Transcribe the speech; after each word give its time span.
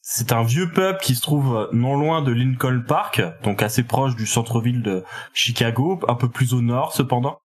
C'est 0.00 0.32
un 0.32 0.42
vieux 0.42 0.70
pub 0.70 0.98
qui 0.98 1.14
se 1.14 1.20
trouve 1.20 1.68
non 1.72 1.96
loin 1.96 2.22
de 2.22 2.32
Lincoln 2.32 2.82
Park, 2.86 3.22
donc 3.42 3.62
assez 3.62 3.82
proche 3.82 4.16
du 4.16 4.26
centre-ville 4.26 4.82
de 4.82 5.04
Chicago, 5.32 6.00
un 6.08 6.14
peu 6.14 6.28
plus 6.28 6.54
au 6.54 6.62
nord 6.62 6.94
cependant. 6.94 7.38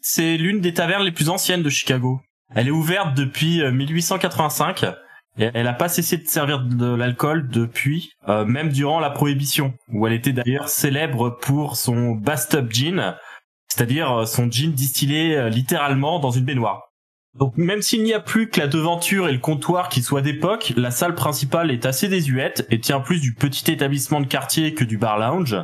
C'est 0.00 0.36
l'une 0.36 0.60
des 0.60 0.74
tavernes 0.74 1.04
les 1.04 1.12
plus 1.12 1.28
anciennes 1.28 1.62
de 1.62 1.70
Chicago. 1.70 2.20
Elle 2.54 2.68
est 2.68 2.72
ouverte 2.72 3.14
depuis 3.14 3.62
1885 3.62 4.84
et 5.38 5.50
elle 5.52 5.64
n'a 5.64 5.74
pas 5.74 5.88
cessé 5.88 6.16
de 6.16 6.26
servir 6.26 6.60
de 6.60 6.94
l'alcool 6.94 7.48
depuis, 7.48 8.12
euh, 8.28 8.44
même 8.44 8.70
durant 8.70 9.00
la 9.00 9.10
prohibition, 9.10 9.74
où 9.88 10.06
elle 10.06 10.14
était 10.14 10.32
d'ailleurs 10.32 10.68
célèbre 10.68 11.30
pour 11.30 11.76
son 11.76 12.12
bathtub 12.12 12.72
gin, 12.72 13.16
c'est-à-dire 13.68 14.26
son 14.26 14.50
gin 14.50 14.72
distillé 14.72 15.36
euh, 15.36 15.48
littéralement 15.50 16.20
dans 16.20 16.30
une 16.30 16.44
baignoire. 16.44 16.85
Donc 17.38 17.56
même 17.58 17.82
s'il 17.82 18.02
n'y 18.02 18.14
a 18.14 18.20
plus 18.20 18.48
que 18.48 18.60
la 18.60 18.66
devanture 18.66 19.28
et 19.28 19.32
le 19.32 19.38
comptoir 19.38 19.88
qui 19.88 20.02
soient 20.02 20.22
d'époque, 20.22 20.72
la 20.76 20.90
salle 20.90 21.14
principale 21.14 21.70
est 21.70 21.84
assez 21.84 22.08
désuète 22.08 22.66
et 22.70 22.80
tient 22.80 23.00
plus 23.00 23.20
du 23.20 23.34
petit 23.34 23.70
établissement 23.70 24.20
de 24.20 24.26
quartier 24.26 24.72
que 24.74 24.84
du 24.84 24.96
bar 24.96 25.18
lounge. 25.18 25.56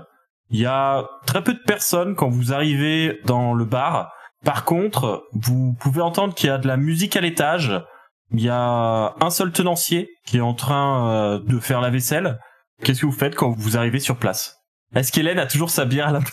Il 0.50 0.60
y 0.60 0.66
a 0.66 1.08
très 1.26 1.42
peu 1.42 1.54
de 1.54 1.62
personnes 1.66 2.14
quand 2.14 2.28
vous 2.28 2.52
arrivez 2.52 3.20
dans 3.24 3.54
le 3.54 3.64
bar. 3.64 4.12
Par 4.44 4.64
contre, 4.64 5.24
vous 5.32 5.74
pouvez 5.80 6.02
entendre 6.02 6.34
qu'il 6.34 6.48
y 6.48 6.52
a 6.52 6.58
de 6.58 6.68
la 6.68 6.76
musique 6.76 7.16
à 7.16 7.22
l'étage. 7.22 7.72
Il 8.32 8.42
y 8.42 8.50
a 8.50 9.14
un 9.20 9.30
seul 9.30 9.52
tenancier 9.52 10.10
qui 10.26 10.38
est 10.38 10.42
en 10.42 10.54
train 10.54 11.08
euh, 11.08 11.38
de 11.38 11.58
faire 11.58 11.80
la 11.80 11.90
vaisselle. 11.90 12.38
Qu'est-ce 12.82 13.02
que 13.02 13.06
vous 13.06 13.12
faites 13.12 13.34
quand 13.34 13.50
vous 13.50 13.78
arrivez 13.78 14.00
sur 14.00 14.16
place? 14.16 14.61
Est-ce 14.94 15.10
qu'Hélène 15.12 15.38
a 15.38 15.46
toujours 15.46 15.70
sa 15.70 15.84
bière 15.84 16.08
à 16.08 16.12
la 16.12 16.20
main 16.20 16.26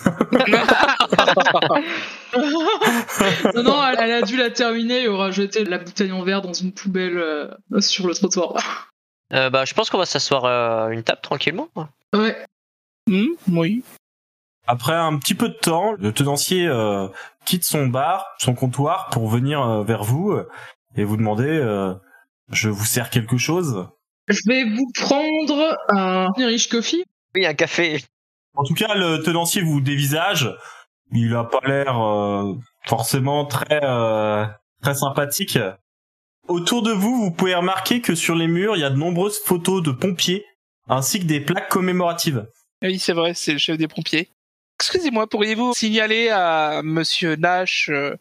non, 3.55 3.63
non, 3.63 3.83
elle, 3.87 3.97
elle 3.99 4.11
a 4.11 4.21
dû 4.21 4.35
la 4.37 4.49
terminer 4.49 5.03
et 5.03 5.07
aura 5.07 5.31
jeté 5.31 5.63
la 5.63 5.77
bouteille 5.77 6.11
en 6.11 6.23
verre 6.23 6.41
dans 6.41 6.53
une 6.53 6.73
poubelle 6.73 7.17
euh, 7.17 7.47
sur 7.79 8.07
le 8.07 8.13
trottoir. 8.13 8.89
Euh, 9.33 9.49
bah, 9.49 9.65
je 9.65 9.73
pense 9.73 9.89
qu'on 9.89 9.97
va 9.97 10.05
s'asseoir 10.05 10.45
à 10.45 10.89
une 10.91 11.03
table 11.03 11.21
tranquillement. 11.21 11.69
Ouais. 12.13 12.35
Hmm, 13.07 13.27
oui. 13.47 13.83
Après 14.67 14.93
un 14.93 15.17
petit 15.17 15.33
peu 15.33 15.49
de 15.49 15.55
temps, 15.55 15.93
le 15.97 16.11
tenancier 16.11 16.67
euh, 16.67 17.07
quitte 17.43 17.63
son 17.63 17.87
bar, 17.87 18.27
son 18.37 18.53
comptoir 18.53 19.09
pour 19.11 19.27
venir 19.27 19.61
euh, 19.61 19.83
vers 19.83 20.03
vous 20.03 20.31
euh, 20.31 20.47
et 20.95 21.03
vous 21.03 21.17
demander 21.17 21.47
euh, 21.47 21.95
je 22.51 22.69
vous 22.69 22.85
sers 22.85 23.09
quelque 23.09 23.37
chose? 23.37 23.87
Je 24.27 24.39
vais 24.47 24.65
vous 24.65 24.91
prendre 24.93 25.75
un 25.89 26.27
Irish 26.37 26.69
Coffee. 26.69 27.03
Oui, 27.33 27.47
un 27.47 27.55
café. 27.55 28.03
En 28.55 28.63
tout 28.63 28.73
cas, 28.73 28.95
le 28.95 29.21
tenancier 29.23 29.61
vous 29.61 29.81
dévisage. 29.81 30.55
Il 31.11 31.35
a 31.35 31.43
pas 31.43 31.61
l'air 31.65 31.99
euh, 31.99 32.53
forcément 32.85 33.45
très 33.45 33.83
euh, 33.83 34.45
très 34.81 34.95
sympathique. 34.95 35.57
Autour 36.47 36.81
de 36.81 36.91
vous, 36.91 37.15
vous 37.15 37.31
pouvez 37.31 37.55
remarquer 37.55 38.01
que 38.01 38.15
sur 38.15 38.35
les 38.35 38.47
murs, 38.47 38.75
il 38.75 38.81
y 38.81 38.83
a 38.83 38.89
de 38.89 38.95
nombreuses 38.95 39.39
photos 39.39 39.83
de 39.83 39.91
pompiers 39.91 40.45
ainsi 40.87 41.19
que 41.19 41.25
des 41.25 41.39
plaques 41.39 41.69
commémoratives. 41.69 42.47
Oui, 42.81 42.97
c'est 42.99 43.13
vrai, 43.13 43.33
c'est 43.35 43.53
le 43.53 43.57
chef 43.59 43.77
des 43.77 43.87
pompiers. 43.87 44.29
Excusez-moi, 44.79 45.27
pourriez-vous 45.27 45.73
signaler 45.73 46.29
à 46.29 46.81
Monsieur 46.83 47.35
Nash 47.35 47.89
euh, 47.89 48.15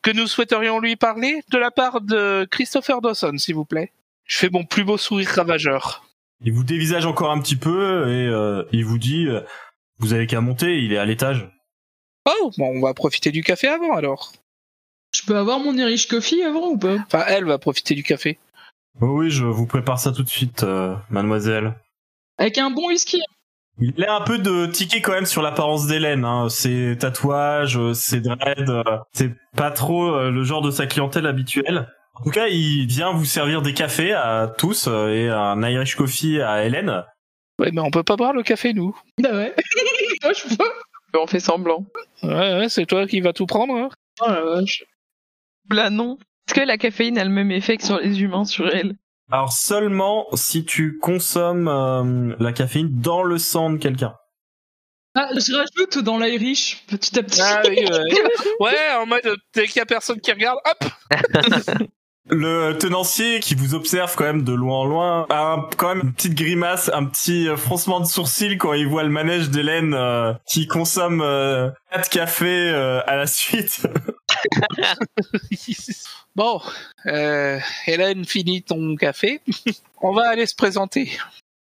que 0.00 0.10
nous 0.10 0.26
souhaiterions 0.26 0.78
lui 0.78 0.96
parler 0.96 1.42
de 1.50 1.58
la 1.58 1.70
part 1.70 2.00
de 2.00 2.46
Christopher 2.50 3.00
Dawson, 3.00 3.36
s'il 3.36 3.56
vous 3.56 3.64
plaît? 3.64 3.92
Je 4.24 4.38
fais 4.38 4.48
mon 4.48 4.64
plus 4.64 4.84
beau 4.84 4.96
sourire 4.96 5.28
ravageur. 5.28 6.04
Il 6.44 6.52
vous 6.52 6.64
dévisage 6.64 7.06
encore 7.06 7.30
un 7.30 7.40
petit 7.40 7.56
peu 7.56 8.08
et 8.08 8.26
euh, 8.26 8.64
il 8.72 8.84
vous 8.84 8.98
dit 8.98 9.26
euh, 9.26 9.40
vous 9.98 10.12
avez 10.12 10.26
qu'à 10.26 10.40
monter, 10.40 10.78
il 10.78 10.92
est 10.92 10.98
à 10.98 11.04
l'étage. 11.04 11.48
Oh, 12.26 12.50
bon, 12.58 12.76
on 12.76 12.80
va 12.80 12.94
profiter 12.94 13.30
du 13.30 13.42
café 13.42 13.68
avant 13.68 13.94
alors. 13.94 14.32
Je 15.12 15.22
peux 15.24 15.36
avoir 15.36 15.60
mon 15.60 15.76
Irish 15.76 16.08
Coffee 16.08 16.42
avant 16.42 16.68
ou 16.68 16.78
pas? 16.78 16.96
Enfin, 17.06 17.24
elle 17.28 17.44
va 17.44 17.58
profiter 17.58 17.94
du 17.94 18.02
café. 18.02 18.38
Oh 19.00 19.18
oui, 19.18 19.30
je 19.30 19.44
vous 19.44 19.66
prépare 19.66 19.98
ça 19.98 20.10
tout 20.10 20.22
de 20.22 20.28
suite, 20.28 20.64
euh, 20.64 20.96
mademoiselle. 21.10 21.74
Avec 22.38 22.58
un 22.58 22.70
bon 22.70 22.88
whisky. 22.88 23.20
Il 23.78 24.04
a 24.04 24.16
un 24.16 24.20
peu 24.22 24.38
de 24.38 24.66
ticket 24.66 25.00
quand 25.00 25.12
même 25.12 25.26
sur 25.26 25.42
l'apparence 25.42 25.86
d'Hélène. 25.86 26.24
Hein. 26.24 26.48
Ses 26.48 26.96
tatouages, 26.98 27.78
ses 27.94 28.20
dreads, 28.20 28.84
c'est 29.12 29.32
pas 29.56 29.70
trop 29.70 30.30
le 30.30 30.44
genre 30.44 30.60
de 30.60 30.70
sa 30.70 30.86
clientèle 30.86 31.26
habituelle. 31.26 31.88
En 32.14 32.22
tout 32.24 32.30
cas, 32.30 32.48
il 32.48 32.86
vient 32.86 33.12
vous 33.12 33.24
servir 33.24 33.62
des 33.62 33.74
cafés 33.74 34.12
à 34.12 34.52
tous 34.58 34.86
euh, 34.86 35.08
et 35.08 35.28
un 35.28 35.60
Irish 35.62 35.96
Coffee 35.96 36.40
à 36.40 36.64
Hélène. 36.64 37.04
Ouais, 37.58 37.70
mais 37.72 37.80
on 37.80 37.90
peut 37.90 38.02
pas 38.02 38.16
boire 38.16 38.32
le 38.32 38.42
café, 38.42 38.72
nous. 38.74 38.96
Bah 39.18 39.30
ouais. 39.32 39.54
Moi 40.22 40.32
je 40.32 40.56
peux. 40.56 40.70
On 41.18 41.26
fait 41.26 41.40
semblant. 41.40 41.84
Ouais, 42.22 42.30
ouais, 42.58 42.68
c'est 42.68 42.86
toi 42.86 43.06
qui 43.06 43.20
vas 43.20 43.32
tout 43.32 43.46
prendre. 43.46 43.74
hein. 43.74 43.88
Oh 44.20 44.28
la 44.28 44.40
vache. 44.42 44.84
Là, 45.70 45.90
non. 45.90 46.18
Est-ce 46.48 46.54
que 46.60 46.66
la 46.66 46.78
caféine 46.78 47.18
a 47.18 47.24
le 47.24 47.30
même 47.30 47.50
effet 47.50 47.76
que 47.76 47.84
sur 47.84 47.98
les 47.98 48.20
humains, 48.22 48.44
sur 48.44 48.68
elle? 48.68 48.96
Alors 49.30 49.52
seulement 49.52 50.26
si 50.34 50.64
tu 50.64 50.98
consommes 50.98 51.68
euh, 51.68 52.34
la 52.38 52.52
caféine 52.52 52.88
dans 53.00 53.22
le 53.22 53.38
sang 53.38 53.70
de 53.70 53.78
quelqu'un. 53.78 54.14
Ah, 55.14 55.28
je 55.34 55.54
rajoute 55.54 55.98
dans 56.04 56.18
l'Irish 56.18 56.84
petit 56.88 57.18
à 57.18 57.22
petit. 57.22 57.40
Ah 57.42 57.62
oui, 57.68 57.76
ouais. 57.86 58.22
ouais, 58.60 58.92
en 58.98 59.06
mode 59.06 59.36
dès 59.54 59.66
qu'il 59.66 59.76
y 59.76 59.80
a 59.82 59.86
personne 59.86 60.20
qui 60.20 60.32
regarde, 60.32 60.58
hop 60.64 60.90
Le 62.28 62.74
tenancier 62.78 63.40
qui 63.40 63.56
vous 63.56 63.74
observe 63.74 64.14
quand 64.14 64.22
même 64.24 64.44
de 64.44 64.52
loin 64.52 64.78
en 64.78 64.84
loin 64.84 65.26
a 65.28 65.54
un- 65.54 65.68
quand 65.76 65.88
même 65.88 66.00
une 66.06 66.12
petite 66.12 66.34
grimace, 66.34 66.88
un 66.94 67.04
petit 67.04 67.48
euh, 67.48 67.56
froncement 67.56 67.98
de 67.98 68.04
sourcil 68.06 68.58
quand 68.58 68.74
il 68.74 68.86
voit 68.86 69.02
le 69.02 69.08
manège 69.08 69.50
d'Hélène 69.50 69.92
euh, 69.92 70.32
qui 70.46 70.68
consomme 70.68 71.20
euh, 71.20 71.68
quatre 71.90 72.08
cafés 72.08 72.70
euh, 72.70 73.00
à 73.08 73.16
la 73.16 73.26
suite. 73.26 73.82
Bon, 76.34 76.62
euh, 77.06 77.58
Hélène, 77.86 78.24
finis 78.24 78.62
ton 78.62 78.96
café. 78.96 79.40
on 80.00 80.12
va 80.14 80.28
aller 80.30 80.46
se 80.46 80.54
présenter. 80.54 81.12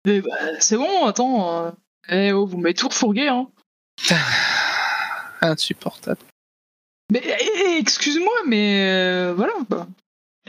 Eh 0.05 0.21
bah, 0.21 0.29
c'est 0.59 0.77
bon, 0.77 1.05
attends. 1.05 1.65
euh. 1.65 1.71
Eh 2.09 2.31
oh, 2.31 2.45
vous 2.45 2.57
m'avez 2.57 2.73
tout 2.73 2.87
refourgué, 2.87 3.27
hein. 3.27 3.47
Insupportable. 5.41 6.19
Mais 7.11 7.21
eh, 7.25 7.49
eh, 7.65 7.77
excuse-moi, 7.79 8.33
mais 8.47 8.89
euh, 8.89 9.33
voilà. 9.35 9.53
quoi. 9.69 9.87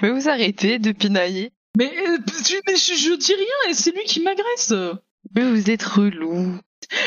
Mais 0.00 0.10
vous 0.10 0.28
arrêtez 0.28 0.78
de 0.78 0.92
pinailler. 0.92 1.50
Mais, 1.76 1.92
euh, 2.08 2.18
mais 2.66 2.76
je, 2.76 2.94
je 2.94 3.16
dis 3.16 3.34
rien 3.34 3.70
et 3.70 3.74
c'est 3.74 3.92
lui 3.92 4.04
qui 4.04 4.20
m'agresse. 4.20 4.72
Mais 5.34 5.42
vous 5.44 5.70
êtes 5.70 5.82
relou. 5.82 6.58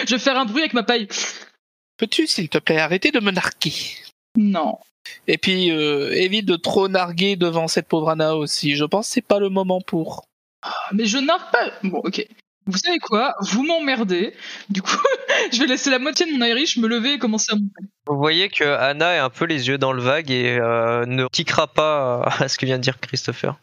Je 0.07 0.15
vais 0.15 0.19
faire 0.21 0.37
un 0.37 0.45
bruit 0.45 0.61
avec 0.61 0.73
ma 0.73 0.83
paille. 0.83 1.07
Peux-tu, 1.97 2.27
s'il 2.27 2.49
te 2.49 2.57
plaît, 2.57 2.79
arrêter 2.79 3.11
de 3.11 3.19
me 3.19 3.31
narguer? 3.31 3.73
Non. 4.35 4.77
Et 5.27 5.37
puis, 5.37 5.71
euh, 5.71 6.11
évite 6.13 6.45
de 6.45 6.55
trop 6.55 6.87
narguer 6.87 7.35
devant 7.35 7.67
cette 7.67 7.87
pauvre 7.87 8.09
Anna 8.09 8.35
aussi. 8.35 8.75
Je 8.75 8.85
pense 8.85 9.07
que 9.07 9.13
c'est 9.13 9.21
pas 9.21 9.39
le 9.39 9.49
moment 9.49 9.81
pour. 9.81 10.25
Ah, 10.61 10.73
Mais 10.93 11.05
je 11.05 11.17
nargue 11.17 11.51
pas. 11.51 11.71
Bon, 11.83 11.99
ok. 12.03 12.27
Vous 12.67 12.77
savez 12.77 12.99
quoi? 12.99 13.35
Vous 13.41 13.63
m'emmerdez. 13.63 14.33
Du 14.69 14.81
coup, 14.81 14.97
je 15.53 15.59
vais 15.59 15.67
laisser 15.67 15.91
la 15.91 15.99
moitié 15.99 16.25
de 16.25 16.37
mon 16.37 16.43
Irish 16.45 16.77
me 16.77 16.87
lever 16.87 17.13
et 17.13 17.19
commencer 17.19 17.53
à 17.53 17.55
monter. 17.55 17.83
Vous 18.07 18.17
voyez 18.17 18.49
que 18.49 18.63
Anna 18.63 19.15
est 19.15 19.19
un 19.19 19.29
peu 19.29 19.45
les 19.45 19.67
yeux 19.67 19.77
dans 19.77 19.93
le 19.93 20.01
vague 20.01 20.31
et 20.31 20.57
euh, 20.59 21.05
ne 21.05 21.27
tiquera 21.27 21.67
pas 21.67 22.21
à 22.39 22.47
ce 22.47 22.57
que 22.57 22.65
vient 22.65 22.77
de 22.77 22.83
dire 22.83 22.99
Christopher. 22.99 23.55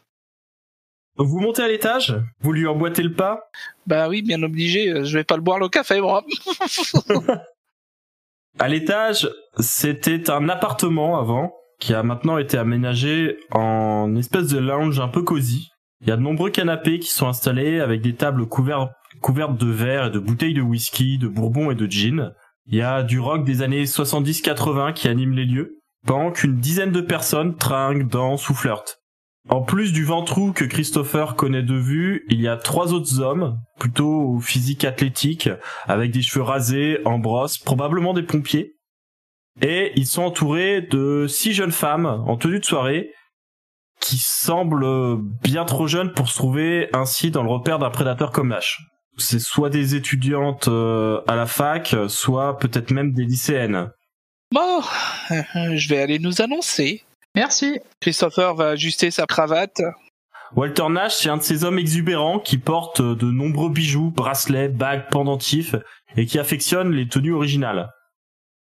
Donc 1.17 1.27
vous 1.27 1.39
montez 1.39 1.61
à 1.61 1.67
l'étage, 1.67 2.15
vous 2.41 2.53
lui 2.53 2.65
emboîtez 2.65 3.03
le 3.03 3.13
pas? 3.13 3.51
Bah 3.85 4.09
oui, 4.09 4.23
bien 4.23 4.41
obligé, 4.41 4.89
euh, 4.89 5.03
je 5.03 5.17
vais 5.17 5.23
pas 5.23 5.35
le 5.35 5.43
boire 5.43 5.59
le 5.59 5.69
café, 5.69 6.01
moi. 6.01 6.25
À 8.59 8.67
l'étage, 8.67 9.29
c'était 9.59 10.29
un 10.29 10.47
appartement 10.47 11.17
avant 11.17 11.55
qui 11.79 11.93
a 11.95 12.03
maintenant 12.03 12.37
été 12.37 12.57
aménagé 12.57 13.39
en 13.51 14.15
espèce 14.15 14.47
de 14.47 14.59
lounge 14.59 14.99
un 14.99 15.07
peu 15.07 15.23
cosy. 15.23 15.72
Il 16.03 16.09
y 16.09 16.11
a 16.11 16.17
de 16.17 16.21
nombreux 16.21 16.49
canapés 16.49 16.99
qui 16.99 17.09
sont 17.09 17.29
installés 17.29 17.79
avec 17.79 18.01
des 18.01 18.13
tables 18.13 18.45
couvertes, 18.45 18.91
de 19.57 19.71
verre 19.71 20.07
et 20.07 20.09
de 20.09 20.19
bouteilles 20.19 20.53
de 20.53 20.61
whisky, 20.61 21.17
de 21.17 21.29
bourbon 21.29 21.71
et 21.71 21.75
de 21.75 21.89
gin. 21.89 22.33
Il 22.67 22.75
y 22.75 22.81
a 22.81 23.03
du 23.03 23.21
rock 23.21 23.45
des 23.45 23.61
années 23.61 23.85
70-80 23.85 24.91
qui 24.91 25.07
anime 25.07 25.31
les 25.31 25.45
lieux. 25.45 25.79
pendant 26.05 26.31
qu'une 26.31 26.57
dizaine 26.57 26.91
de 26.91 26.99
personnes 26.99 27.55
trinquent, 27.55 28.09
dansent 28.09 28.49
ou 28.49 28.53
flirtent. 28.53 28.99
En 29.47 29.61
plus 29.61 29.93
du 29.93 30.03
ventrou 30.03 30.51
que 30.51 30.65
Christopher 30.65 31.37
connaît 31.37 31.63
de 31.63 31.75
vue, 31.75 32.25
il 32.29 32.41
y 32.41 32.49
a 32.49 32.57
trois 32.57 32.91
autres 32.91 33.21
hommes, 33.21 33.57
plutôt 33.79 34.23
au 34.23 34.39
physique 34.41 34.83
athlétique, 34.83 35.49
avec 35.85 36.11
des 36.11 36.21
cheveux 36.21 36.43
rasés, 36.43 36.99
en 37.05 37.17
brosse, 37.17 37.57
probablement 37.57 38.13
des 38.13 38.23
pompiers. 38.23 38.75
Et 39.61 39.93
ils 39.95 40.07
sont 40.07 40.23
entourés 40.23 40.81
de 40.81 41.27
six 41.29 41.53
jeunes 41.53 41.71
femmes 41.71 42.05
en 42.05 42.35
tenue 42.35 42.59
de 42.59 42.65
soirée, 42.65 43.11
qui 44.03 44.17
semblent 44.19 45.17
bien 45.41 45.63
trop 45.63 45.87
jeunes 45.87 46.11
pour 46.13 46.27
se 46.27 46.35
trouver 46.35 46.89
ainsi 46.93 47.31
dans 47.31 47.41
le 47.41 47.49
repère 47.49 47.79
d'un 47.79 47.89
prédateur 47.89 48.31
comme 48.31 48.49
Nash. 48.49 48.81
C'est 49.17 49.39
soit 49.39 49.69
des 49.69 49.95
étudiantes 49.95 50.67
euh, 50.67 51.21
à 51.27 51.35
la 51.35 51.45
fac, 51.45 51.95
soit 52.09 52.57
peut-être 52.57 52.91
même 52.91 53.13
des 53.13 53.23
lycéennes. 53.23 53.91
Bon, 54.51 54.81
je 55.29 55.87
vais 55.87 56.01
aller 56.01 56.19
nous 56.19 56.41
annoncer. 56.41 57.03
Merci. 57.35 57.79
Christopher 58.01 58.55
va 58.55 58.69
ajuster 58.69 59.09
sa 59.09 59.25
cravate. 59.25 59.81
Walter 60.55 60.89
Nash, 60.89 61.15
c'est 61.15 61.29
un 61.29 61.37
de 61.37 61.41
ces 61.41 61.63
hommes 61.63 61.79
exubérants 61.79 62.39
qui 62.39 62.57
portent 62.57 63.01
de 63.01 63.31
nombreux 63.31 63.69
bijoux, 63.69 64.11
bracelets, 64.11 64.67
bagues, 64.67 65.09
pendentifs 65.09 65.75
et 66.15 66.25
qui 66.25 66.37
affectionne 66.37 66.91
les 66.91 67.07
tenues 67.07 67.33
originales. 67.33 67.89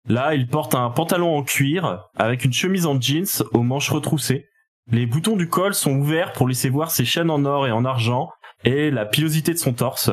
Là, 0.08 0.34
il 0.34 0.46
porte 0.46 0.74
un 0.74 0.88
pantalon 0.90 1.36
en 1.36 1.42
cuir 1.42 2.08
avec 2.16 2.44
une 2.44 2.52
chemise 2.52 2.86
en 2.86 2.98
jeans 3.00 3.44
aux 3.52 3.62
manches 3.62 3.90
retroussées. 3.90 4.46
Les 4.90 5.06
boutons 5.06 5.36
du 5.36 5.48
col 5.48 5.74
sont 5.74 5.92
ouverts 5.92 6.32
pour 6.32 6.48
laisser 6.48 6.68
voir 6.68 6.90
ses 6.90 7.04
chaînes 7.04 7.30
en 7.30 7.44
or 7.44 7.66
et 7.66 7.72
en 7.72 7.84
argent 7.84 8.30
et 8.64 8.90
la 8.90 9.06
pilosité 9.06 9.52
de 9.52 9.58
son 9.58 9.72
torse. 9.72 10.10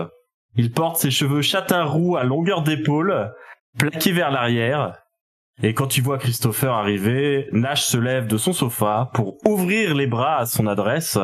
Il 0.56 0.72
porte 0.72 0.98
ses 0.98 1.12
cheveux 1.12 1.42
châtain 1.42 1.84
roux 1.84 2.18
à 2.18 2.24
longueur 2.24 2.62
d'épaule, 2.62 3.34
plaqués 3.78 4.12
vers 4.12 4.32
l'arrière. 4.32 4.96
Et 5.62 5.74
quand 5.74 5.98
il 5.98 6.04
voit 6.04 6.20
Christopher 6.20 6.72
arriver, 6.72 7.50
Nash 7.52 7.84
se 7.84 7.98
lève 7.98 8.28
de 8.28 8.38
son 8.38 8.54
sofa 8.54 9.10
pour 9.14 9.38
ouvrir 9.46 9.96
les 9.96 10.08
bras 10.08 10.38
à 10.38 10.46
son 10.46 10.68
adresse. 10.68 11.18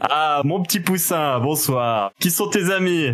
Ah, 0.00 0.40
mon 0.44 0.62
petit 0.62 0.80
poussin, 0.80 1.38
bonsoir. 1.40 2.12
Qui 2.20 2.30
sont 2.30 2.48
tes 2.48 2.70
amis? 2.70 3.10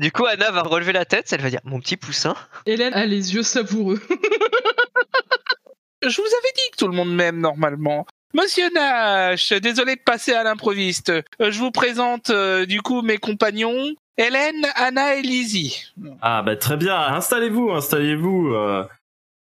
Du 0.00 0.10
coup, 0.10 0.26
Anna 0.26 0.50
va 0.50 0.62
relever 0.62 0.92
la 0.92 1.04
tête, 1.04 1.32
elle 1.32 1.40
va 1.40 1.50
dire 1.50 1.60
Mon 1.64 1.78
petit 1.78 1.96
poussin. 1.96 2.34
Hélène 2.66 2.92
a 2.94 3.06
les 3.06 3.34
yeux 3.34 3.44
savoureux. 3.44 4.00
Je 6.02 6.16
vous 6.16 6.26
avais 6.26 6.52
dit 6.54 6.70
que 6.72 6.76
tout 6.78 6.88
le 6.88 6.94
monde 6.94 7.14
m'aime 7.14 7.40
normalement. 7.40 8.06
Monsieur 8.36 8.68
Nash, 8.74 9.52
désolé 9.54 9.96
de 9.96 10.00
passer 10.04 10.34
à 10.34 10.42
l'improviste. 10.44 11.08
Euh, 11.08 11.22
Je 11.50 11.58
vous 11.58 11.70
présente 11.70 12.28
euh, 12.28 12.66
du 12.66 12.82
coup 12.82 13.00
mes 13.00 13.16
compagnons, 13.16 13.94
Hélène, 14.18 14.66
Anna 14.74 15.14
et 15.16 15.22
Lizzie. 15.22 15.84
Ah 16.20 16.42
bah 16.42 16.54
très 16.56 16.76
bien, 16.76 16.98
installez-vous, 16.98 17.70
installez-vous. 17.70 18.48
euh. 18.52 18.84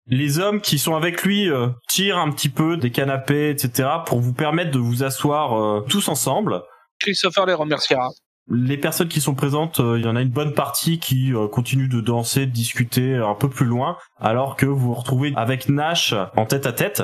Les 0.07 0.39
hommes 0.39 0.61
qui 0.61 0.79
sont 0.79 0.97
avec 0.97 1.23
lui 1.23 1.49
euh, 1.49 1.69
tirent 1.89 2.19
un 2.19 2.31
petit 2.31 2.51
peu 2.51 2.77
des 2.77 2.91
canapés, 2.91 3.49
etc. 3.49 3.89
pour 4.05 4.21
vous 4.21 4.35
permettre 4.35 4.71
de 4.71 4.79
vous 4.79 5.03
asseoir 5.03 5.59
euh, 5.59 5.81
tous 5.89 6.09
ensemble. 6.09 6.61
Christopher 7.01 7.47
les 7.47 7.55
remerciera. 7.55 8.11
Les 8.51 8.77
personnes 8.77 9.09
qui 9.09 9.23
sont 9.23 9.35
présentes, 9.35 9.81
euh, 9.81 9.99
il 9.99 10.05
y 10.05 10.09
en 10.09 10.17
a 10.17 10.21
une 10.21 10.29
bonne 10.29 10.53
partie 10.53 10.99
qui 10.99 11.33
euh, 11.33 11.49
continuent 11.49 11.89
de 11.89 12.03
danser, 12.03 12.45
de 12.45 12.51
discuter 12.51 13.17
un 13.17 13.35
peu 13.35 13.49
plus 13.49 13.65
loin, 13.65 13.97
alors 14.21 14.57
que 14.57 14.67
vous 14.67 14.77
vous 14.77 14.95
retrouvez 14.95 15.33
avec 15.37 15.71
Nash 15.71 16.13
en 16.37 16.45
tête 16.45 16.67
à 16.67 16.75
tête. 16.75 17.03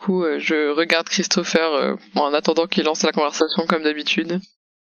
Du 0.00 0.06
coup, 0.06 0.24
euh, 0.24 0.38
je 0.38 0.70
regarde 0.74 1.10
Christopher 1.10 1.74
euh, 1.74 1.96
en 2.14 2.32
attendant 2.32 2.66
qu'il 2.66 2.84
lance 2.84 3.02
la 3.02 3.12
conversation 3.12 3.66
comme 3.66 3.82
d'habitude. 3.82 4.40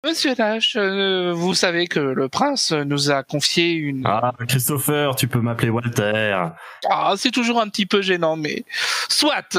Monsieur 0.05 0.35
Nash, 0.37 0.75
euh, 0.75 1.33
vous 1.33 1.55
savez 1.55 1.87
que 1.87 2.01
le 2.01 2.29
prince 2.29 2.73
nous 2.73 3.13
a 3.13 3.23
confié 3.23 3.75
une... 3.75 4.03
Ah, 4.05 4.33
Christopher, 4.49 5.15
tu 5.15 5.29
peux 5.29 5.39
m'appeler 5.39 5.71
Walter. 5.71 6.49
Ah, 6.91 7.15
c'est 7.17 7.31
toujours 7.31 7.61
un 7.61 7.69
petit 7.69 7.87
peu 7.87 8.03
gênant, 8.03 8.35
mais... 8.35 8.65
Soit, 9.09 9.57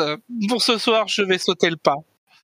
pour 0.49 0.61
ce 0.61 0.77
soir, 0.77 1.07
je 1.07 1.21
vais 1.21 1.37
sauter 1.37 1.69
le 1.69 1.77
pas. 1.77 1.95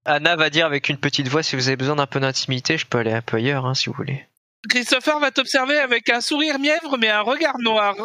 Anna 0.05 0.37
va 0.37 0.49
dire 0.49 0.65
avec 0.65 0.87
une 0.87 0.97
petite 0.97 1.27
voix 1.27 1.43
Si 1.43 1.57
vous 1.57 1.67
avez 1.67 1.75
besoin 1.75 1.97
d'un 1.97 2.07
peu 2.07 2.21
d'intimité, 2.21 2.77
je 2.77 2.85
peux 2.85 2.99
aller 2.99 3.11
un 3.11 3.21
peu 3.21 3.35
ailleurs 3.35 3.65
hein, 3.65 3.73
si 3.73 3.89
vous 3.89 3.95
voulez. 3.95 4.25
Christopher 4.69 5.19
va 5.19 5.31
t'observer 5.31 5.77
avec 5.77 6.09
un 6.09 6.21
sourire 6.21 6.57
mièvre, 6.57 6.97
mais 6.97 7.09
un 7.09 7.21
regard 7.21 7.59
noir. 7.59 7.95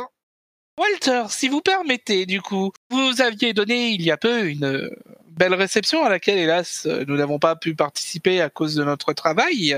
Walter, 0.78 1.24
si 1.28 1.48
vous 1.48 1.60
permettez, 1.60 2.24
du 2.26 2.40
coup, 2.40 2.72
vous 2.90 3.20
aviez 3.20 3.52
donné 3.52 3.88
il 3.90 4.02
y 4.02 4.10
a 4.10 4.16
peu 4.16 4.48
une 4.48 4.64
euh, 4.64 4.88
belle 5.26 5.54
réception 5.54 6.04
à 6.04 6.08
laquelle, 6.08 6.38
hélas, 6.38 6.86
euh, 6.86 7.04
nous 7.08 7.16
n'avons 7.16 7.38
pas 7.38 7.56
pu 7.56 7.74
participer 7.74 8.40
à 8.40 8.48
cause 8.50 8.74
de 8.76 8.84
notre 8.84 9.12
travail. 9.12 9.76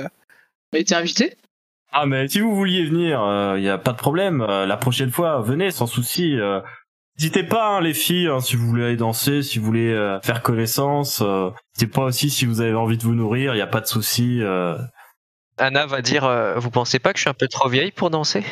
Mais 0.72 0.84
t'es 0.84 0.94
invité 0.94 1.36
Ah 1.92 2.06
mais 2.06 2.28
si 2.28 2.40
vous 2.40 2.54
vouliez 2.54 2.84
venir, 2.86 3.20
il 3.56 3.62
y 3.64 3.68
a 3.68 3.78
pas 3.78 3.92
de 3.92 3.96
problème. 3.98 4.42
euh, 4.42 4.66
la 4.66 4.76
prochaine 4.76 5.10
fois, 5.10 5.40
venez 5.40 5.70
sans 5.70 5.86
souci. 5.86 6.36
euh. 6.38 6.60
N'hésitez 7.18 7.42
pas 7.44 7.76
hein, 7.76 7.80
les 7.80 7.92
filles, 7.94 8.28
hein, 8.28 8.40
si 8.40 8.56
vous 8.56 8.66
voulez 8.66 8.84
aller 8.84 8.96
danser, 8.96 9.42
si 9.42 9.58
vous 9.58 9.66
voulez 9.66 9.92
euh, 9.92 10.20
faire 10.22 10.42
connaissance. 10.42 11.20
euh. 11.22 11.50
N'hésitez 11.76 11.92
pas 11.92 12.04
aussi 12.04 12.30
si 12.30 12.46
vous 12.46 12.60
avez 12.60 12.74
envie 12.74 12.96
de 12.98 13.02
vous 13.02 13.14
nourrir, 13.14 13.54
il 13.54 13.58
y 13.58 13.62
a 13.62 13.66
pas 13.66 13.80
de 13.80 13.86
souci. 13.86 14.38
euh. 14.42 14.76
Anna 15.58 15.84
va 15.86 16.00
dire 16.02 16.24
euh, 16.24 16.58
Vous 16.58 16.70
pensez 16.70 16.98
pas 16.98 17.12
que 17.12 17.18
je 17.18 17.22
suis 17.22 17.30
un 17.30 17.34
peu 17.34 17.48
trop 17.48 17.68
vieille 17.68 17.90
pour 17.92 18.10
danser? 18.10 18.44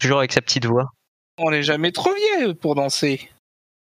Toujours 0.00 0.18
avec 0.18 0.32
sa 0.32 0.40
petite 0.40 0.66
voix. 0.66 0.90
On 1.42 1.50
n'est 1.50 1.62
jamais 1.62 1.90
trop 1.90 2.10
vieux 2.38 2.54
pour 2.54 2.74
danser. 2.74 3.30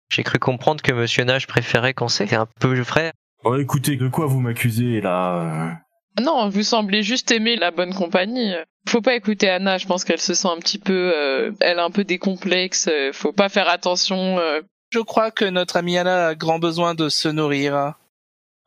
J'ai 0.10 0.24
cru 0.24 0.40
comprendre 0.40 0.82
que 0.82 0.92
Monsieur 0.92 1.24
Nage 1.24 1.48
préférait 1.48 1.94
quand 1.94 2.10
c'est 2.10 2.34
un 2.36 2.48
peu 2.60 2.84
frais. 2.84 3.14
Oh, 3.44 3.56
écoutez, 3.56 3.96
de 3.96 4.08
quoi 4.10 4.26
vous 4.26 4.40
m'accusez 4.42 5.00
là 5.02 5.78
euh 6.18 6.22
Non, 6.22 6.50
vous 6.50 6.64
semblez 6.64 7.02
juste 7.02 7.32
aimer 7.32 7.56
la 7.56 7.72
bonne 7.72 7.94
compagnie. 7.94 8.54
Faut 8.90 9.02
pas 9.02 9.16
écouter 9.16 9.50
Anna, 9.50 9.78
je 9.78 9.88
pense 9.88 10.04
qu'elle 10.04 10.20
se 10.20 10.34
sent 10.34 10.50
un 10.50 10.60
petit 10.60 10.80
peu... 10.80 11.14
euh, 11.16 11.52
elle 11.62 11.80
a 11.80 11.86
un 11.86 11.92
peu 11.92 12.04
des 12.04 12.18
complexes, 12.20 12.88
euh, 12.92 13.12
faut 13.14 13.32
pas 13.32 13.50
faire 13.50 13.70
attention. 13.70 14.38
euh. 14.38 14.62
Je 14.92 15.00
crois 15.00 15.32
que 15.32 15.46
notre 15.46 15.78
amie 15.78 15.98
Anna 15.98 16.28
a 16.28 16.36
grand 16.36 16.60
besoin 16.60 16.94
de 16.94 17.08
se 17.10 17.28
nourrir. 17.30 17.94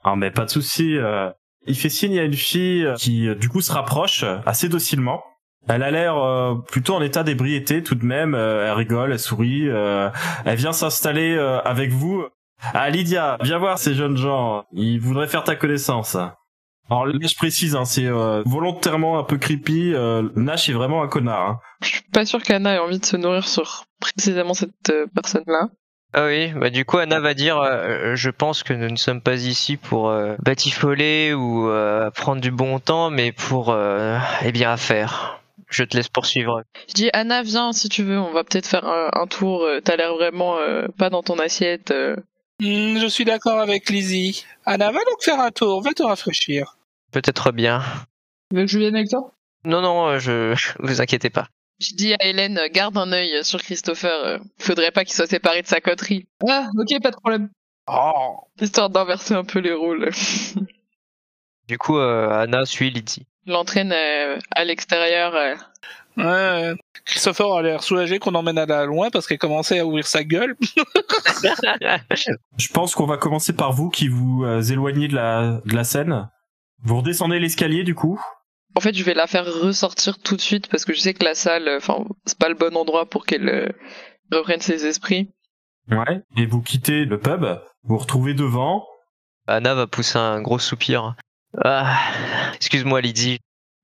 Ah 0.03 0.17
mais 0.17 0.31
pas 0.31 0.45
de 0.45 0.51
souci. 0.51 0.97
euh. 0.97 1.31
Il 1.67 1.77
fait 1.77 1.89
signe 1.91 2.19
à 2.19 2.23
une 2.25 2.35
fille 2.35 2.87
qui 2.97 3.29
du 3.37 3.49
coup 3.49 3.61
se 3.61 3.73
rapproche 3.73 4.25
assez 4.47 4.69
docilement. 4.69 5.23
Elle 5.69 5.83
a 5.83 5.91
l'air 5.91 6.17
euh, 6.17 6.55
plutôt 6.71 6.95
en 6.95 7.03
état 7.03 7.23
d'ébriété 7.23 7.83
tout 7.83 7.95
de 7.95 8.05
même. 8.05 8.35
euh, 8.35 8.67
elle 8.67 8.73
rigole, 8.73 9.13
elle 9.13 9.19
sourit. 9.19 9.69
euh, 9.69 10.09
elle 10.45 10.57
vient 10.57 10.73
s'installer 10.73 11.35
euh, 11.37 11.61
avec 11.61 11.91
vous. 11.91 12.25
Ah 12.75 12.91
Lydia, 12.91 13.37
viens 13.43 13.59
voir 13.59 13.79
ces 13.79 13.95
jeunes 13.95 14.17
gens. 14.17 14.65
Ils 14.73 14.99
voudraient 15.01 15.29
faire 15.29 15.45
ta 15.45 15.55
connaissance. 15.57 16.17
Alors 16.91 17.05
là 17.07 17.13
je 17.21 17.37
précise, 17.37 17.77
hein, 17.77 17.85
c'est 17.85 18.07
euh, 18.07 18.43
volontairement 18.47 19.19
un 19.19 19.23
peu 19.25 19.37
creepy. 19.37 19.93
euh, 19.95 20.23
Nash 20.37 20.71
est 20.71 20.73
vraiment 20.73 21.03
un 21.03 21.09
connard. 21.09 21.49
hein. 21.49 21.59
Je 21.83 21.89
suis 21.89 22.03
pas 22.13 22.25
sûre 22.25 22.43
qu'Anna 22.43 22.75
ait 22.75 22.79
envie 22.79 22.99
de 22.99 23.05
se 23.05 23.17
nourrir 23.19 23.47
sur 23.47 23.85
précisément 24.01 24.55
cette 24.55 24.71
euh, 24.91 25.07
personne-là. 25.15 25.69
Ah 26.15 26.25
oui, 26.25 26.51
bah 26.57 26.71
du 26.71 26.87
coup 26.87 26.97
Anna 26.97 27.21
va 27.21 27.35
dire 27.35 27.59
euh, 27.61 28.15
Je 28.15 28.31
pense 28.31 28.63
que 28.63 28.73
nous 28.73 28.89
ne 28.89 28.97
sommes 28.97 29.21
pas 29.21 29.35
ici 29.35 29.77
pour 29.77 30.09
euh, 30.09 30.37
batifoler 30.43 31.35
ou 31.35 31.69
euh, 31.69 32.11
prendre 32.11 32.41
du 32.41 32.51
bon 32.51 32.79
temps, 32.79 33.11
mais 33.11 33.31
pour 33.33 33.69
euh, 33.71 34.17
eh 34.43 34.51
bien 34.51 34.73
affaire. 34.73 35.38
Je 35.71 35.85
te 35.85 35.97
laisse 35.97 36.09
poursuivre. 36.09 36.63
Je 36.89 36.95
dis 36.95 37.11
Anna, 37.13 37.43
viens 37.43 37.73
si 37.73 37.89
tu 37.89 38.03
veux, 38.03 38.19
on 38.19 38.33
va 38.33 38.43
peut-être 38.45 38.67
faire 38.67 38.87
un, 38.87 39.11
un 39.13 39.27
tour. 39.27 39.63
euh, 39.65 39.81
T'as 39.81 39.97
l'air 39.97 40.15
vraiment 40.15 40.57
euh, 40.59 40.87
pas 40.97 41.11
dans 41.11 41.23
ton 41.23 41.39
assiette. 41.39 41.91
euh. 41.91 42.17
Hmm, 42.61 42.99
je 42.99 43.07
suis 43.07 43.25
d'accord 43.25 43.59
avec 43.61 43.89
Lizzie. 43.91 44.45
Anna, 44.65 44.91
va 44.91 44.99
donc 45.05 45.23
faire 45.23 45.39
un 45.41 45.51
tour, 45.51 45.83
va 45.83 45.93
te 45.93 46.03
rafraîchir. 46.03 46.77
Peut-être 47.13 47.53
bien. 47.53 47.83
Tu 48.51 48.57
veux 48.57 48.63
que 48.65 48.71
je 48.71 48.79
vienne 48.79 48.97
avec 48.97 49.11
toi? 49.11 49.33
Non, 49.65 49.81
non, 49.83 50.19
je 50.19 50.55
vous 50.81 51.01
inquiétez 51.01 51.31
pas. 51.31 51.49
Je 51.81 51.95
dis 51.95 52.15
à 52.15 52.25
Hélène, 52.27 52.61
garde 52.73 52.97
un 52.99 53.13
œil 53.13 53.45
sur 53.45 53.63
Christopher. 53.63 54.41
Faudrait 54.59 54.91
pas 54.91 55.05
qu'il 55.05 55.15
soit 55.15 55.27
séparé 55.29 55.63
de 55.63 55.67
sa 55.69 55.81
coterie, 55.81 56.27
Ah, 56.49 56.67
ok, 56.77 57.01
pas 57.03 57.11
de 57.11 57.17
problème. 57.17 57.51
Oh, 57.87 58.41
histoire 58.61 58.91
d'inverser 58.91 59.35
un 59.35 59.45
peu 59.45 59.61
les 59.61 59.73
rôles. 59.75 60.11
Du 61.69 61.77
coup, 61.77 61.99
euh, 61.99 62.31
Anna 62.31 62.65
suit 62.65 62.91
Lydie. 62.91 63.27
L'entraîne 63.49 63.93
euh, 63.93 64.39
à 64.55 64.65
l'extérieur. 64.65 65.35
euh. 65.35 65.55
ouais. 66.19 66.75
Christopher 67.05 67.51
a 67.55 67.63
l'air 67.63 67.83
soulagé 67.83 68.19
qu'on 68.19 68.35
emmène 68.35 68.59
Anna 68.59 68.85
loin 68.85 69.09
parce 69.11 69.27
qu'elle 69.27 69.39
commençait 69.39 69.79
à 69.79 69.87
ouvrir 69.87 70.07
sa 70.07 70.23
gueule. 70.25 70.55
Je 72.59 72.69
pense 72.73 72.95
qu'on 72.95 73.07
va 73.07 73.17
commencer 73.17 73.55
par 73.55 73.73
vous 73.73 73.89
qui 73.89 74.09
vous 74.09 74.45
euh, 74.45 74.63
éloignez 74.63 75.09
de 75.09 75.15
la, 75.15 75.61
de 75.65 75.75
la 75.75 75.85
scène. 75.85 76.29
Vous 76.83 76.99
redescendez 76.99 77.39
l'escalier 77.39 77.83
du 77.85 77.95
coup. 77.95 78.21
En 78.75 78.81
fait, 78.81 78.95
je 78.95 79.03
vais 79.03 79.15
la 79.15 79.27
faire 79.27 79.47
ressortir 79.47 80.19
tout 80.19 80.37
de 80.37 80.41
suite 80.41 80.69
parce 80.69 80.85
que 80.85 80.93
je 80.93 81.01
sais 81.01 81.15
que 81.15 81.25
la 81.25 81.35
salle, 81.35 81.69
enfin, 81.77 82.05
c'est 82.27 82.39
pas 82.39 82.49
le 82.51 82.55
bon 82.55 82.77
endroit 82.77 83.07
pour 83.07 83.25
qu'elle 83.25 83.49
euh, 83.49 83.69
reprenne 84.31 84.61
ses 84.61 84.87
esprits. 84.87 85.31
Ouais. 85.91 86.21
Et 86.37 86.45
vous 86.47 86.61
quittez 86.61 87.07
le 87.07 87.19
pub. 87.19 87.43
Vous 87.83 87.95
vous 87.95 87.99
retrouvez 87.99 88.35
devant. 88.35 88.85
Anna 89.47 89.75
va 89.75 89.87
pousser 89.87 90.19
un 90.19 90.43
gros 90.43 90.59
soupir. 90.59 91.17
Ah, 91.65 91.97
excuse-moi 92.57 93.01
Lydie. 93.01 93.39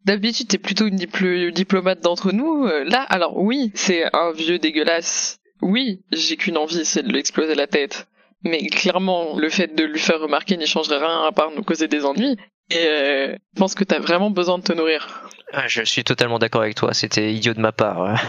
D'habitude, 0.05 0.49
t'es 0.49 0.59
plutôt 0.59 0.87
une 0.87 0.97
diplo- 0.97 1.51
diplomate 1.51 2.01
d'entre 2.01 2.33
nous. 2.33 2.67
euh, 2.67 2.85
Là, 2.85 3.03
alors 3.03 3.39
oui, 3.39 3.73
c'est 3.75 4.05
un 4.15 4.33
vieux 4.33 4.59
dégueulasse. 4.59 5.39
Oui, 5.63 6.03
j'ai 6.13 6.37
qu'une 6.37 6.59
envie, 6.59 6.85
c'est 6.85 7.03
de 7.03 7.11
lui 7.11 7.19
exploser 7.19 7.55
la 7.55 7.67
tête. 7.67 8.07
Mais 8.43 8.67
clairement, 8.67 9.39
le 9.39 9.49
fait 9.49 9.75
de 9.75 9.85
lui 9.85 9.99
faire 9.99 10.21
remarquer 10.21 10.59
n'y 10.59 10.67
changerait 10.67 10.99
rien 10.99 11.23
à 11.27 11.33
part 11.33 11.51
nous 11.57 11.63
causer 11.63 11.89
des 11.89 12.05
ennuis. 12.05 12.37
Et 12.71 12.77
euh, 12.87 13.35
je 13.55 13.59
pense 13.59 13.75
que 13.75 13.85
t'as 13.85 13.99
vraiment 13.99 14.31
besoin 14.31 14.59
de 14.59 14.63
te 14.65 14.73
nourrir. 14.75 15.31
Ah, 15.53 15.67
Je 15.69 15.83
suis 15.83 16.05
totalement 16.05 16.39
d'accord 16.39 16.61
avec 16.63 16.75
toi, 16.75 16.93
c'était 16.93 17.33
idiot 17.33 17.55
de 17.55 17.61
ma 17.61 17.73
part. 17.73 18.21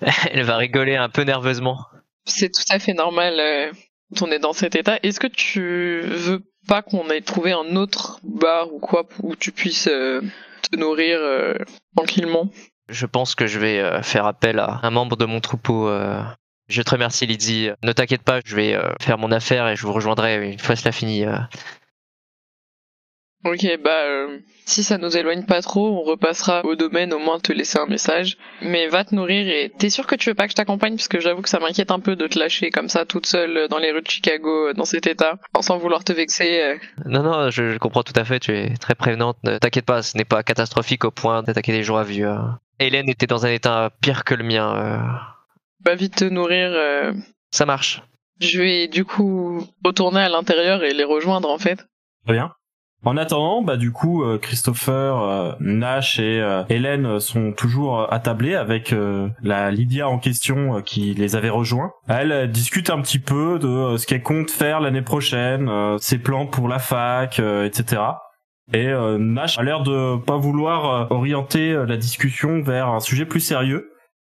Elle 0.32 0.44
va 0.44 0.56
rigoler 0.56 0.96
un 0.96 1.10
peu 1.10 1.22
nerveusement. 1.22 1.84
C'est 2.24 2.50
tout 2.50 2.64
à 2.70 2.78
fait 2.78 2.94
normal. 2.94 3.38
euh. 3.38 3.70
quand 4.16 4.26
on 4.28 4.30
est 4.32 4.38
dans 4.38 4.54
cet 4.54 4.76
état, 4.76 4.98
est-ce 5.02 5.20
que 5.20 5.26
tu 5.26 6.00
veux 6.02 6.42
pas 6.68 6.82
qu'on 6.82 7.08
ait 7.08 7.22
trouvé 7.22 7.52
un 7.52 7.74
autre 7.74 8.20
bar 8.22 8.72
ou 8.72 8.78
quoi 8.78 9.04
où 9.22 9.34
tu 9.34 9.50
puisses 9.50 9.88
euh, 9.88 10.20
te 10.70 10.76
nourrir 10.76 11.18
euh, 11.20 11.54
tranquillement 11.96 12.48
Je 12.88 13.06
pense 13.06 13.34
que 13.34 13.48
je 13.48 13.58
vais 13.58 13.80
euh, 13.80 14.02
faire 14.02 14.26
appel 14.26 14.60
à 14.60 14.78
un 14.84 14.90
membre 14.90 15.16
de 15.16 15.24
mon 15.24 15.40
troupeau. 15.40 15.90
Je 16.68 16.82
te 16.82 16.90
remercie, 16.90 17.26
Lydie. 17.26 17.70
Ne 17.82 17.92
t'inquiète 17.92 18.22
pas, 18.22 18.40
je 18.44 18.54
vais 18.54 18.78
faire 19.00 19.16
mon 19.16 19.32
affaire 19.32 19.66
et 19.68 19.74
je 19.74 19.86
vous 19.86 19.92
rejoindrai 19.94 20.52
une 20.52 20.58
fois 20.58 20.76
cela 20.76 20.92
fini. 20.92 21.24
Ok, 23.44 23.64
bah 23.84 23.90
euh, 24.04 24.38
si 24.66 24.82
ça 24.82 24.98
nous 24.98 25.16
éloigne 25.16 25.44
pas 25.46 25.62
trop, 25.62 25.96
on 25.96 26.02
repassera 26.02 26.64
au 26.64 26.74
domaine 26.74 27.14
au 27.14 27.20
moins 27.20 27.38
te 27.38 27.52
laisser 27.52 27.78
un 27.78 27.86
message. 27.86 28.36
Mais 28.62 28.88
va 28.88 29.04
te 29.04 29.14
nourrir 29.14 29.46
et 29.48 29.70
t'es 29.78 29.90
sûr 29.90 30.08
que 30.08 30.16
tu 30.16 30.28
veux 30.30 30.34
pas 30.34 30.46
que 30.46 30.50
je 30.50 30.56
t'accompagne 30.56 30.96
parce 30.96 31.06
que 31.06 31.20
j'avoue 31.20 31.42
que 31.42 31.48
ça 31.48 31.60
m'inquiète 31.60 31.92
un 31.92 32.00
peu 32.00 32.16
de 32.16 32.26
te 32.26 32.36
lâcher 32.36 32.70
comme 32.70 32.88
ça 32.88 33.04
toute 33.06 33.26
seule 33.26 33.56
euh, 33.56 33.68
dans 33.68 33.78
les 33.78 33.92
rues 33.92 34.02
de 34.02 34.10
Chicago 34.10 34.68
euh, 34.70 34.72
dans 34.74 34.84
cet 34.84 35.06
état, 35.06 35.38
sans 35.60 35.78
vouloir 35.78 36.02
te 36.02 36.12
vexer. 36.12 36.62
euh. 36.62 36.76
Non, 37.06 37.22
non, 37.22 37.48
je, 37.50 37.70
je 37.74 37.78
comprends 37.78 38.02
tout 38.02 38.12
à 38.16 38.24
fait, 38.24 38.40
tu 38.40 38.50
es 38.52 38.74
très 38.74 38.96
prévenante. 38.96 39.36
Ne 39.44 39.56
t'inquiète 39.58 39.86
pas, 39.86 40.02
ce 40.02 40.16
n'est 40.18 40.24
pas 40.24 40.42
catastrophique 40.42 41.04
au 41.04 41.12
point 41.12 41.44
d'attaquer 41.44 41.70
des 41.72 41.84
gens 41.84 41.96
à 41.96 42.02
vue. 42.04 42.26
euh. 42.26 42.36
Hélène 42.80 43.08
était 43.08 43.26
dans 43.28 43.46
un 43.46 43.50
état 43.52 43.90
pire 44.00 44.24
que 44.24 44.34
le 44.34 44.42
mien. 44.44 44.74
euh. 44.76 44.98
Va 45.84 45.94
vite 45.94 46.16
te 46.16 46.24
nourrir. 46.24 46.70
euh. 46.72 47.12
Ça 47.52 47.66
marche. 47.66 48.02
Je 48.40 48.60
vais 48.60 48.88
du 48.88 49.04
coup 49.04 49.64
retourner 49.84 50.20
à 50.20 50.28
l'intérieur 50.28 50.82
et 50.82 50.92
les 50.92 51.04
rejoindre 51.04 51.48
en 51.50 51.58
fait. 51.58 51.78
Très 52.24 52.34
bien. 52.34 52.52
En 53.04 53.16
attendant, 53.16 53.62
bah 53.62 53.76
du 53.76 53.92
coup, 53.92 54.24
euh, 54.24 54.38
Christopher, 54.38 55.22
euh, 55.22 55.52
Nash 55.60 56.18
et 56.18 56.40
euh, 56.40 56.64
Hélène 56.68 57.20
sont 57.20 57.52
toujours 57.52 58.12
attablés 58.12 58.56
avec 58.56 58.94
la 59.42 59.70
Lydia 59.70 60.08
en 60.08 60.18
question 60.18 60.82
qui 60.82 61.14
les 61.14 61.36
avait 61.36 61.48
rejoints. 61.48 61.92
Elle 62.08 62.50
discute 62.50 62.90
un 62.90 63.00
petit 63.00 63.18
peu 63.18 63.58
de 63.58 63.96
ce 63.96 64.06
qu'elle 64.06 64.22
compte 64.22 64.50
faire 64.50 64.80
l'année 64.80 65.02
prochaine, 65.02 65.70
ses 65.98 66.18
plans 66.18 66.46
pour 66.46 66.68
la 66.68 66.78
fac, 66.78 67.38
etc. 67.38 68.02
Et 68.72 68.92
Nash 69.18 69.58
a 69.58 69.62
l'air 69.62 69.82
de 69.82 70.16
pas 70.16 70.36
vouloir 70.36 71.10
orienter 71.10 71.72
la 71.86 71.96
discussion 71.96 72.62
vers 72.62 72.88
un 72.88 73.00
sujet 73.00 73.26
plus 73.26 73.40
sérieux. 73.40 73.90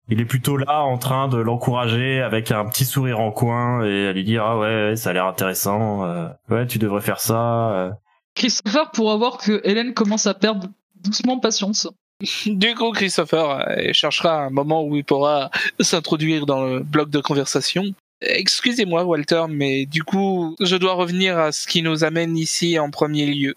Il 0.08 0.20
est 0.20 0.24
plutôt 0.26 0.56
là 0.56 0.82
en 0.82 0.98
train 0.98 1.28
de 1.28 1.38
l'encourager 1.38 2.20
avec 2.20 2.50
un 2.50 2.64
petit 2.66 2.84
sourire 2.84 3.20
en 3.20 3.30
coin 3.30 3.84
et 3.84 4.08
à 4.08 4.12
lui 4.12 4.24
dire 4.24 4.44
ah 4.44 4.58
ouais, 4.58 4.96
ça 4.96 5.10
a 5.10 5.12
l'air 5.12 5.26
intéressant, 5.26 6.28
ouais 6.50 6.66
tu 6.66 6.78
devrais 6.78 7.00
faire 7.00 7.20
ça. 7.20 7.96
Euh. 8.36 8.40
Christopher 8.40 8.90
pourra 8.92 9.16
voir 9.16 9.38
que 9.38 9.60
Hélène 9.64 9.94
commence 9.94 10.26
à 10.26 10.34
perdre 10.34 10.68
doucement 11.02 11.38
patience. 11.38 11.88
Du 12.46 12.74
coup, 12.74 12.92
Christopher 12.92 13.50
euh, 13.68 13.92
cherchera 13.92 14.44
un 14.46 14.50
moment 14.50 14.82
où 14.84 14.96
il 14.96 15.04
pourra 15.04 15.50
s'introduire 15.80 16.46
dans 16.46 16.64
le 16.64 16.80
bloc 16.80 17.10
de 17.10 17.20
conversation. 17.20 17.84
Excusez-moi, 18.22 19.04
Walter, 19.04 19.44
mais 19.50 19.84
du 19.84 20.02
coup, 20.02 20.56
je 20.60 20.76
dois 20.76 20.94
revenir 20.94 21.38
à 21.38 21.52
ce 21.52 21.66
qui 21.66 21.82
nous 21.82 22.04
amène 22.04 22.34
ici 22.38 22.78
en 22.78 22.90
premier 22.90 23.26
lieu. 23.26 23.54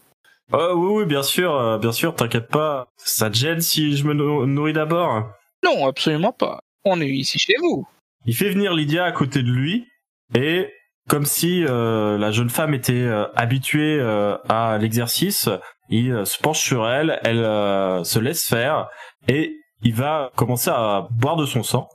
Oh, 0.52 0.74
oui, 0.76 0.88
oui, 1.02 1.06
bien 1.06 1.24
sûr, 1.24 1.56
euh, 1.56 1.78
bien 1.78 1.94
sûr, 1.94 2.14
t'inquiète 2.16 2.50
pas. 2.50 2.88
Ça 2.98 3.30
te 3.30 3.38
gêne 3.38 3.62
si 3.62 3.96
je 3.96 4.04
me 4.04 4.14
nou- 4.14 4.46
nourris 4.46 4.74
d'abord? 4.74 5.30
Non, 5.64 5.88
absolument 5.88 6.34
pas. 6.34 6.60
On 6.84 7.00
est 7.00 7.08
ici 7.10 7.40
chez 7.40 7.54
vous. 7.62 7.88
Il 8.26 8.36
fait 8.36 8.50
venir 8.50 8.74
Lydia 8.74 9.06
à 9.06 9.12
côté 9.14 9.42
de 9.42 9.50
lui 9.50 9.88
et 10.36 10.68
comme 11.10 11.26
si 11.26 11.66
euh, 11.66 12.20
la 12.20 12.32
jeune 12.32 12.52
femme 12.52 12.76
était 12.76 12.94
euh, 12.94 13.26
habituée 13.36 13.98
euh, 14.00 14.38
à 14.48 14.78
l'exercice, 14.78 15.50
il 15.90 16.24
se 16.26 16.38
penche 16.38 16.62
sur 16.62 16.88
elle, 16.88 17.20
elle 17.24 18.06
se 18.06 18.20
laisse 18.20 18.48
faire 18.48 18.88
et 19.28 19.56
il 19.82 19.96
va 19.96 20.30
commencer 20.36 20.70
à 20.70 21.08
boire 21.10 21.36
de 21.36 21.48
son 21.48 21.64
sang. 21.64 21.90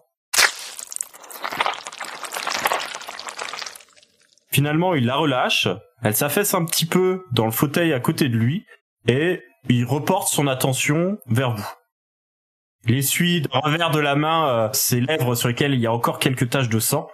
Finalement, 4.50 4.94
il 4.94 5.06
la 5.06 5.14
relâche, 5.14 5.68
elle 6.02 6.16
s'affaisse 6.16 6.54
un 6.54 6.64
petit 6.64 6.86
peu 6.86 7.24
dans 7.30 7.44
le 7.44 7.52
fauteuil 7.52 7.92
à 7.92 8.00
côté 8.00 8.28
de 8.28 8.36
lui 8.36 8.66
et 9.06 9.44
il 9.68 9.84
reporte 9.84 10.26
son 10.26 10.48
attention 10.48 11.18
vers 11.28 11.52
vous. 11.52 11.68
Il 12.86 12.96
essuie 12.96 13.42
d'un 13.42 13.60
revers 13.60 13.90
de 13.92 14.00
la 14.00 14.16
main 14.16 14.70
ses 14.72 15.00
lèvres 15.00 15.36
sur 15.36 15.46
lesquelles 15.46 15.74
il 15.74 15.80
y 15.80 15.86
a 15.86 15.92
encore 15.92 16.18
quelques 16.18 16.50
taches 16.50 16.68
de 16.68 16.80
sang. 16.80 17.08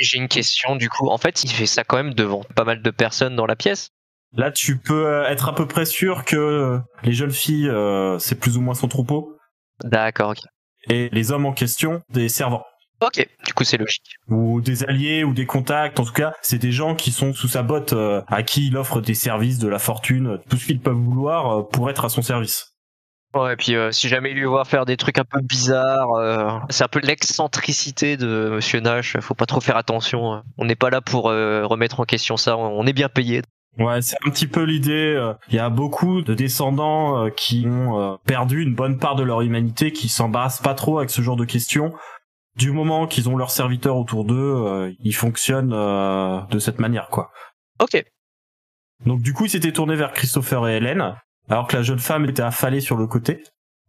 J'ai 0.00 0.18
une 0.18 0.28
question 0.28 0.76
du 0.76 0.88
coup. 0.88 1.08
En 1.08 1.18
fait, 1.18 1.44
il 1.44 1.50
fait 1.50 1.66
ça 1.66 1.84
quand 1.84 1.96
même 1.96 2.14
devant 2.14 2.42
pas 2.56 2.64
mal 2.64 2.82
de 2.82 2.90
personnes 2.90 3.36
dans 3.36 3.46
la 3.46 3.54
pièce. 3.54 3.90
Là, 4.32 4.50
tu 4.50 4.78
peux 4.78 5.06
euh, 5.06 5.28
être 5.28 5.48
à 5.48 5.54
peu 5.54 5.66
près 5.66 5.84
sûr 5.84 6.24
que 6.24 6.36
euh, 6.36 6.78
les 7.02 7.12
jeunes 7.12 7.32
filles, 7.32 7.68
euh, 7.68 8.18
c'est 8.18 8.38
plus 8.38 8.56
ou 8.56 8.60
moins 8.60 8.74
son 8.74 8.88
troupeau, 8.88 9.36
D'accord, 9.84 10.30
ok. 10.30 10.38
et 10.88 11.08
les 11.12 11.32
hommes 11.32 11.46
en 11.46 11.52
question, 11.52 12.00
des 12.10 12.28
servants. 12.28 12.64
Ok, 13.02 13.26
du 13.46 13.54
coup 13.54 13.64
c'est 13.64 13.78
logique. 13.78 14.16
Ou 14.28 14.60
des 14.60 14.84
alliés, 14.84 15.24
ou 15.24 15.32
des 15.32 15.46
contacts, 15.46 15.98
en 15.98 16.04
tout 16.04 16.12
cas, 16.12 16.34
c'est 16.42 16.58
des 16.58 16.70
gens 16.70 16.94
qui 16.94 17.12
sont 17.12 17.32
sous 17.32 17.48
sa 17.48 17.62
botte, 17.62 17.94
euh, 17.94 18.20
à 18.28 18.42
qui 18.42 18.66
il 18.66 18.76
offre 18.76 19.00
des 19.00 19.14
services, 19.14 19.58
de 19.58 19.68
la 19.68 19.78
fortune, 19.78 20.38
tout 20.50 20.58
ce 20.58 20.66
qu'ils 20.66 20.80
peuvent 20.80 20.94
vouloir 20.94 21.50
euh, 21.60 21.62
pour 21.62 21.88
être 21.88 22.04
à 22.04 22.08
son 22.10 22.20
service. 22.22 22.69
Ouais, 23.34 23.52
et 23.52 23.56
puis 23.56 23.76
euh, 23.76 23.92
si 23.92 24.08
jamais 24.08 24.32
il 24.32 24.36
lui 24.36 24.44
voit 24.46 24.64
faire 24.64 24.84
des 24.86 24.96
trucs 24.96 25.18
un 25.18 25.24
peu 25.24 25.40
bizarres, 25.40 26.12
euh, 26.14 26.50
c'est 26.68 26.82
un 26.82 26.88
peu 26.88 27.00
l'excentricité 27.00 28.16
de 28.16 28.50
Monsieur 28.50 28.80
Nash. 28.80 29.16
Faut 29.20 29.34
pas 29.34 29.46
trop 29.46 29.60
faire 29.60 29.76
attention. 29.76 30.42
On 30.58 30.64
n'est 30.64 30.74
pas 30.74 30.90
là 30.90 31.00
pour 31.00 31.28
euh, 31.28 31.64
remettre 31.64 32.00
en 32.00 32.04
question 32.04 32.36
ça. 32.36 32.56
On 32.56 32.84
est 32.86 32.92
bien 32.92 33.08
payé. 33.08 33.42
Ouais, 33.78 34.02
c'est 34.02 34.16
un 34.26 34.30
petit 34.30 34.48
peu 34.48 34.64
l'idée. 34.64 35.14
euh, 35.16 35.32
Il 35.48 35.54
y 35.54 35.60
a 35.60 35.70
beaucoup 35.70 36.22
de 36.22 36.34
descendants 36.34 37.24
euh, 37.26 37.30
qui 37.30 37.66
ont 37.68 38.00
euh, 38.00 38.16
perdu 38.26 38.62
une 38.62 38.74
bonne 38.74 38.98
part 38.98 39.14
de 39.14 39.22
leur 39.22 39.42
humanité, 39.42 39.92
qui 39.92 40.08
s'embarrassent 40.08 40.60
pas 40.60 40.74
trop 40.74 40.98
avec 40.98 41.10
ce 41.10 41.22
genre 41.22 41.36
de 41.36 41.44
questions. 41.44 41.92
Du 42.56 42.72
moment 42.72 43.06
qu'ils 43.06 43.28
ont 43.28 43.36
leurs 43.36 43.52
serviteurs 43.52 43.96
autour 43.96 44.24
d'eux, 44.24 44.34
euh, 44.34 44.92
ils 44.98 45.14
fonctionnent 45.14 45.72
euh, 45.72 46.40
de 46.50 46.58
cette 46.58 46.80
manière, 46.80 47.06
quoi. 47.10 47.30
Ok. 47.80 48.04
Donc 49.06 49.22
du 49.22 49.32
coup, 49.32 49.44
il 49.44 49.50
s'était 49.50 49.72
tourné 49.72 49.94
vers 49.94 50.12
Christopher 50.12 50.66
et 50.66 50.76
Hélène, 50.78 51.14
alors 51.50 51.66
que 51.66 51.76
la 51.76 51.82
jeune 51.82 51.98
femme 51.98 52.24
était 52.28 52.42
affalée 52.42 52.80
sur 52.80 52.96
le 52.96 53.06
côté. 53.06 53.42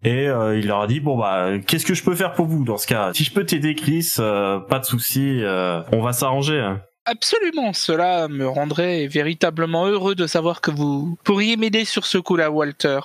Et 0.03 0.27
euh, 0.27 0.57
il 0.57 0.67
leur 0.67 0.81
a 0.81 0.87
dit 0.87 0.99
bon 0.99 1.15
bah 1.17 1.51
qu'est-ce 1.67 1.85
que 1.85 1.93
je 1.93 2.03
peux 2.03 2.15
faire 2.15 2.33
pour 2.33 2.47
vous 2.47 2.63
dans 2.65 2.77
ce 2.77 2.87
cas? 2.87 3.11
Si 3.13 3.23
je 3.23 3.31
peux 3.31 3.45
t'aider 3.45 3.75
Chris, 3.75 4.15
euh, 4.19 4.59
pas 4.59 4.79
de 4.79 4.85
souci, 4.85 5.39
euh, 5.43 5.81
on 5.91 6.01
va 6.01 6.11
s'arranger. 6.11 6.59
hein. 6.59 6.81
Absolument, 7.05 7.73
cela 7.73 8.27
me 8.27 8.47
rendrait 8.47 9.07
véritablement 9.07 9.85
heureux 9.87 10.15
de 10.15 10.27
savoir 10.27 10.61
que 10.61 10.71
vous 10.71 11.17
pourriez 11.23 11.55
m'aider 11.57 11.85
sur 11.85 12.05
ce 12.05 12.17
coup-là, 12.17 12.51
Walter. 12.51 12.99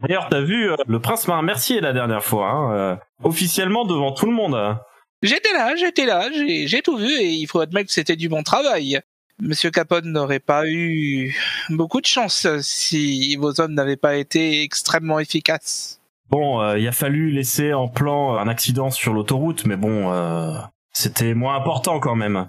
D'ailleurs, 0.00 0.28
t'as 0.30 0.40
vu, 0.40 0.70
le 0.86 0.98
prince 1.00 1.28
m'a 1.28 1.36
remercié 1.38 1.80
la 1.80 1.92
dernière 1.92 2.24
fois, 2.24 2.48
hein, 2.50 2.72
euh, 2.74 2.96
officiellement 3.24 3.84
devant 3.84 4.12
tout 4.12 4.26
le 4.26 4.32
monde. 4.32 4.54
hein. 4.54 4.80
J'étais 5.22 5.52
là, 5.52 5.76
j'étais 5.76 6.06
là, 6.06 6.28
j'ai 6.32 6.82
tout 6.82 6.96
vu 6.96 7.08
et 7.12 7.30
il 7.30 7.46
faut 7.46 7.60
admettre 7.60 7.86
que 7.86 7.92
c'était 7.92 8.16
du 8.16 8.28
bon 8.28 8.42
travail. 8.42 9.00
Monsieur 9.44 9.72
Capone 9.72 10.12
n'aurait 10.12 10.38
pas 10.38 10.68
eu 10.68 11.36
beaucoup 11.68 12.00
de 12.00 12.06
chance 12.06 12.46
si 12.60 13.34
vos 13.34 13.60
hommes 13.60 13.74
n'avaient 13.74 13.96
pas 13.96 14.14
été 14.14 14.62
extrêmement 14.62 15.18
efficaces. 15.18 16.00
Bon, 16.30 16.60
euh, 16.60 16.78
il 16.78 16.86
a 16.86 16.92
fallu 16.92 17.32
laisser 17.32 17.72
en 17.72 17.88
plan 17.88 18.38
un 18.38 18.46
accident 18.46 18.92
sur 18.92 19.12
l'autoroute, 19.12 19.66
mais 19.66 19.74
bon, 19.74 20.12
euh, 20.12 20.52
c'était 20.92 21.34
moins 21.34 21.56
important 21.56 21.98
quand 21.98 22.14
même. 22.14 22.48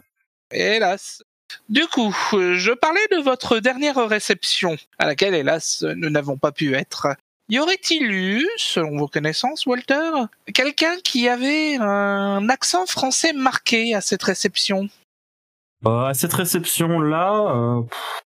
Hélas. 0.51 1.23
Du 1.67 1.87
coup, 1.87 2.15
je 2.31 2.71
parlais 2.73 3.07
de 3.11 3.23
votre 3.23 3.57
dernière 3.57 4.07
réception, 4.07 4.77
à 4.99 5.07
laquelle, 5.07 5.33
hélas, 5.33 5.83
nous 5.95 6.11
n'avons 6.11 6.37
pas 6.37 6.51
pu 6.51 6.75
être. 6.75 7.07
Y 7.49 7.57
aurait-il 7.57 8.03
eu, 8.03 8.47
selon 8.57 8.99
vos 8.99 9.07
connaissances, 9.07 9.65
Walter, 9.65 10.11
quelqu'un 10.53 10.95
qui 11.03 11.27
avait 11.27 11.77
un 11.77 12.47
accent 12.49 12.85
français 12.85 13.33
marqué 13.33 13.95
à 13.95 14.01
cette 14.01 14.21
réception? 14.21 14.89
Euh, 15.85 16.05
à 16.05 16.13
cette 16.13 16.33
réception-là, 16.33 17.55
euh, 17.55 17.81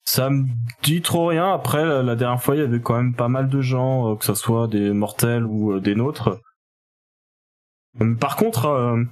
ça 0.04 0.30
me 0.30 0.46
dit 0.82 1.02
trop 1.02 1.26
rien. 1.26 1.52
Après, 1.52 1.84
la, 2.02 2.16
dernière 2.16 2.42
fois, 2.42 2.56
il 2.56 2.60
y 2.60 2.64
avait 2.64 2.80
quand 2.80 2.96
même 2.96 3.14
pas 3.14 3.28
mal 3.28 3.48
de 3.48 3.60
gens, 3.60 4.12
euh, 4.12 4.16
que 4.16 4.24
ce 4.24 4.34
soit 4.34 4.68
des 4.68 4.90
mortels 4.90 5.44
ou 5.44 5.72
euh, 5.72 5.80
des 5.80 5.94
nôtres. 5.94 6.40
Hum, 8.00 8.16
Par 8.18 8.36
contre, 8.36 8.66
euh, 8.66 9.02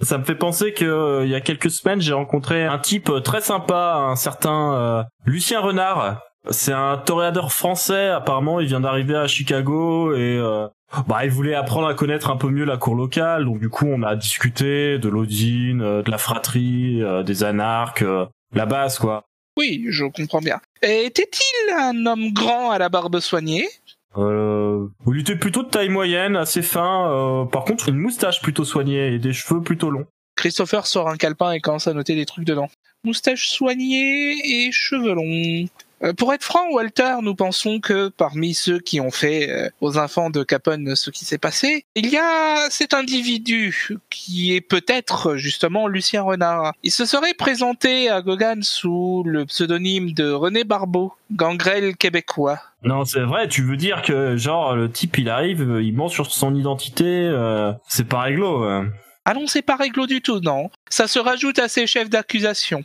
ça 0.00 0.18
me 0.18 0.24
fait 0.24 0.34
penser 0.34 0.72
que 0.72 0.84
euh, 0.84 1.24
il 1.24 1.30
y 1.30 1.34
a 1.34 1.40
quelques 1.40 1.70
semaines, 1.70 2.00
j'ai 2.00 2.12
rencontré 2.12 2.64
un 2.64 2.78
type 2.78 3.08
euh, 3.10 3.20
très 3.20 3.40
sympa, 3.40 3.96
un 3.98 4.16
certain 4.16 4.74
euh, 4.74 5.02
Lucien 5.24 5.60
Renard. 5.60 6.20
C'est 6.50 6.72
un 6.72 6.98
toréador 6.98 7.52
français, 7.52 8.08
apparemment, 8.08 8.58
il 8.58 8.66
vient 8.66 8.80
d'arriver 8.80 9.14
à 9.14 9.28
Chicago 9.28 10.12
et 10.14 10.36
euh, 10.36 10.66
bah 11.06 11.24
il 11.24 11.30
voulait 11.30 11.54
apprendre 11.54 11.86
à 11.86 11.94
connaître 11.94 12.30
un 12.30 12.36
peu 12.36 12.48
mieux 12.48 12.64
la 12.64 12.76
cour 12.76 12.94
locale, 12.94 13.44
donc 13.44 13.58
du 13.58 13.68
coup 13.68 13.86
on 13.86 14.02
a 14.02 14.16
discuté 14.16 14.98
de 14.98 15.08
l'Odine, 15.08 15.82
euh, 15.82 16.02
de 16.02 16.10
la 16.10 16.18
fratrie, 16.18 17.02
euh, 17.02 17.22
des 17.22 17.44
anarques, 17.44 18.02
euh, 18.02 18.26
la 18.54 18.66
base 18.66 18.98
quoi. 18.98 19.24
Oui, 19.58 19.84
je 19.88 20.04
comprends 20.06 20.40
bien. 20.40 20.60
Était-il 20.82 21.74
un 21.74 22.06
homme 22.06 22.32
grand 22.32 22.70
à 22.70 22.78
la 22.78 22.88
barbe 22.88 23.20
soignée? 23.20 23.68
Euh, 24.16 24.86
il 25.06 25.20
était 25.20 25.36
plutôt 25.36 25.62
de 25.62 25.68
taille 25.68 25.88
moyenne, 25.88 26.36
assez 26.36 26.62
fin, 26.62 27.10
euh, 27.10 27.44
par 27.46 27.64
contre 27.64 27.88
une 27.88 27.96
moustache 27.96 28.42
plutôt 28.42 28.64
soignée 28.64 29.14
et 29.14 29.18
des 29.18 29.32
cheveux 29.32 29.62
plutôt 29.62 29.90
longs. 29.90 30.06
Christopher 30.36 30.86
sort 30.86 31.08
un 31.08 31.16
calepin 31.16 31.52
et 31.52 31.60
commence 31.60 31.86
à 31.86 31.94
noter 31.94 32.14
des 32.14 32.26
trucs 32.26 32.44
dedans. 32.44 32.68
Moustache 33.04 33.48
soignée 33.48 34.34
et 34.44 34.70
cheveux 34.72 35.14
longs. 35.14 35.68
Euh, 36.02 36.12
pour 36.12 36.34
être 36.34 36.42
franc, 36.42 36.70
Walter, 36.72 37.16
nous 37.22 37.34
pensons 37.34 37.80
que 37.80 38.08
parmi 38.08 38.54
ceux 38.54 38.80
qui 38.80 39.00
ont 39.00 39.10
fait 39.10 39.50
euh, 39.50 39.68
aux 39.80 39.98
enfants 39.98 40.30
de 40.30 40.42
Capone 40.42 40.96
ce 40.96 41.10
qui 41.10 41.24
s'est 41.24 41.38
passé, 41.38 41.84
il 41.94 42.08
y 42.10 42.16
a 42.16 42.68
cet 42.70 42.92
individu 42.94 43.88
qui 44.10 44.54
est 44.54 44.60
peut-être 44.60 45.36
justement 45.36 45.86
Lucien 45.86 46.22
Renard. 46.22 46.72
Il 46.82 46.90
se 46.90 47.04
serait 47.04 47.34
présenté 47.34 48.08
à 48.08 48.20
Gauguin 48.20 48.62
sous 48.62 49.22
le 49.26 49.44
pseudonyme 49.46 50.12
de 50.12 50.30
René 50.30 50.64
Barbeau, 50.64 51.12
gangrel 51.30 51.96
québécois. 51.96 52.58
Non, 52.84 53.04
c'est 53.04 53.20
vrai, 53.20 53.46
tu 53.46 53.62
veux 53.62 53.76
dire 53.76 54.02
que, 54.02 54.36
genre, 54.36 54.74
le 54.74 54.90
type, 54.90 55.18
il 55.18 55.28
arrive, 55.28 55.62
euh, 55.62 55.82
il 55.82 55.94
ment 55.94 56.08
sur 56.08 56.32
son 56.32 56.54
identité, 56.54 57.04
euh, 57.06 57.72
c'est 57.86 58.08
pas 58.08 58.22
réglo. 58.22 58.64
euh. 58.64 58.84
Ah 59.24 59.34
non, 59.34 59.46
c'est 59.46 59.62
pas 59.62 59.76
réglo 59.76 60.06
du 60.06 60.20
tout, 60.20 60.40
non. 60.40 60.68
Ça 60.90 61.06
se 61.06 61.20
rajoute 61.20 61.60
à 61.60 61.68
ses 61.68 61.86
chefs 61.86 62.10
d'accusation. 62.10 62.82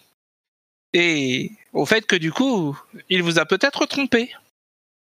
Et 0.94 1.52
au 1.74 1.86
fait 1.86 2.06
que 2.06 2.16
du 2.16 2.32
coup, 2.32 2.78
il 3.10 3.24
vous 3.24 3.40
a 3.40 3.46
peut-être 3.46 3.86
trompé. 3.86 4.32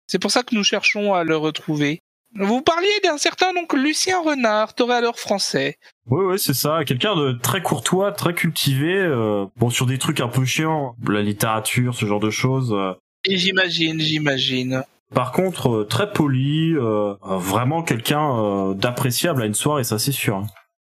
C'est 0.06 0.18
pour 0.18 0.30
ça 0.30 0.42
que 0.42 0.54
nous 0.54 0.64
cherchons 0.64 1.14
à 1.14 1.24
le 1.24 1.36
retrouver. 1.36 2.00
Vous 2.38 2.60
parliez 2.60 2.88
d'un 3.02 3.18
certain 3.18 3.52
donc 3.54 3.72
Lucien 3.72 4.20
Renard, 4.20 4.74
toréador 4.74 5.18
français. 5.18 5.78
Oui, 6.08 6.24
oui, 6.24 6.38
c'est 6.38 6.54
ça. 6.54 6.84
Quelqu'un 6.84 7.16
de 7.16 7.32
très 7.32 7.62
courtois, 7.62 8.12
très 8.12 8.34
cultivé. 8.34 8.94
euh, 8.94 9.46
bon, 9.56 9.70
sur 9.70 9.86
des 9.86 9.98
trucs 9.98 10.20
un 10.20 10.28
peu 10.28 10.44
chiants, 10.44 10.96
la 11.08 11.22
littérature, 11.22 11.94
ce 11.94 12.04
genre 12.04 12.20
de 12.20 12.30
choses. 12.30 12.72
euh. 12.72 12.92
Et 13.24 13.36
j'imagine, 13.36 14.00
j'imagine. 14.00 14.82
Par 15.14 15.32
contre, 15.32 15.70
euh, 15.70 15.84
très 15.84 16.12
poli, 16.12 16.74
vraiment 17.22 17.82
quelqu'un 17.82 18.74
d'appréciable 18.74 19.42
à 19.42 19.46
une 19.46 19.54
soirée, 19.54 19.84
ça 19.84 19.98
c'est 19.98 20.12
sûr. 20.12 20.42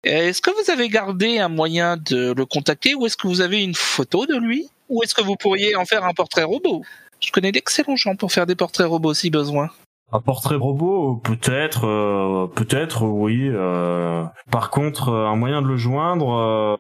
Est-ce 0.04 0.42
que 0.42 0.50
vous 0.50 0.72
avez 0.72 0.90
gardé 0.90 1.38
un 1.40 1.50
moyen 1.50 1.96
de 1.98 2.34
le 2.34 2.46
contacter 2.46 2.96
ou 2.96 3.06
est-ce 3.06 3.18
que 3.18 3.28
vous 3.28 3.42
avez 3.42 3.62
une 3.64 3.76
photo 3.76 4.26
de 4.26 4.36
lui 4.36 4.68
Ou 4.90 5.04
est-ce 5.04 5.14
que 5.14 5.22
vous 5.22 5.36
pourriez 5.36 5.76
en 5.76 5.86
faire 5.86 6.06
un 6.06 6.14
portrait 6.14 6.44
robot? 6.44 6.84
Je 7.20 7.32
connais 7.32 7.52
d'excellents 7.52 7.96
gens 7.96 8.16
pour 8.16 8.32
faire 8.32 8.48
des 8.48 8.56
portraits 8.56 8.88
robots 8.88 9.14
si 9.14 9.30
besoin. 9.30 9.70
Un 10.12 10.20
portrait 10.20 10.56
robot, 10.56 11.18
peut-être, 11.24 11.86
euh, 11.86 12.48
peut-être, 12.48 13.04
oui. 13.04 13.48
euh. 13.48 14.26
Par 14.50 14.72
contre, 14.72 15.10
euh, 15.10 15.28
un 15.28 15.36
moyen 15.36 15.62
de 15.62 15.68
le 15.68 15.78
joindre, 15.78 16.34
euh, 16.34 16.76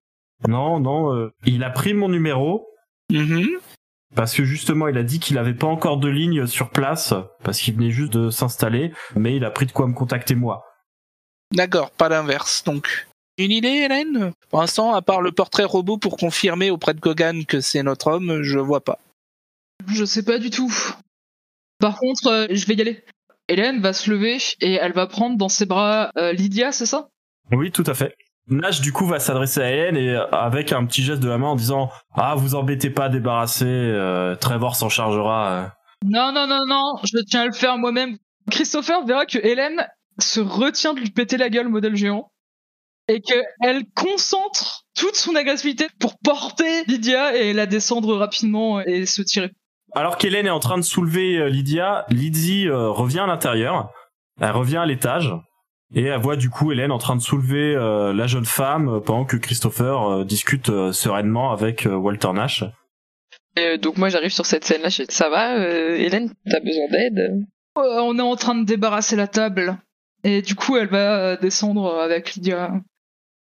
non, 0.50 0.80
non. 0.80 1.14
euh, 1.16 1.32
il 1.46 1.64
a 1.64 1.70
pris 1.70 1.94
mon 1.94 2.10
numéro 2.10 2.68
Mhm. 3.12 3.48
parce 4.16 4.34
que 4.34 4.44
justement, 4.44 4.88
il 4.88 4.98
a 4.98 5.04
dit 5.04 5.20
qu'il 5.20 5.38
avait 5.38 5.54
pas 5.54 5.68
encore 5.68 5.98
de 5.98 6.08
ligne 6.10 6.48
sur 6.48 6.70
place 6.72 7.14
parce 7.44 7.60
qu'il 7.60 7.76
venait 7.76 7.92
juste 7.92 8.14
de 8.14 8.30
s'installer, 8.32 8.92
mais 9.16 9.36
il 9.36 9.46
a 9.46 9.52
pris 9.52 9.66
de 9.68 9.72
quoi 9.72 9.86
me 9.88 9.94
contacter 9.94 10.34
moi. 10.36 10.66
D'accord, 11.54 11.92
pas 11.92 12.10
l'inverse 12.10 12.64
donc. 12.64 13.08
Une 13.38 13.52
idée, 13.52 13.68
Hélène? 13.68 14.34
Pour 14.50 14.62
l'instant, 14.62 14.94
à 14.94 15.02
part 15.02 15.22
le 15.22 15.32
portrait 15.32 15.64
robot 15.64 15.98
pour 15.98 16.18
confirmer 16.18 16.70
auprès 16.70 16.94
de 16.94 17.00
Gogan 17.00 17.46
que 17.46 17.62
c'est 17.62 17.84
notre 17.84 18.08
homme, 18.08 18.44
je 18.44 18.60
vois 18.60 18.84
pas. 18.84 19.00
Je 19.88 20.06
sais 20.06 20.24
pas 20.24 20.38
du 20.38 20.50
tout. 20.50 20.74
Par 21.80 21.98
contre, 21.98 22.28
euh, 22.28 22.48
je 22.50 22.66
vais 22.68 22.76
y 22.76 22.82
aller. 22.82 23.04
Hélène 23.48 23.82
va 23.82 23.94
se 23.94 24.10
lever 24.10 24.38
et 24.62 24.74
elle 24.74 24.94
va 24.94 25.08
prendre 25.08 25.38
dans 25.38 25.50
ses 25.50 25.66
bras 25.66 26.12
euh, 26.18 26.32
Lydia, 26.34 26.72
c'est 26.72 26.86
ça? 26.86 27.10
Oui, 27.52 27.72
tout 27.72 27.84
à 27.88 27.94
fait. 27.94 28.16
Nash 28.48 28.82
du 28.82 28.92
coup 28.92 29.06
va 29.06 29.20
s'adresser 29.20 29.62
à 29.62 29.72
Hélène 29.72 29.98
et 29.98 30.10
euh, 30.10 30.26
avec 30.32 30.72
un 30.72 30.86
petit 30.86 31.04
geste 31.04 31.22
de 31.22 31.30
la 31.30 31.38
main 31.38 31.48
en 31.48 31.56
disant 31.56 31.90
ah 32.14 32.36
vous 32.36 32.56
embêtez 32.56 32.90
pas 32.90 33.06
à 33.06 33.10
débarrasser, 33.10 33.66
euh, 33.66 34.36
Trevor 34.36 34.76
s'en 34.76 34.90
chargera. 34.90 35.74
Non, 36.06 36.32
non, 36.32 36.48
non, 36.48 36.66
non, 36.68 36.96
je 37.04 37.20
tiens 37.24 37.42
à 37.42 37.46
le 37.46 37.54
faire 37.54 37.78
moi-même. 37.78 38.18
Christopher 38.50 39.06
verra 39.06 39.26
que 39.26 39.38
Hélène 39.38 39.88
se 40.20 40.40
retient 40.40 40.94
de 40.94 41.00
lui 41.00 41.12
péter 41.12 41.38
la 41.38 41.50
gueule, 41.50 41.70
modèle 41.70 41.96
géant, 41.96 42.32
et 43.12 43.22
qu'elle 43.22 43.84
concentre 43.96 44.86
toute 44.96 45.16
son 45.16 45.36
agressivité 45.36 45.88
pour 46.00 46.18
porter 46.20 46.84
Lydia 46.88 47.36
et 47.36 47.54
la 47.54 47.66
descendre 47.66 48.16
rapidement 48.16 48.80
et 48.82 49.06
se 49.06 49.22
tirer. 49.22 49.52
Alors 49.94 50.18
qu'Hélène 50.18 50.48
est 50.48 50.52
en 50.52 50.60
train 50.60 50.78
de 50.78 50.84
soulever 50.84 51.38
euh, 51.38 51.50
Lydia, 51.50 52.06
Lydie 52.10 52.68
euh, 52.68 52.90
revient 52.90 53.20
à 53.20 53.28
l'intérieur, 53.28 53.90
elle 54.40 54.52
revient 54.52 54.78
à 54.78 54.86
l'étage 54.86 55.34
et 55.94 56.04
elle 56.04 56.22
voit 56.22 56.38
du 56.38 56.50
coup 56.50 56.72
Hélène 56.72 56.92
en 56.92 56.98
train 56.98 57.18
de 57.18 57.22
soulever 57.22 57.76
euh, 57.76 58.14
la 58.14 58.28
jeune 58.28 58.46
femme 58.46 59.02
pendant 59.06 59.26
que 59.26 59.36
Christopher 59.36 60.04
euh, 60.04 60.24
discute 60.24 60.70
euh, 60.70 60.94
sereinement 60.94 61.52
avec 61.52 61.86
Walter 61.90 62.32
Nash. 62.34 62.64
Euh, 63.60 63.78
donc 63.78 63.98
moi 63.98 64.08
j'arrive 64.08 64.32
sur 64.32 64.46
cette 64.46 64.64
scène 64.64 64.82
là, 64.82 64.88
je 64.88 65.04
fais, 65.04 65.06
ça 65.10 65.30
va, 65.30 65.58
Hélène, 65.58 66.32
t'as 66.50 66.62
besoin 66.62 66.88
d'aide? 66.90 67.46
Euh, 67.78 68.02
on 68.02 68.18
est 68.18 68.22
en 68.22 68.36
train 68.38 68.56
de 68.56 68.64
débarrasser 68.64 69.18
la 69.18 69.28
table. 69.28 69.78
Et 70.24 70.44
du 70.44 70.54
coup, 70.54 70.78
elle 70.78 70.90
va 70.90 71.36
descendre 71.36 72.00
avec 72.00 72.36
Lydia. 72.36 72.74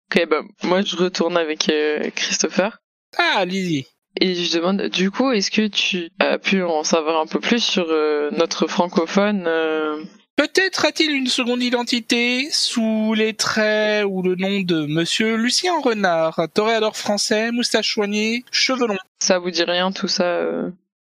Ok, 0.09 0.25
bah 0.29 0.41
moi 0.63 0.81
je 0.81 0.95
retourne 0.95 1.37
avec 1.37 1.69
euh, 1.69 2.09
Christopher 2.15 2.79
Ah, 3.17 3.43
Lizzie. 3.45 3.85
et 4.21 4.35
je 4.35 4.57
demande, 4.57 4.81
du 4.83 5.11
coup, 5.11 5.31
est-ce 5.31 5.51
que 5.51 5.67
tu 5.67 6.09
as 6.19 6.37
pu 6.39 6.63
en 6.63 6.83
savoir 6.83 7.19
un 7.21 7.25
peu 7.27 7.39
plus 7.39 7.61
sur 7.63 7.85
euh, 7.89 8.29
notre 8.31 8.67
francophone 8.67 9.43
euh, 9.47 10.01
Peut-être 10.37 10.85
a-t-il 10.85 11.11
une 11.11 11.27
seconde 11.27 11.63
identité 11.63 12.47
sous 12.51 13.13
les 13.15 13.33
traits 13.33 14.05
ou 14.07 14.21
le 14.21 14.35
nom 14.35 14.61
de 14.61 14.85
Monsieur 14.85 15.35
Lucien 15.35 15.73
Renard, 15.81 16.39
toréador 16.53 16.95
français, 16.95 17.51
moustache 17.51 17.93
soignée, 17.93 18.43
cheveux 18.51 18.85
longs. 18.87 18.97
Ça 19.19 19.39
vous 19.39 19.49
dit 19.49 19.63
rien 19.63 19.91
tout 19.91 20.07
ça 20.07 20.45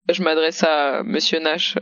Je 0.10 0.24
m'adresse 0.24 0.64
à 0.64 1.04
Monsieur 1.04 1.40
Nash. 1.40 1.76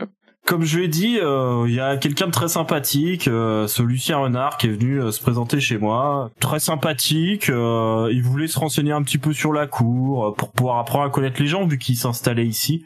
Comme 0.46 0.64
je 0.64 0.78
l'ai 0.78 0.88
dit, 0.88 1.18
euh, 1.20 1.64
il 1.66 1.74
y 1.74 1.80
a 1.80 1.96
quelqu'un 1.96 2.26
de 2.26 2.30
très 2.30 2.48
sympathique, 2.48 3.28
euh, 3.28 3.66
ce 3.66 3.82
Lucien 3.82 4.18
Renard 4.18 4.58
qui 4.58 4.66
est 4.66 4.70
venu 4.70 5.00
euh, 5.00 5.10
se 5.10 5.20
présenter 5.22 5.58
chez 5.58 5.78
moi. 5.78 6.30
Très 6.38 6.60
sympathique, 6.60 7.48
euh, 7.48 8.10
il 8.12 8.22
voulait 8.22 8.46
se 8.46 8.58
renseigner 8.58 8.92
un 8.92 9.02
petit 9.02 9.16
peu 9.16 9.32
sur 9.32 9.54
la 9.54 9.66
cour 9.66 10.34
pour 10.36 10.52
pouvoir 10.52 10.78
apprendre 10.80 11.06
à 11.06 11.10
connaître 11.10 11.40
les 11.40 11.46
gens 11.46 11.66
vu 11.66 11.78
qu'il 11.78 11.96
s'installait 11.96 12.44
ici. 12.44 12.84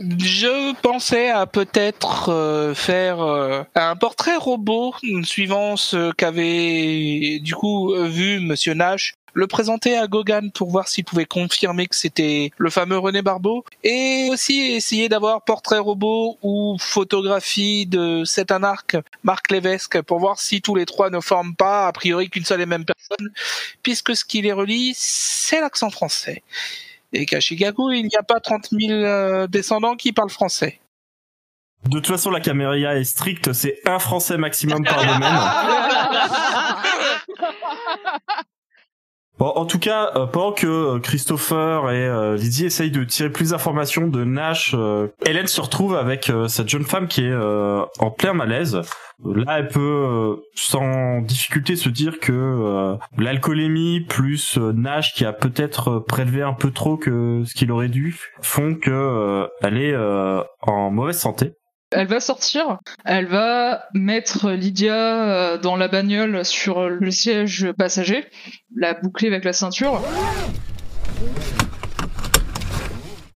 Je 0.00 0.78
pensais 0.82 1.30
à 1.30 1.46
peut-être 1.46 2.72
faire 2.76 3.20
un 3.74 3.96
portrait 3.96 4.36
robot 4.36 4.94
suivant 5.24 5.76
ce 5.76 6.12
qu'avait 6.12 7.40
du 7.40 7.54
coup 7.56 7.92
vu 8.04 8.38
Monsieur 8.38 8.74
Nash, 8.74 9.14
le 9.34 9.46
présenter 9.46 9.96
à 9.96 10.06
Gogan 10.06 10.50
pour 10.50 10.70
voir 10.70 10.88
s'il 10.88 11.04
pouvait 11.04 11.24
confirmer 11.24 11.86
que 11.86 11.96
c'était 11.96 12.50
le 12.56 12.70
fameux 12.70 12.98
René 12.98 13.22
Barbeau, 13.22 13.64
et 13.84 14.28
aussi 14.30 14.60
essayer 14.60 15.08
d'avoir 15.08 15.42
portrait 15.42 15.78
robot 15.78 16.38
ou 16.42 16.76
photographie 16.80 17.86
de 17.86 18.24
cet 18.24 18.50
anarque 18.50 18.96
Marc 19.22 19.50
Lévesque 19.50 20.02
pour 20.02 20.18
voir 20.18 20.40
si 20.40 20.60
tous 20.60 20.74
les 20.74 20.86
trois 20.86 21.10
ne 21.10 21.20
forment 21.20 21.54
pas 21.54 21.86
a 21.86 21.92
priori 21.92 22.30
qu'une 22.30 22.44
seule 22.44 22.60
et 22.60 22.66
même 22.66 22.84
personne, 22.84 23.30
puisque 23.82 24.16
ce 24.16 24.24
qui 24.24 24.42
les 24.42 24.52
relie 24.52 24.94
c'est 24.96 25.60
l'accent 25.60 25.90
français 25.90 26.42
et 27.12 27.26
qu'à 27.26 27.40
Chicago, 27.40 27.90
il 27.90 28.04
n'y 28.04 28.16
a 28.16 28.22
pas 28.22 28.40
30 28.40 28.68
000 28.70 28.92
euh, 28.92 29.46
descendants 29.46 29.96
qui 29.96 30.12
parlent 30.12 30.30
français. 30.30 30.78
De 31.84 31.96
toute 31.96 32.06
façon, 32.06 32.30
la 32.30 32.40
caméra 32.40 32.76
est 32.76 33.04
stricte, 33.04 33.52
c'est 33.52 33.80
un 33.86 33.98
français 33.98 34.36
maximum 34.36 34.84
par 34.84 34.98
domaine. 35.06 35.38
Bon, 39.38 39.52
en 39.54 39.66
tout 39.66 39.78
cas, 39.78 40.10
euh, 40.16 40.26
pendant 40.26 40.50
que 40.50 40.66
euh, 40.66 40.98
Christopher 40.98 41.92
et 41.92 42.08
euh, 42.08 42.36
Lydie 42.36 42.66
essayent 42.66 42.90
de 42.90 43.04
tirer 43.04 43.30
plus 43.30 43.50
d'informations 43.50 44.08
de 44.08 44.24
Nash, 44.24 44.74
euh, 44.76 45.06
Hélène 45.24 45.46
se 45.46 45.60
retrouve 45.60 45.94
avec 45.94 46.32
cette 46.48 46.68
jeune 46.68 46.82
femme 46.82 47.06
qui 47.06 47.24
est 47.24 47.34
en 47.34 48.10
plein 48.10 48.32
malaise. 48.32 48.80
Là, 49.24 49.58
elle 49.58 49.68
peut 49.68 50.42
sans 50.54 51.20
difficulté 51.20 51.76
se 51.76 51.88
dire 51.88 52.20
que 52.20 52.96
l'alcoolémie 53.16 54.00
plus 54.00 54.58
Nash 54.58 55.14
qui 55.14 55.24
a 55.24 55.32
peut-être 55.32 56.00
prélevé 56.00 56.42
un 56.42 56.52
peu 56.52 56.70
trop 56.70 56.96
que 56.96 57.42
ce 57.44 57.54
qu'il 57.54 57.70
aurait 57.72 57.88
dû 57.88 58.16
font 58.42 58.74
que 58.74 59.48
elle 59.62 59.78
est 59.78 59.96
en 60.62 60.90
mauvaise 60.90 61.18
santé. 61.18 61.52
Elle 61.90 62.06
va 62.06 62.20
sortir, 62.20 62.78
elle 63.06 63.26
va 63.26 63.84
mettre 63.94 64.50
Lydia 64.50 65.24
euh, 65.24 65.58
dans 65.58 65.74
la 65.74 65.88
bagnole 65.88 66.44
sur 66.44 66.86
le 66.88 67.10
siège 67.10 67.72
passager, 67.72 68.26
la 68.76 68.92
boucler 68.92 69.28
avec 69.28 69.44
la 69.44 69.54
ceinture. 69.54 70.02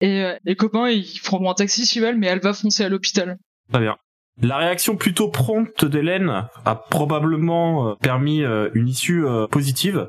Et 0.03 0.23
euh, 0.23 0.37
les 0.45 0.55
copains, 0.55 0.91
ils 0.91 1.21
prendront 1.25 1.53
un 1.53 1.55
taxi 1.55 1.87
si 1.87 2.01
veulent, 2.01 2.19
mais 2.19 2.27
elle 2.27 2.41
va 2.41 2.53
foncer 2.53 2.85
à 2.85 2.91
l'hôpital. 2.91 3.39
Très 3.73 3.81
bien. 3.81 3.97
La 4.43 4.59
réaction 4.59 4.97
plutôt 4.97 5.31
prompte 5.31 5.85
d'Hélène 5.87 6.49
a 6.65 6.75
probablement 6.75 7.89
euh, 7.89 7.95
permis 8.03 8.43
une 8.75 8.89
issue 8.89 9.25
positive. 9.51 10.09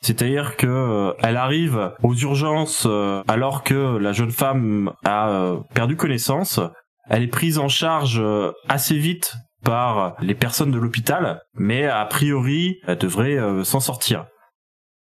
C'est-à-dire 0.00 0.56
que 0.56 0.66
euh, 0.66 1.12
elle 1.22 1.36
arrive 1.36 1.92
aux 2.02 2.14
urgences 2.14 2.86
alors 3.28 3.62
que 3.62 3.96
la 3.98 4.12
jeune 4.12 4.32
femme 4.32 4.92
a 5.04 5.54
perdu 5.74 5.96
connaissance. 5.96 6.60
Elle 7.10 7.22
est 7.22 7.28
prise 7.28 7.58
en 7.58 7.68
charge 7.68 8.18
euh, 8.18 8.52
assez 8.68 8.96
vite 8.96 9.34
par 9.64 10.14
les 10.20 10.34
personnes 10.34 10.70
de 10.70 10.78
l'hôpital, 10.78 11.40
mais 11.54 11.86
a 11.86 12.04
priori, 12.04 12.76
elle 12.86 12.98
devrait 12.98 13.38
euh, 13.38 13.64
s'en 13.64 13.80
sortir. 13.80 14.26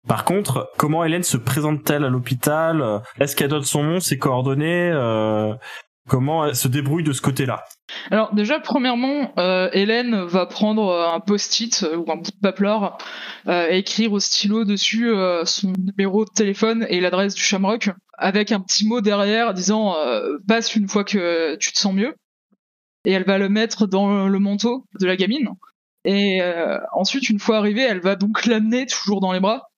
Par 0.06 0.24
contre, 0.24 0.70
comment 0.78 1.04
Hélène 1.04 1.22
se 1.22 1.36
présente-t-elle 1.36 2.04
à 2.04 2.08
l'hôpital? 2.08 3.02
Est-ce 3.18 3.36
qu'elle 3.36 3.50
donne 3.50 3.64
son 3.64 3.82
nom, 3.82 4.00
ses 4.00 4.18
coordonnées 4.18 4.90
euh, 4.92 5.54
Comment 6.08 6.46
elle 6.46 6.56
se 6.56 6.68
débrouille 6.68 7.04
de 7.04 7.12
ce 7.12 7.20
côté-là? 7.20 7.64
Alors 8.10 8.34
déjà, 8.34 8.58
premièrement, 8.58 9.32
Hélène 9.36 10.24
va 10.24 10.46
prendre 10.46 10.92
un 11.14 11.20
post-it 11.20 11.86
ou 11.96 12.10
un 12.10 12.16
bout 12.16 12.30
de 12.42 12.52
euh, 13.48 13.68
et 13.70 13.78
écrire 13.78 14.12
au 14.12 14.18
stylo 14.18 14.64
dessus 14.64 15.12
son 15.44 15.72
numéro 15.78 16.24
de 16.24 16.30
téléphone 16.34 16.86
et 16.88 17.00
l'adresse 17.00 17.34
du 17.34 17.42
Shamrock. 17.42 17.90
Avec 18.20 18.52
un 18.52 18.60
petit 18.60 18.86
mot 18.86 19.00
derrière 19.00 19.54
disant 19.54 19.96
euh, 19.96 20.36
passe 20.46 20.76
une 20.76 20.88
fois 20.88 21.04
que 21.04 21.56
tu 21.56 21.72
te 21.72 21.78
sens 21.78 21.94
mieux. 21.94 22.14
Et 23.06 23.12
elle 23.12 23.24
va 23.24 23.38
le 23.38 23.48
mettre 23.48 23.86
dans 23.86 24.28
le 24.28 24.38
manteau 24.38 24.84
de 25.00 25.06
la 25.06 25.16
gamine. 25.16 25.48
Et 26.04 26.42
euh, 26.42 26.78
ensuite, 26.92 27.30
une 27.30 27.38
fois 27.38 27.56
arrivée, 27.56 27.82
elle 27.82 28.00
va 28.00 28.14
donc 28.14 28.44
l'amener 28.44 28.86
toujours 28.86 29.20
dans 29.20 29.32
les 29.32 29.40
bras. 29.40 29.70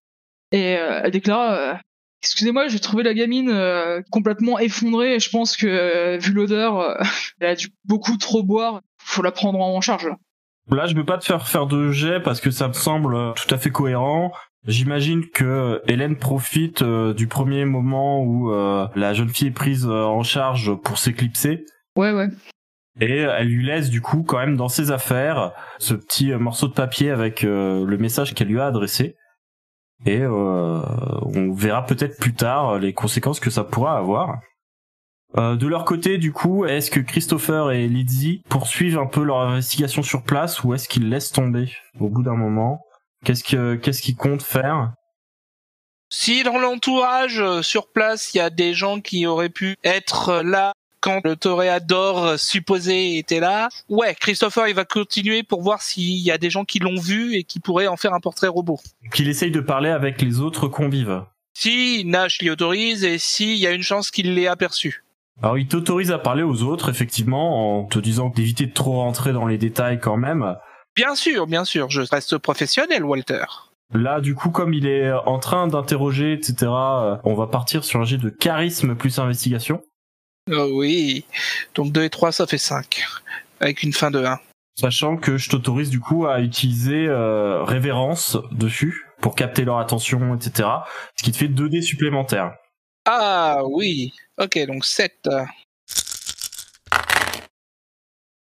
Et 0.51 0.77
euh, 0.77 1.01
elle 1.05 1.13
déclare 1.13 1.79
Excusez-moi, 2.25 2.69
j'ai 2.69 2.79
trouvé 2.79 3.03
la 3.03 3.15
gamine 3.15 3.53
complètement 4.11 4.59
effondrée. 4.59 5.15
Et 5.15 5.21
je 5.21 5.31
pense 5.31 5.57
que, 5.57 6.19
vu 6.19 6.33
l'odeur, 6.33 7.01
elle 7.41 7.49
a 7.49 7.55
dû 7.55 7.69
beaucoup 7.85 8.17
trop 8.17 8.43
boire. 8.43 8.81
Faut 8.99 9.23
la 9.23 9.33
prendre 9.33 9.61
en 9.61 9.81
charge. 9.81 10.09
là. 10.71 10.87
Je 10.87 10.95
peux 10.95 11.05
pas 11.05 11.19
te 11.19 11.25
faire 11.25 11.49
faire 11.49 11.67
de 11.67 11.91
jet 11.91 12.21
parce 12.21 12.41
que 12.41 12.51
ça 12.51 12.69
me 12.69 12.73
semble 12.73 13.35
tout 13.35 13.53
à 13.55 13.59
fait 13.59 13.71
cohérent. 13.71 14.33
J'imagine 14.67 15.29
que 15.29 15.83
Hélène 15.89 16.17
profite 16.17 16.83
euh, 16.83 17.15
du 17.15 17.27
premier 17.27 17.65
moment 17.65 18.23
où 18.23 18.53
euh, 18.53 18.87
la 18.95 19.13
jeune 19.13 19.29
fille 19.29 19.49
est 19.49 19.53
prise 19.53 19.87
euh, 19.87 20.05
en 20.05 20.23
charge 20.23 20.75
pour 20.75 20.99
s'éclipser. 20.99 21.65
Ouais, 21.97 22.13
ouais. 22.13 22.29
Et 23.01 23.19
elle 23.19 23.49
lui 23.49 23.65
laisse 23.65 23.91
du 23.91 24.01
coup 24.01 24.23
quand 24.23 24.39
même 24.39 24.57
dans 24.57 24.69
ses 24.69 24.91
affaires 24.91 25.53
ce 25.79 25.95
petit 25.95 26.33
morceau 26.33 26.69
de 26.69 26.75
papier 26.75 27.11
avec 27.11 27.41
le 27.43 27.97
message 27.97 28.35
qu'elle 28.35 28.49
lui 28.49 28.61
a 28.61 28.67
adressé. 28.67 29.17
Et 30.05 30.21
euh, 30.21 30.83
on 31.23 31.53
verra 31.53 31.87
peut-être 31.87 32.19
plus 32.19 32.35
tard 32.35 32.79
les 32.79 32.93
conséquences 32.93 33.41
que 33.41 33.51
ça 33.51 33.65
pourra 33.65 33.97
avoir. 33.97 34.41
Euh, 35.39 35.57
de 35.57 35.67
leur 35.67 35.85
côté, 35.85 36.19
du 36.19 36.33
coup, 36.33 36.67
est-ce 36.67 36.91
que 36.91 37.01
Christopher 37.01 37.71
et 37.71 37.89
Lizzie 37.89 38.43
poursuivent 38.49 38.99
un 38.99 39.07
peu 39.07 39.23
leur 39.23 39.41
investigation 39.41 40.03
sur 40.03 40.23
place 40.23 40.63
ou 40.63 40.75
est-ce 40.75 40.89
qu'ils 40.89 41.09
laissent 41.09 41.33
tomber 41.33 41.73
au 42.01 42.09
bout 42.09 42.23
d'un 42.23 42.37
moment? 42.37 42.83
Qu'est-ce 43.25 43.45
que 43.45 43.77
qu'est-ce 43.77 44.03
qu'ils 44.03 44.17
comptent 44.17 44.43
faire? 44.43 44.93
Si 46.11 46.43
dans 46.43 46.59
l'entourage, 46.59 47.41
euh, 47.41 47.63
sur 47.63 47.91
place, 47.91 48.35
il 48.35 48.39
y 48.39 48.41
a 48.41 48.51
des 48.51 48.75
gens 48.75 49.01
qui 49.01 49.27
auraient 49.27 49.49
pu 49.49 49.77
être 49.83 50.43
là 50.43 50.75
quand 51.01 51.21
le 51.25 51.37
toréador 51.37 52.25
euh, 52.25 52.37
supposé 52.37 53.19
était 53.19 53.41
là, 53.41 53.69
ouais, 53.89 54.15
Christopher, 54.15 54.69
il 54.69 54.75
va 54.75 54.85
continuer 54.85 55.43
pour 55.43 55.63
voir 55.63 55.83
s'il 55.83 56.19
y 56.19 56.31
a 56.31 56.39
des 56.39 56.51
gens 56.51 56.65
qui 56.65 56.79
l'ont 56.79 57.01
vu 57.01 57.35
et 57.35 57.45
qui 57.45 57.61
pourraient 57.61 57.89
en 57.89 57.97
faire 57.97 58.15
un 58.15 58.21
portrait 58.21 58.49
robot. 58.49 58.79
Qu'il 59.13 59.29
essaye 59.29 59.51
de 59.51 59.61
parler 59.61 59.91
avec 59.91 60.23
les 60.23 60.41
autres 60.41 60.69
convives. 60.69 61.25
Si 61.55 62.05
Nash 62.05 62.41
l'y 62.41 62.51
autorise 62.51 63.05
et 63.05 63.19
s'il 63.19 63.57
y 63.57 63.67
a 63.67 63.73
une 63.73 63.83
chance 63.83 64.11
qu'il 64.11 64.35
l'ait 64.35 64.47
aperçu. 64.47 65.05
Alors 65.43 65.59
il 65.59 65.67
t'autorise 65.67 66.13
à 66.13 66.19
parler 66.19 66.43
aux 66.43 66.63
autres, 66.63 66.89
effectivement, 66.89 67.81
en 67.81 67.85
te 67.85 67.99
disant 67.99 68.29
d'éviter 68.29 68.67
de 68.67 68.73
trop 68.73 69.01
rentrer 69.01 69.33
dans 69.33 69.47
les 69.47 69.59
détails 69.59 69.99
quand 69.99 70.17
même. 70.17 70.57
Bien 70.95 71.15
sûr, 71.15 71.47
bien 71.47 71.65
sûr, 71.65 71.91
je 71.91 72.03
reste 72.03 72.39
professionnel, 72.39 73.05
Walter. 73.05 73.45
Là, 73.95 74.21
du 74.21 74.35
coup, 74.35 74.51
comme 74.51 74.73
il 74.73 74.87
est 74.87 75.13
en 75.13 75.39
train 75.39 75.67
d'interroger, 75.67 76.33
etc., 76.33 76.55
euh, 76.63 77.17
on 77.25 77.35
va 77.35 77.47
partir 77.47 77.85
sur 77.85 78.01
un 78.01 78.05
jet 78.05 78.19
de 78.19 78.31
charisme 78.31 78.95
plus 78.95 79.19
investigation. 79.19 79.83
Oh 80.51 80.69
oui. 80.73 81.25
Donc 81.75 81.93
2 81.93 82.05
et 82.05 82.11
3, 82.11 82.33
ça 82.33 82.47
fait 82.47 82.59
5. 82.59 83.03
Avec 83.61 83.83
une 83.83 83.93
fin 83.93 84.11
de 84.11 84.25
1. 84.25 84.41
Sachant 84.79 85.17
que 85.19 85.37
je 85.37 85.51
t'autorise 85.51 85.91
du 85.91 86.01
coup 86.01 86.27
à 86.27 86.41
utiliser 86.41 87.07
euh, 87.07 87.63
révérence 87.63 88.39
dessus 88.51 89.07
pour 89.21 89.35
capter 89.35 89.65
leur 89.65 89.79
attention, 89.79 90.35
etc. 90.35 90.69
Ce 91.17 91.23
qui 91.23 91.33
te 91.33 91.37
fait 91.37 91.49
2 91.49 91.69
dés 91.69 91.83
supplémentaires. 91.83 92.55
Ah 93.05 93.63
oui. 93.67 94.13
Ok, 94.39 94.59
donc 94.67 94.85
7. 94.85 95.29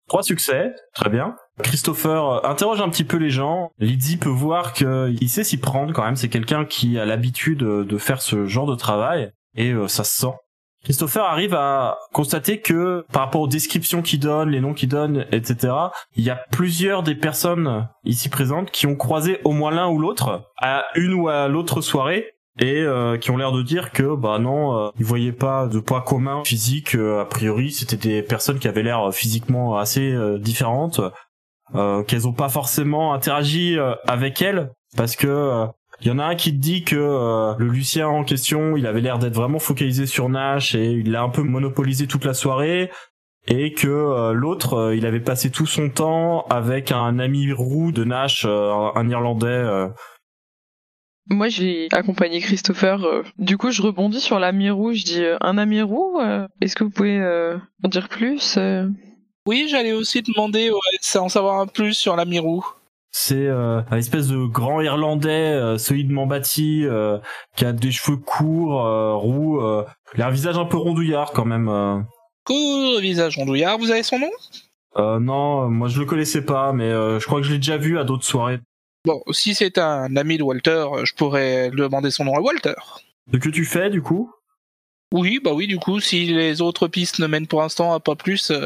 Trois 0.08 0.24
succès, 0.24 0.74
très 0.94 1.10
bien. 1.10 1.36
Christopher 1.62 2.26
euh, 2.26 2.40
interroge 2.50 2.82
un 2.82 2.90
petit 2.90 3.04
peu 3.04 3.18
les 3.18 3.30
gens. 3.30 3.72
Lydie 3.80 4.18
peut 4.18 4.30
voir 4.30 4.74
qu'il 4.74 5.30
sait 5.30 5.44
s'y 5.44 5.58
prendre 5.58 5.94
quand 5.94 6.04
même. 6.04 6.16
C'est 6.16 6.30
quelqu'un 6.30 6.66
qui 6.66 6.98
a 6.98 7.06
l'habitude 7.06 7.60
de 7.60 7.98
faire 7.98 8.22
ce 8.22 8.48
genre 8.48 8.66
de 8.66 8.76
travail 8.76 9.32
et 9.56 9.72
euh, 9.72 9.88
ça 9.88 10.04
se 10.04 10.20
sent. 10.20 10.34
Christopher 10.84 11.24
arrive 11.24 11.54
à 11.54 11.98
constater 12.12 12.60
que 12.60 13.06
par 13.14 13.24
rapport 13.24 13.42
aux 13.42 13.48
descriptions 13.48 14.02
qu'il 14.02 14.20
donne, 14.20 14.50
les 14.50 14.60
noms 14.60 14.74
qu'il 14.74 14.90
donne, 14.90 15.26
etc., 15.32 15.74
il 16.16 16.26
y 16.26 16.30
a 16.30 16.36
plusieurs 16.52 17.04
des 17.04 17.16
personnes 17.16 17.88
ici 18.04 18.28
présentes 18.28 18.70
qui 18.70 18.86
ont 18.86 18.98
croisé 18.98 19.40
au 19.46 19.54
moins 19.54 19.72
l'un 19.72 19.88
ou 19.88 19.98
l'autre 19.98 20.52
à 20.62 20.84
une 20.96 21.14
ou 21.14 21.30
à 21.30 21.48
l'autre 21.48 21.80
soirée 21.80 22.34
et 22.60 22.82
euh, 22.82 23.18
qui 23.18 23.32
ont 23.32 23.38
l'air 23.38 23.54
de 23.54 23.62
dire 23.62 23.92
que 23.92 24.14
bah 24.14 24.40
non, 24.40 24.78
euh, 24.78 24.90
ils 25.00 25.06
voyaient 25.06 25.32
pas 25.32 25.68
de 25.68 25.80
poids 25.80 26.02
commun 26.02 26.44
physique. 26.44 26.96
a 26.96 27.26
priori, 27.26 27.72
c'était 27.72 27.96
des 27.96 28.22
personnes 28.22 28.60
qui 28.60 28.68
avaient 28.68 28.84
l'air 28.84 29.10
physiquement 29.14 29.78
assez 29.78 30.14
différentes, 30.40 31.00
euh, 31.76 32.04
qu'elles 32.04 32.28
ont 32.28 32.34
pas 32.34 32.50
forcément 32.50 33.14
interagi 33.14 33.78
euh, 33.78 33.94
avec 34.08 34.42
elle 34.42 34.72
parce 34.98 35.16
que 35.16 35.28
euh, 35.28 35.66
il 36.02 36.08
y 36.08 36.12
en 36.12 36.20
a 36.20 36.26
un 36.26 36.36
qui 36.36 36.52
te 36.52 36.58
dit 36.58 36.84
que 36.84 36.96
euh, 36.96 37.54
le 37.58 37.68
Lucien 37.68 38.08
en 38.08 38.24
question, 38.24 38.76
il 38.76 38.86
avait 38.88 39.02
l'air 39.02 39.20
d'être 39.20 39.36
vraiment 39.36 39.60
focalisé 39.60 40.06
sur 40.06 40.28
Nash 40.30 40.76
et 40.76 40.92
il 40.92 41.12
l'a 41.12 41.22
un 41.24 41.30
peu 41.30 41.44
monopolisé 41.44 42.08
toute 42.08 42.26
la 42.26 42.34
soirée. 42.34 42.92
Et 43.48 43.74
que 43.74 43.90
euh, 43.90 44.32
l'autre, 44.32 44.74
euh, 44.76 44.96
il 44.96 45.06
avait 45.06 45.20
passé 45.20 45.52
tout 45.52 45.66
son 45.66 45.90
temps 45.90 46.46
avec 46.50 46.94
un 46.94 47.20
ami 47.20 47.52
roux 47.52 47.92
de 47.92 48.06
Nash, 48.06 48.46
euh, 48.48 48.72
un, 48.96 49.10
Irlandais. 49.10 49.48
euh. 49.48 49.90
Moi, 51.30 51.50
j'ai 51.50 51.90
accompagné 51.92 52.40
Christopher. 52.40 53.04
euh, 53.04 53.24
Du 53.38 53.58
coup, 53.58 53.70
je 53.72 53.82
rebondis 53.82 54.22
sur 54.22 54.40
l'ami 54.40 54.70
roux. 54.70 54.94
Je 54.94 55.04
dis 55.04 55.22
euh, 55.24 55.38
un 55.42 55.58
ami 55.58 55.82
roux. 55.82 56.20
euh, 56.22 56.48
Est-ce 56.62 56.76
que 56.76 56.84
vous 56.86 56.90
pouvez 56.90 57.20
euh, 57.20 57.58
en 57.84 57.90
dire 57.90 58.08
plus 58.10 58.56
euh? 58.58 58.88
Oui, 59.46 59.68
j'allais 59.70 59.92
aussi 59.92 60.22
demander 60.22 60.70
ouais, 60.72 61.20
en 61.20 61.30
savoir 61.30 61.60
un 61.60 61.68
plus 61.68 61.94
sur 61.94 62.16
la 62.16 62.26
Mirou. 62.26 62.66
C'est 63.12 63.36
euh, 63.36 63.82
un 63.92 63.98
espèce 63.98 64.28
de 64.28 64.46
grand 64.46 64.82
Irlandais 64.82 65.30
euh, 65.30 65.78
solidement 65.78 66.26
bâti, 66.26 66.84
euh, 66.86 67.20
qui 67.56 67.66
a 67.66 67.72
des 67.74 67.92
cheveux 67.92 68.18
courts, 68.18 68.86
euh, 68.86 69.14
roux, 69.14 69.62
euh, 69.62 69.84
il 70.16 70.22
a 70.22 70.28
un 70.28 70.32
visage 70.32 70.58
un 70.58 70.66
peu 70.66 70.78
rondouillard 70.78 71.32
quand 71.32 71.46
même. 71.46 71.70
euh. 71.70 72.00
Court 72.46 73.00
visage 73.00 73.38
rondouillard, 73.38 73.78
vous 73.78 73.92
avez 73.92 74.04
son 74.04 74.20
nom? 74.20 74.32
Euh, 74.98 75.20
non, 75.20 75.70
moi 75.70 75.90
je 75.90 76.00
le 76.00 76.06
connaissais 76.06 76.44
pas, 76.44 76.72
mais 76.74 76.86
euh, 76.86 77.20
je 77.20 77.26
crois 77.26 77.40
que 77.40 77.46
je 77.46 77.52
l'ai 77.52 77.60
déjà 77.60 77.78
vu 77.78 78.00
à 78.00 78.04
d'autres 78.04 78.26
soirées. 78.26 78.60
Bon, 79.06 79.22
si 79.32 79.54
c'est 79.54 79.78
un 79.78 80.16
ami 80.16 80.38
de 80.38 80.44
Walter, 80.44 80.86
je 81.04 81.14
pourrais 81.14 81.70
demander 81.72 82.10
son 82.10 82.26
nom 82.26 82.36
à 82.36 82.40
Walter. 82.40 82.76
Ce 83.32 83.38
que 83.38 83.50
tu 83.50 83.66
fais 83.66 83.90
du 83.90 84.02
coup? 84.02 84.32
Oui, 85.14 85.40
bah 85.40 85.54
oui, 85.54 85.68
du 85.68 85.78
coup, 85.78 86.00
si 86.00 86.26
les 86.26 86.60
autres 86.60 86.88
pistes 86.88 87.20
ne 87.20 87.28
mènent 87.28 87.46
pour 87.46 87.62
l'instant 87.62 87.94
à 87.94 88.00
pas 88.00 88.16
plus, 88.16 88.50
euh, 88.50 88.66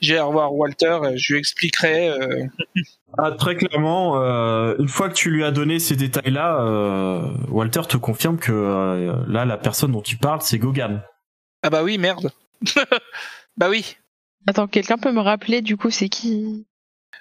j'ai 0.00 0.16
à 0.16 0.24
revoir 0.24 0.54
Walter, 0.54 0.98
je 1.14 1.34
lui 1.34 1.38
expliquerai. 1.38 2.08
euh, 2.08 2.46
ah, 3.18 3.32
Très 3.32 3.54
clairement, 3.54 4.18
euh, 4.18 4.74
une 4.78 4.88
fois 4.88 5.10
que 5.10 5.14
tu 5.14 5.30
lui 5.30 5.44
as 5.44 5.50
donné 5.50 5.78
ces 5.78 5.94
détails-là, 5.94 6.58
euh, 6.62 7.28
Walter 7.50 7.82
te 7.86 7.98
confirme 7.98 8.38
que 8.38 8.50
euh, 8.50 9.14
là, 9.28 9.44
la 9.44 9.58
personne 9.58 9.92
dont 9.92 10.00
tu 10.00 10.16
parles, 10.16 10.40
c'est 10.40 10.58
Gogan. 10.58 11.02
Ah 11.62 11.68
bah 11.68 11.82
oui, 11.82 11.98
merde. 11.98 12.32
bah 13.58 13.68
oui. 13.68 13.98
Attends, 14.46 14.68
quelqu'un 14.68 14.96
peut 14.96 15.12
me 15.12 15.20
rappeler 15.20 15.60
du 15.60 15.76
coup 15.76 15.90
c'est 15.90 16.08
qui? 16.08 16.66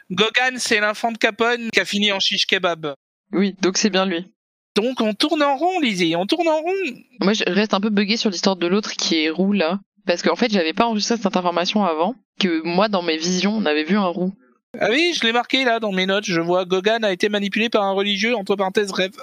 Gogan, 0.10 0.58
c'est 0.58 0.80
l'enfant 0.80 1.12
de 1.12 1.18
Capone 1.18 1.70
qui 1.70 1.82
a 1.82 1.86
fini 1.86 2.14
en 2.14 2.20
shish 2.22 2.46
kebab. 2.46 2.96
Oui, 3.34 3.58
donc 3.62 3.78
c'est 3.78 3.90
bien 3.90 4.06
lui. 4.06 4.33
Donc 4.76 5.02
on 5.02 5.14
tourne 5.14 5.44
en 5.44 5.56
rond, 5.56 5.80
Lizzie, 5.80 6.16
on 6.16 6.26
tourne 6.26 6.48
en 6.48 6.62
rond. 6.62 6.74
Moi, 7.22 7.34
je 7.34 7.44
reste 7.48 7.74
un 7.74 7.80
peu 7.80 7.90
buggé 7.90 8.18
sur 8.18 8.30
l'histoire 8.30 8.56
de 8.56 8.68
l'autre 8.68 8.94
qui 8.94 9.24
est 9.24 9.30
roux 9.30 9.54
là. 9.54 9.80
Parce 10.06 10.22
qu'en 10.22 10.36
fait, 10.36 10.52
j'avais 10.52 10.74
pas 10.74 10.86
enregistré 10.86 11.18
cette 11.18 11.38
information 11.38 11.86
avant. 11.86 12.16
Que 12.40 12.62
moi, 12.64 12.90
dans 12.90 13.04
mes 13.04 13.18
visions, 13.18 13.56
on 13.56 13.66
avait 13.66 13.84
vu 13.84 13.98
un 13.98 14.08
roux. 14.08 14.34
Ah 14.80 14.88
oui, 14.90 15.14
je 15.16 15.24
l'ai 15.24 15.32
marqué 15.32 15.66
là 15.66 15.80
dans 15.80 15.92
mes 15.92 16.08
notes, 16.08 16.26
je 16.26 16.42
vois 16.42 16.66
Gogan 16.66 17.04
a 17.04 17.12
été 17.12 17.30
manipulé 17.30 17.70
par 17.70 17.84
un 17.84 17.92
religieux, 17.92 18.36
entre 18.36 18.56
parenthèses 18.56 18.92
rêve. 18.92 19.16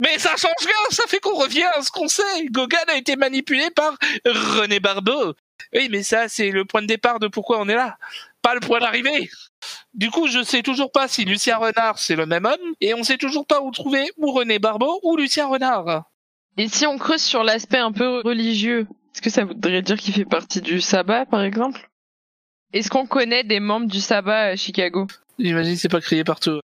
Mais 0.00 0.18
ça 0.18 0.30
change 0.30 0.52
rien, 0.60 0.74
ça 0.90 1.04
fait 1.06 1.20
qu'on 1.20 1.34
revient 1.34 1.66
à 1.76 1.82
ce 1.82 1.90
qu'on 1.90 2.08
sait. 2.08 2.46
Gogan 2.50 2.84
a 2.88 2.96
été 2.96 3.16
manipulé 3.16 3.70
par 3.70 3.96
René 4.24 4.80
Barbeau. 4.80 5.34
Oui, 5.74 5.88
mais 5.90 6.02
ça, 6.02 6.28
c'est 6.28 6.50
le 6.50 6.64
point 6.64 6.80
de 6.80 6.86
départ 6.86 7.18
de 7.18 7.28
pourquoi 7.28 7.60
on 7.60 7.68
est 7.68 7.74
là, 7.74 7.98
pas 8.40 8.54
le 8.54 8.60
point 8.60 8.80
d'arrivée. 8.80 9.30
Du 9.94 10.10
coup, 10.10 10.26
je 10.26 10.42
sais 10.42 10.62
toujours 10.62 10.92
pas 10.92 11.08
si 11.08 11.24
Lucien 11.24 11.56
Renard 11.56 11.98
c'est 11.98 12.16
le 12.16 12.26
même 12.26 12.44
homme, 12.44 12.74
et 12.80 12.94
on 12.94 13.02
sait 13.02 13.18
toujours 13.18 13.46
pas 13.46 13.60
où 13.60 13.70
trouver 13.70 14.10
ou 14.16 14.32
René 14.32 14.58
Barbeau 14.58 15.00
ou 15.02 15.16
Lucien 15.16 15.46
Renard. 15.46 16.04
Et 16.58 16.68
si 16.68 16.86
on 16.86 16.96
creuse 16.96 17.22
sur 17.22 17.44
l'aspect 17.44 17.78
un 17.78 17.92
peu 17.92 18.20
religieux, 18.24 18.86
est-ce 19.14 19.22
que 19.22 19.30
ça 19.30 19.44
voudrait 19.44 19.82
dire 19.82 19.96
qu'il 19.96 20.14
fait 20.14 20.24
partie 20.24 20.60
du 20.60 20.80
sabbat, 20.80 21.26
par 21.26 21.42
exemple? 21.42 21.88
Est-ce 22.72 22.90
qu'on 22.90 23.06
connaît 23.06 23.44
des 23.44 23.60
membres 23.60 23.86
du 23.86 24.00
sabbat 24.00 24.48
à 24.48 24.56
Chicago? 24.56 25.06
J'imagine 25.38 25.74
que 25.74 25.80
c'est 25.80 25.88
pas 25.88 26.00
crié 26.00 26.24
partout. 26.24 26.60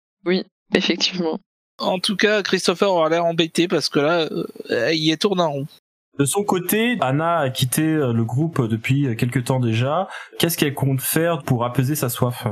Effectivement. 0.73 1.39
En 1.77 1.99
tout 1.99 2.15
cas, 2.15 2.43
Christopher 2.43 2.91
aura 2.91 3.09
l'air 3.09 3.25
embêté 3.25 3.67
parce 3.67 3.89
que 3.89 3.99
là, 3.99 4.29
euh, 4.69 4.93
il 4.93 5.11
est 5.11 5.21
tourné 5.21 5.41
en 5.41 5.51
rond. 5.51 5.67
De 6.19 6.25
son 6.25 6.43
côté, 6.43 6.97
Anna 7.01 7.39
a 7.39 7.49
quitté 7.49 7.81
euh, 7.83 8.13
le 8.13 8.23
groupe 8.23 8.67
depuis 8.67 9.15
quelque 9.15 9.39
temps 9.39 9.59
déjà. 9.59 10.07
Qu'est-ce 10.37 10.57
qu'elle 10.57 10.73
compte 10.73 11.01
faire 11.01 11.43
pour 11.43 11.65
apaiser 11.65 11.95
sa 11.95 12.09
soif? 12.09 12.47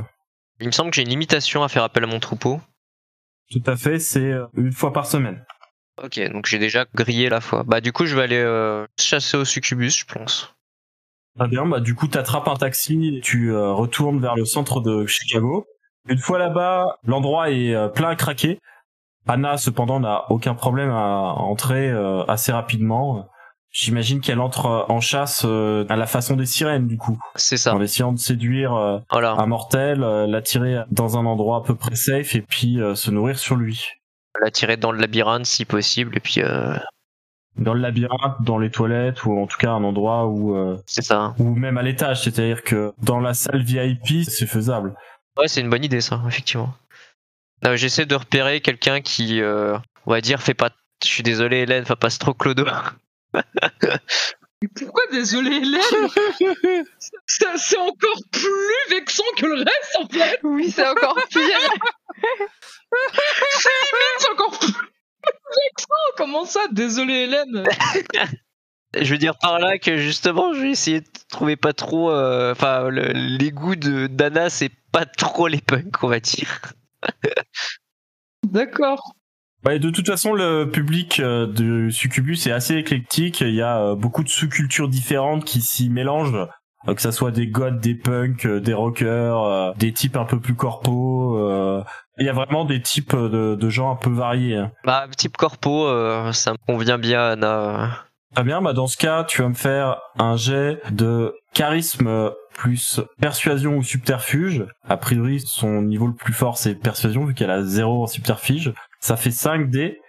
Il 0.59 0.67
me 0.67 0.71
semble 0.71 0.91
que 0.91 0.97
j'ai 0.97 1.03
une 1.03 1.09
limitation 1.09 1.63
à 1.63 1.69
faire 1.69 1.83
appel 1.83 2.03
à 2.03 2.07
mon 2.07 2.19
troupeau. 2.19 2.59
Tout 3.51 3.63
à 3.65 3.75
fait, 3.75 3.99
c'est 3.99 4.31
euh, 4.31 4.45
une 4.55 4.71
fois 4.71 4.93
par 4.93 5.05
semaine. 5.05 5.43
Ok, 6.03 6.19
donc 6.31 6.45
j'ai 6.45 6.59
déjà 6.59 6.85
grillé 6.93 7.29
la 7.29 7.41
fois. 7.41 7.63
Bah 7.63 7.81
du 7.81 7.91
coup 7.91 8.05
je 8.05 8.15
vais 8.15 8.23
aller 8.23 8.39
euh, 8.39 8.85
chasser 8.97 9.37
au 9.37 9.45
succubus, 9.45 9.97
je 9.97 10.05
pense. 10.05 10.53
Très 11.37 11.47
bien, 11.47 11.65
bah 11.65 11.79
du 11.79 11.93
coup 11.93 12.07
t'attrapes 12.07 12.47
un 12.47 12.55
taxi 12.55 13.17
et 13.17 13.21
tu 13.21 13.51
euh, 13.51 13.73
retournes 13.73 14.19
vers 14.19 14.35
le 14.35 14.45
centre 14.45 14.81
de 14.81 15.05
Chicago. 15.05 15.65
Une 16.07 16.17
fois 16.17 16.39
là-bas, 16.39 16.97
l'endroit 17.03 17.51
est 17.51 17.73
euh, 17.73 17.89
plein 17.89 18.09
à 18.09 18.15
craquer. 18.15 18.59
Anna 19.27 19.57
cependant 19.57 19.99
n'a 19.99 20.31
aucun 20.31 20.55
problème 20.55 20.89
à 20.89 21.35
entrer 21.37 21.91
assez 22.27 22.51
rapidement. 22.51 23.29
J'imagine 23.71 24.19
qu'elle 24.21 24.39
entre 24.39 24.65
euh, 24.65 24.83
en 24.89 24.99
chasse 24.99 25.43
euh, 25.45 25.85
à 25.89 25.95
la 25.95 26.07
façon 26.07 26.35
des 26.35 26.45
sirènes 26.47 26.87
du 26.87 26.97
coup, 26.97 27.19
C'est 27.35 27.57
ça. 27.57 27.75
en 27.75 27.81
essayant 27.81 28.11
de 28.11 28.17
séduire 28.19 28.73
euh, 28.73 28.97
Voilà. 29.11 29.33
un 29.33 29.45
mortel, 29.45 29.99
l'attirer 29.99 30.79
dans 30.89 31.17
un 31.17 31.25
endroit 31.25 31.57
à 31.57 31.61
peu 31.61 31.75
près 31.75 31.95
safe 31.95 32.35
et 32.35 32.41
puis 32.41 32.79
se 32.95 33.11
nourrir 33.11 33.37
sur 33.37 33.55
lui. 33.55 33.87
La 34.41 34.51
tirer 34.51 34.77
dans 34.77 34.91
le 34.91 34.99
labyrinthe 34.99 35.45
si 35.45 35.65
possible 35.65 36.15
et 36.17 36.19
puis 36.19 36.41
euh, 36.41 36.73
Dans 37.57 37.73
le 37.73 37.81
labyrinthe, 37.81 38.41
dans 38.41 38.57
les 38.57 38.71
toilettes 38.71 39.23
ou 39.25 39.37
en 39.37 39.45
tout 39.47 39.57
cas 39.57 39.71
un 39.71 39.83
endroit 39.83 40.25
où 40.27 40.55
euh, 40.55 40.77
c'est 40.87 41.01
ça. 41.03 41.35
ou 41.39 41.53
même 41.55 41.77
à 41.77 41.81
l'étage, 41.83 42.23
c'est-à-dire 42.23 42.63
que 42.63 42.93
dans 43.03 43.19
la 43.19 43.33
salle 43.33 43.61
VIP, 43.63 44.23
c'est 44.27 44.47
faisable. 44.47 44.95
Ouais, 45.37 45.47
c'est 45.47 45.61
une 45.61 45.69
bonne 45.69 45.83
idée 45.83 46.01
ça, 46.01 46.21
effectivement. 46.27 46.73
J'essaie 47.75 48.05
de 48.05 48.15
repérer 48.15 48.61
quelqu'un 48.61 49.01
qui, 49.01 49.41
euh, 49.41 49.77
on 50.05 50.11
va 50.11 50.21
dire, 50.21 50.41
fait 50.41 50.53
pas. 50.53 50.69
Je 51.03 51.07
suis 51.07 51.23
désolé, 51.23 51.57
Hélène, 51.57 51.85
fait 51.85 51.95
pas 51.95 52.09
trop 52.09 52.33
clodo. 52.33 52.65
Mais 53.33 54.67
Pourquoi 54.75 55.03
désolé 55.11 55.55
Hélène? 55.57 55.81
Ça, 57.27 57.53
C'est 57.57 57.77
encore 57.77 58.21
plus 58.31 58.89
vexant 58.89 59.23
que 59.37 59.45
le 59.45 59.55
reste 59.59 59.97
en 59.99 60.07
fait 60.07 60.39
Oui, 60.43 60.69
c'est 60.71 60.85
encore 60.87 61.15
pire. 61.29 61.59
C'est 64.19 64.29
encore 64.31 64.57
plus 64.59 64.67
vexant 64.73 65.95
Comment 66.17 66.45
ça 66.45 66.61
Désolé 66.71 67.13
Hélène? 67.13 67.63
Je 68.99 69.11
veux 69.11 69.19
dire 69.19 69.37
par 69.39 69.59
là 69.59 69.77
que 69.77 69.97
justement, 69.97 70.51
je 70.53 70.61
vais 70.61 70.71
essayer 70.71 71.01
de 71.01 71.07
trouver 71.29 71.55
pas 71.55 71.73
trop. 71.73 72.09
euh, 72.09 72.51
Enfin, 72.53 72.89
le- 72.89 73.11
les 73.13 73.51
goûts 73.51 73.75
de 73.75 74.07
d'Anna, 74.07 74.49
c'est 74.49 74.71
pas 74.91 75.05
trop 75.05 75.47
les 75.47 75.61
punks, 75.61 76.03
on 76.03 76.07
va 76.07 76.19
dire. 76.19 76.73
D'accord. 78.43 79.13
Ouais, 79.65 79.77
de 79.79 79.89
toute 79.89 80.07
façon, 80.07 80.33
le 80.33 80.65
public 80.69 81.19
euh, 81.19 81.45
de 81.45 81.89
Succubus 81.89 82.47
est 82.47 82.51
assez 82.51 82.75
éclectique. 82.75 83.41
Il 83.41 83.53
y 83.55 83.61
a 83.61 83.79
euh, 83.81 83.95
beaucoup 83.95 84.23
de 84.23 84.29
sous-cultures 84.29 84.87
différentes 84.87 85.43
qui 85.43 85.61
s'y 85.61 85.89
mélangent. 85.89 86.47
Euh, 86.87 86.93
que 86.93 87.01
ça 87.01 87.11
soit 87.11 87.31
des 87.31 87.47
goths, 87.47 87.79
des 87.81 87.93
punks, 87.95 88.47
des 88.47 88.73
rockers, 88.73 89.75
des 89.75 89.91
types 89.91 90.15
un 90.15 90.23
peu 90.23 90.39
plus 90.39 90.53
corpos. 90.55 91.37
euh, 91.37 91.83
Il 92.19 92.25
y 92.25 92.29
a 92.29 92.33
vraiment 92.33 92.63
des 92.63 92.81
types 92.81 93.13
de, 93.15 93.55
de 93.55 93.69
gens 93.69 93.91
un 93.91 93.97
peu 93.97 94.09
variés. 94.09 94.55
hein. 94.55 94.71
Bah, 94.85 95.05
type 95.17 95.35
corpo, 95.35 95.87
euh, 95.87 96.31
ça 96.31 96.53
me 96.53 96.57
convient 96.65 96.97
bien, 96.97 97.21
Anna. 97.31 97.89
Très 98.35 98.43
bien, 98.45 98.61
bah 98.61 98.73
dans 98.73 98.85
ce 98.87 98.95
cas, 98.95 99.23
tu 99.23 99.41
vas 99.41 99.49
me 99.49 99.55
faire 99.55 99.97
un 100.19 100.37
jet 100.37 100.79
de 100.91 101.33
charisme 101.53 102.29
plus 102.53 103.01
persuasion 103.19 103.75
ou 103.75 103.83
subterfuge. 103.83 104.65
A 104.87 104.97
priori, 104.97 105.39
son 105.43 105.81
niveau 105.81 106.05
le 106.07 106.13
plus 106.13 106.31
fort, 106.33 106.57
c'est 106.57 106.75
persuasion, 106.75 107.25
vu 107.25 107.33
qu'elle 107.33 107.49
a 107.49 107.63
0 107.63 108.03
en 108.03 108.07
subterfuge. 108.07 108.71
Ça 108.99 109.17
fait 109.17 109.31
5 109.31 109.69
dés. 109.69 109.99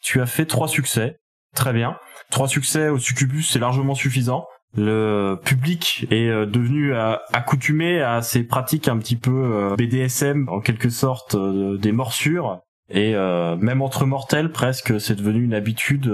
Tu 0.00 0.20
as 0.20 0.26
fait 0.26 0.46
3 0.46 0.68
succès. 0.68 1.18
Très 1.54 1.72
bien. 1.72 1.96
3 2.30 2.48
succès 2.48 2.88
au 2.88 2.98
succubus, 2.98 3.50
c'est 3.50 3.58
largement 3.58 3.94
suffisant. 3.94 4.46
Le 4.74 5.38
public 5.44 6.06
est 6.10 6.28
euh, 6.28 6.46
devenu 6.46 6.94
euh, 6.94 7.16
accoutumé 7.34 8.00
à 8.00 8.22
ces 8.22 8.42
pratiques 8.42 8.88
un 8.88 8.96
petit 8.96 9.16
peu 9.16 9.30
euh, 9.30 9.76
BDSM, 9.76 10.48
en 10.48 10.60
quelque 10.60 10.88
sorte, 10.88 11.36
des 11.36 11.92
morsures. 11.92 12.60
Et 12.94 13.14
même 13.14 13.80
entre 13.80 14.04
mortels, 14.04 14.52
presque, 14.52 15.00
c'est 15.00 15.14
devenu 15.14 15.42
une 15.42 15.54
habitude. 15.54 16.12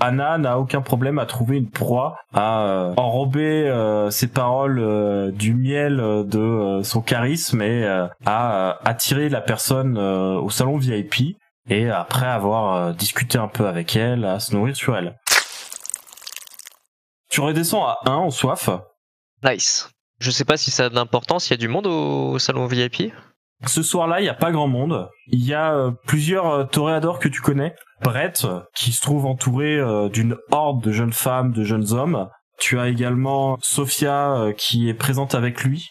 Anna 0.00 0.38
n'a 0.38 0.58
aucun 0.58 0.80
problème 0.80 1.18
à 1.18 1.26
trouver 1.26 1.56
une 1.56 1.70
proie, 1.70 2.18
à 2.32 2.62
euh, 2.62 2.94
enrober 2.96 3.68
euh, 3.68 4.10
ses 4.10 4.26
paroles 4.26 4.80
euh, 4.80 5.30
du 5.30 5.54
miel 5.54 6.00
euh, 6.00 6.24
de 6.24 6.82
son 6.82 7.00
charisme 7.00 7.62
et 7.62 7.86
à 8.26 8.78
attirer 8.84 9.28
la 9.28 9.40
personne 9.40 9.98
au 9.98 10.50
salon 10.50 10.76
VIP. 10.76 11.36
Et 11.70 11.88
après 11.88 12.26
avoir 12.26 12.92
discuté 12.92 13.38
un 13.38 13.48
peu 13.48 13.66
avec 13.66 13.96
elle, 13.96 14.26
à 14.26 14.38
se 14.38 14.54
nourrir 14.54 14.76
sur 14.76 14.94
elle. 14.96 15.18
Tu 17.30 17.40
redescends 17.40 17.86
à 17.86 18.00
1 18.04 18.12
en 18.12 18.30
soif. 18.30 18.68
Nice. 19.42 19.90
Je 20.20 20.30
sais 20.30 20.44
pas 20.44 20.58
si 20.58 20.70
ça 20.70 20.86
a 20.86 20.88
de 20.90 20.94
l'importance, 20.94 21.48
il 21.48 21.52
y 21.52 21.54
a 21.54 21.56
du 21.56 21.68
monde 21.68 21.86
au 21.86 22.38
salon 22.38 22.66
VIP. 22.66 23.14
Ce 23.66 23.82
soir-là, 23.82 24.20
il 24.20 24.24
y 24.24 24.28
a 24.28 24.34
pas 24.34 24.52
grand 24.52 24.68
monde. 24.68 25.08
Il 25.28 25.44
y 25.44 25.54
a 25.54 25.74
euh, 25.74 25.90
plusieurs 26.06 26.46
euh, 26.46 26.64
toréadors 26.64 27.18
que 27.18 27.28
tu 27.28 27.40
connais. 27.40 27.74
Brett, 28.02 28.44
euh, 28.44 28.60
qui 28.74 28.92
se 28.92 29.00
trouve 29.00 29.26
entouré 29.26 29.80
d'une 30.10 30.36
horde 30.50 30.82
de 30.82 30.92
jeunes 30.92 31.12
femmes, 31.12 31.52
de 31.52 31.64
jeunes 31.64 31.92
hommes. 31.92 32.28
Tu 32.58 32.78
as 32.78 32.88
également 32.88 33.58
Sophia 33.60 34.52
qui 34.56 34.88
est 34.88 34.94
présente 34.94 35.34
avec 35.34 35.64
lui. 35.64 35.90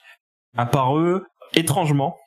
À 0.56 0.66
part 0.66 0.98
eux, 0.98 1.26
étrangement, 1.56 2.18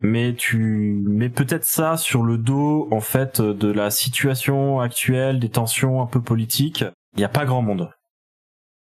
mais 0.00 0.34
tu 0.34 1.02
mets 1.06 1.30
peut-être 1.30 1.64
ça 1.64 1.96
sur 1.96 2.22
le 2.22 2.38
dos, 2.38 2.88
en 2.90 3.00
fait, 3.00 3.40
de 3.40 3.72
la 3.72 3.90
situation 3.90 4.80
actuelle, 4.80 5.40
des 5.40 5.48
tensions 5.48 6.02
un 6.02 6.06
peu 6.06 6.20
politiques. 6.20 6.84
Il 7.14 7.18
n'y 7.18 7.24
a 7.24 7.30
pas 7.30 7.46
grand 7.46 7.62
monde. 7.62 7.90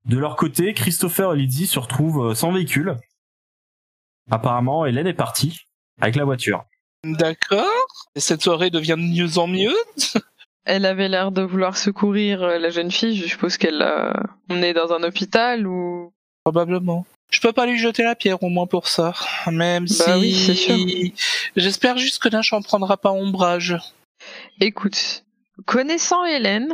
De 0.05 0.19
leur 0.19 0.37
côté, 0.37 0.75
Christopher 0.75 1.33
et 1.33 1.39
Lydie 1.39 1.67
se 1.67 1.79
retrouvent 1.79 2.35
sans 2.35 2.53
véhicule. 2.53 2.97
Apparemment, 4.31 4.87
Hélène 4.87 5.07
est 5.07 5.15
partie 5.15 5.61
avec 6.01 6.17
la 6.17 6.25
voiture. 6.25 6.65
D'accord. 7.05 7.67
Et 8.15 8.21
cette 8.21 8.43
soirée 8.43 8.71
devient 8.71 8.97
de 8.97 9.03
mieux 9.25 9.39
en 9.39 9.47
mieux? 9.47 9.75
Elle 10.65 10.87
avait 10.87 11.09
l'air 11.09 11.33
de 11.33 11.43
vouloir 11.43 11.77
secourir 11.77 12.43
euh, 12.43 12.59
la 12.59 12.71
jeune 12.71 12.93
fille. 12.93 13.17
Je 13.17 13.27
suppose 13.27 13.57
qu'elle 13.57 13.79
l'a 13.79 14.13
emmenée 14.49 14.73
dans 14.73 14.93
un 14.93 15.03
hôpital 15.03 15.67
ou? 15.67 16.13
Probablement. 16.45 17.05
Je 17.31 17.41
peux 17.41 17.53
pas 17.53 17.67
lui 17.67 17.79
jeter 17.79 18.05
la 18.05 18.15
pierre 18.15 18.43
au 18.43 18.49
moins 18.49 18.67
pour 18.67 18.87
ça. 18.89 19.13
Même 19.49 19.87
Bah 19.87 19.89
si. 20.15 20.21
oui, 20.21 20.35
c'est 20.35 20.55
sûr. 20.55 20.77
J'espère 21.57 21.97
juste 21.99 22.23
que 22.23 22.29
Nash 22.29 22.53
en 22.53 22.63
prendra 22.63 22.97
pas 22.97 23.11
ombrage. 23.11 23.77
Écoute, 24.61 25.25
connaissant 25.67 26.25
Hélène, 26.25 26.73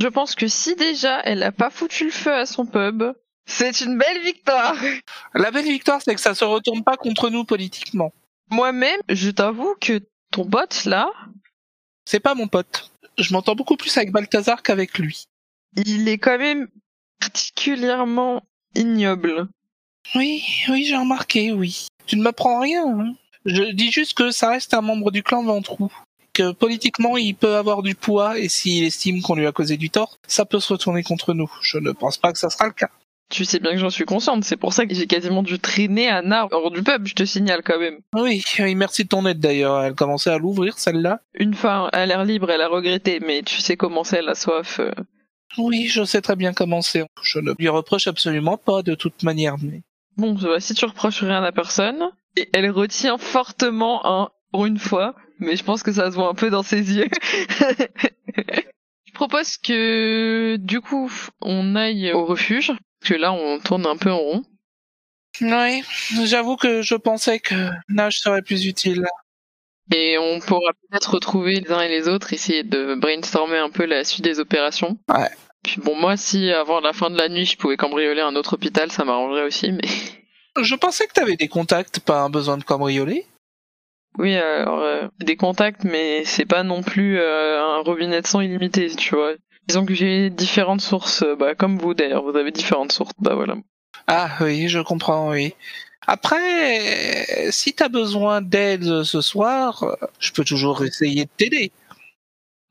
je 0.00 0.06
pense 0.06 0.34
que 0.36 0.46
si 0.46 0.76
déjà 0.76 1.20
elle 1.24 1.42
a 1.42 1.50
pas 1.52 1.70
foutu 1.70 2.04
le 2.04 2.10
feu 2.12 2.32
à 2.32 2.46
son 2.46 2.66
pub, 2.66 3.02
c'est 3.46 3.80
une 3.80 3.98
belle 3.98 4.22
victoire. 4.22 4.74
La 5.34 5.50
belle 5.50 5.64
victoire, 5.66 6.00
c'est 6.02 6.14
que 6.14 6.20
ça 6.20 6.34
se 6.34 6.44
retourne 6.44 6.82
pas 6.82 6.96
contre 6.96 7.30
nous 7.30 7.44
politiquement. 7.44 8.12
Moi-même, 8.50 9.00
je 9.08 9.30
t'avoue 9.30 9.74
que 9.80 10.00
ton 10.30 10.44
pote 10.44 10.84
là, 10.84 11.08
C'est 12.06 12.20
pas 12.20 12.34
mon 12.34 12.48
pote. 12.48 12.90
Je 13.18 13.32
m'entends 13.32 13.54
beaucoup 13.54 13.76
plus 13.76 13.96
avec 13.96 14.10
Balthazar 14.12 14.62
qu'avec 14.62 14.98
lui. 14.98 15.24
il 15.76 16.08
est 16.08 16.18
quand 16.18 16.38
même 16.38 16.68
particulièrement 17.20 18.42
ignoble. 18.74 19.48
Oui, 20.14 20.42
oui, 20.68 20.84
j'ai 20.84 20.96
remarqué, 20.96 21.52
oui. 21.52 21.86
Tu 22.06 22.16
ne 22.16 22.22
m'apprends 22.22 22.60
rien. 22.60 22.84
hein. 22.86 23.14
Je 23.46 23.62
dis 23.72 23.90
juste 23.90 24.14
que 24.14 24.30
ça 24.30 24.50
reste 24.50 24.74
un 24.74 24.80
membre 24.80 25.10
du 25.10 25.22
clan 25.22 25.42
Ventrou. 25.42 25.90
Que 26.32 26.50
politiquement, 26.52 27.16
il 27.16 27.34
peut 27.34 27.56
avoir 27.56 27.82
du 27.82 27.94
poids 27.94 28.38
et 28.38 28.48
s'il 28.48 28.84
estime 28.84 29.22
qu'on 29.22 29.34
lui 29.36 29.46
a 29.46 29.52
causé 29.52 29.76
du 29.76 29.90
tort, 29.90 30.16
ça 30.26 30.44
peut 30.44 30.60
se 30.60 30.72
retourner 30.72 31.02
contre 31.02 31.32
nous. 31.34 31.50
Je 31.62 31.78
ne 31.78 31.92
pense 31.92 32.18
pas 32.18 32.32
que 32.32 32.38
ça 32.38 32.50
sera 32.50 32.66
le 32.66 32.72
cas. 32.72 32.90
Tu 33.30 33.44
sais 33.44 33.58
bien 33.58 33.72
que 33.72 33.78
j'en 33.78 33.90
suis 33.90 34.04
consciente, 34.04 34.44
c'est 34.44 34.56
pour 34.56 34.72
ça 34.72 34.86
que 34.86 34.94
j'ai 34.94 35.06
quasiment 35.06 35.42
dû 35.42 35.58
traîner 35.58 36.08
Anna 36.08 36.46
hors 36.50 36.70
du 36.70 36.82
pub, 36.82 37.06
je 37.06 37.14
te 37.14 37.24
signale 37.24 37.62
quand 37.64 37.78
même. 37.78 37.98
Oui, 38.14 38.42
oui, 38.58 38.74
merci 38.74 39.04
de 39.04 39.08
ton 39.08 39.26
aide 39.26 39.40
d'ailleurs. 39.40 39.82
Elle 39.82 39.94
commençait 39.94 40.30
à 40.30 40.38
l'ouvrir, 40.38 40.78
celle-là. 40.78 41.20
Une 41.34 41.54
fois 41.54 41.88
à 41.88 42.06
l'air 42.06 42.24
libre, 42.24 42.50
elle 42.50 42.60
a 42.60 42.68
regretté, 42.68 43.20
mais 43.20 43.42
tu 43.42 43.60
sais 43.60 43.76
comment 43.76 44.04
c'est 44.04 44.22
la 44.22 44.34
soif. 44.34 44.78
euh. 44.78 44.92
Oui, 45.58 45.86
je 45.86 46.04
sais 46.04 46.20
très 46.20 46.36
bien 46.36 46.52
comment 46.52 46.82
c'est. 46.82 47.04
Je 47.22 47.38
ne 47.38 47.52
lui 47.58 47.68
reproche 47.68 48.06
absolument 48.06 48.56
pas 48.58 48.82
de 48.82 48.94
toute 48.94 49.22
manière. 49.22 49.56
Mais... 49.62 49.82
Bon, 50.16 50.36
si 50.58 50.74
tu 50.74 50.84
reproches 50.84 51.22
rien 51.22 51.42
à 51.42 51.52
personne, 51.52 52.10
et 52.36 52.48
elle 52.52 52.70
retient 52.70 53.18
fortement 53.18 54.04
un 54.06 54.30
pour 54.52 54.66
une 54.66 54.78
fois, 54.78 55.14
mais 55.38 55.56
je 55.56 55.64
pense 55.64 55.82
que 55.82 55.92
ça 55.92 56.10
se 56.10 56.16
voit 56.16 56.28
un 56.28 56.34
peu 56.34 56.50
dans 56.50 56.62
ses 56.62 56.96
yeux. 56.96 57.08
je 58.36 59.12
propose 59.12 59.56
que 59.56 60.56
du 60.56 60.80
coup 60.80 61.10
on 61.40 61.76
aille 61.76 62.12
au 62.12 62.24
refuge, 62.24 62.72
que 63.04 63.14
là 63.14 63.32
on 63.32 63.60
tourne 63.60 63.86
un 63.86 63.96
peu 63.96 64.10
en 64.10 64.18
rond. 64.18 64.44
Oui, 65.40 65.82
j'avoue 66.24 66.56
que 66.56 66.82
je 66.82 66.94
pensais 66.94 67.40
que 67.40 67.70
Nash 67.88 68.18
serait 68.18 68.42
plus 68.42 68.66
utile. 68.66 69.06
Et 69.92 70.16
on 70.18 70.40
pourra 70.40 70.72
peut-être 70.72 71.14
retrouver 71.14 71.60
les 71.60 71.70
uns 71.70 71.82
et 71.82 71.88
les 71.88 72.08
autres, 72.08 72.32
essayer 72.32 72.62
de 72.62 72.94
brainstormer 72.94 73.58
un 73.58 73.70
peu 73.70 73.84
la 73.84 74.04
suite 74.04 74.24
des 74.24 74.40
opérations. 74.40 74.98
Ouais. 75.08 75.28
Puis 75.62 75.80
bon, 75.80 75.94
moi, 75.96 76.16
si 76.16 76.50
avant 76.50 76.80
la 76.80 76.92
fin 76.92 77.10
de 77.10 77.18
la 77.18 77.28
nuit, 77.28 77.44
je 77.44 77.56
pouvais 77.56 77.76
cambrioler 77.76 78.20
un 78.20 78.36
autre 78.36 78.54
hôpital, 78.54 78.90
ça 78.90 79.04
m'arrangerait 79.04 79.44
aussi, 79.44 79.72
mais... 79.72 79.82
Je 80.62 80.76
pensais 80.76 81.08
que 81.08 81.12
t'avais 81.12 81.34
des 81.34 81.48
contacts, 81.48 81.98
pas 81.98 82.20
un 82.20 82.30
besoin 82.30 82.56
de 82.56 82.62
cambrioler. 82.62 83.26
Oui, 84.18 84.36
alors, 84.36 84.78
euh, 84.78 85.08
des 85.18 85.34
contacts, 85.34 85.82
mais 85.82 86.24
c'est 86.24 86.44
pas 86.44 86.62
non 86.62 86.84
plus 86.84 87.18
euh, 87.18 87.60
un 87.60 87.80
robinet 87.80 88.20
de 88.20 88.26
sang 88.28 88.40
illimité, 88.40 88.88
tu 88.94 89.16
vois. 89.16 89.32
Disons 89.66 89.86
que 89.86 89.94
j'ai 89.94 90.30
différentes 90.30 90.80
sources, 90.82 91.22
euh, 91.22 91.36
bah, 91.36 91.54
comme 91.54 91.78
vous 91.78 91.94
d'ailleurs, 91.94 92.22
vous 92.22 92.36
avez 92.36 92.50
différentes 92.50 92.92
sources, 92.92 93.12
bah 93.18 93.34
voilà. 93.34 93.56
Ah 94.06 94.30
oui, 94.40 94.68
je 94.68 94.80
comprends, 94.80 95.30
oui. 95.30 95.54
Après, 96.06 97.50
si 97.50 97.72
t'as 97.72 97.88
besoin 97.88 98.42
d'aide 98.42 99.04
ce 99.04 99.20
soir, 99.20 99.82
euh, 99.84 99.94
je 100.18 100.32
peux 100.32 100.44
toujours 100.44 100.84
essayer 100.84 101.24
de 101.24 101.30
t'aider. 101.36 101.72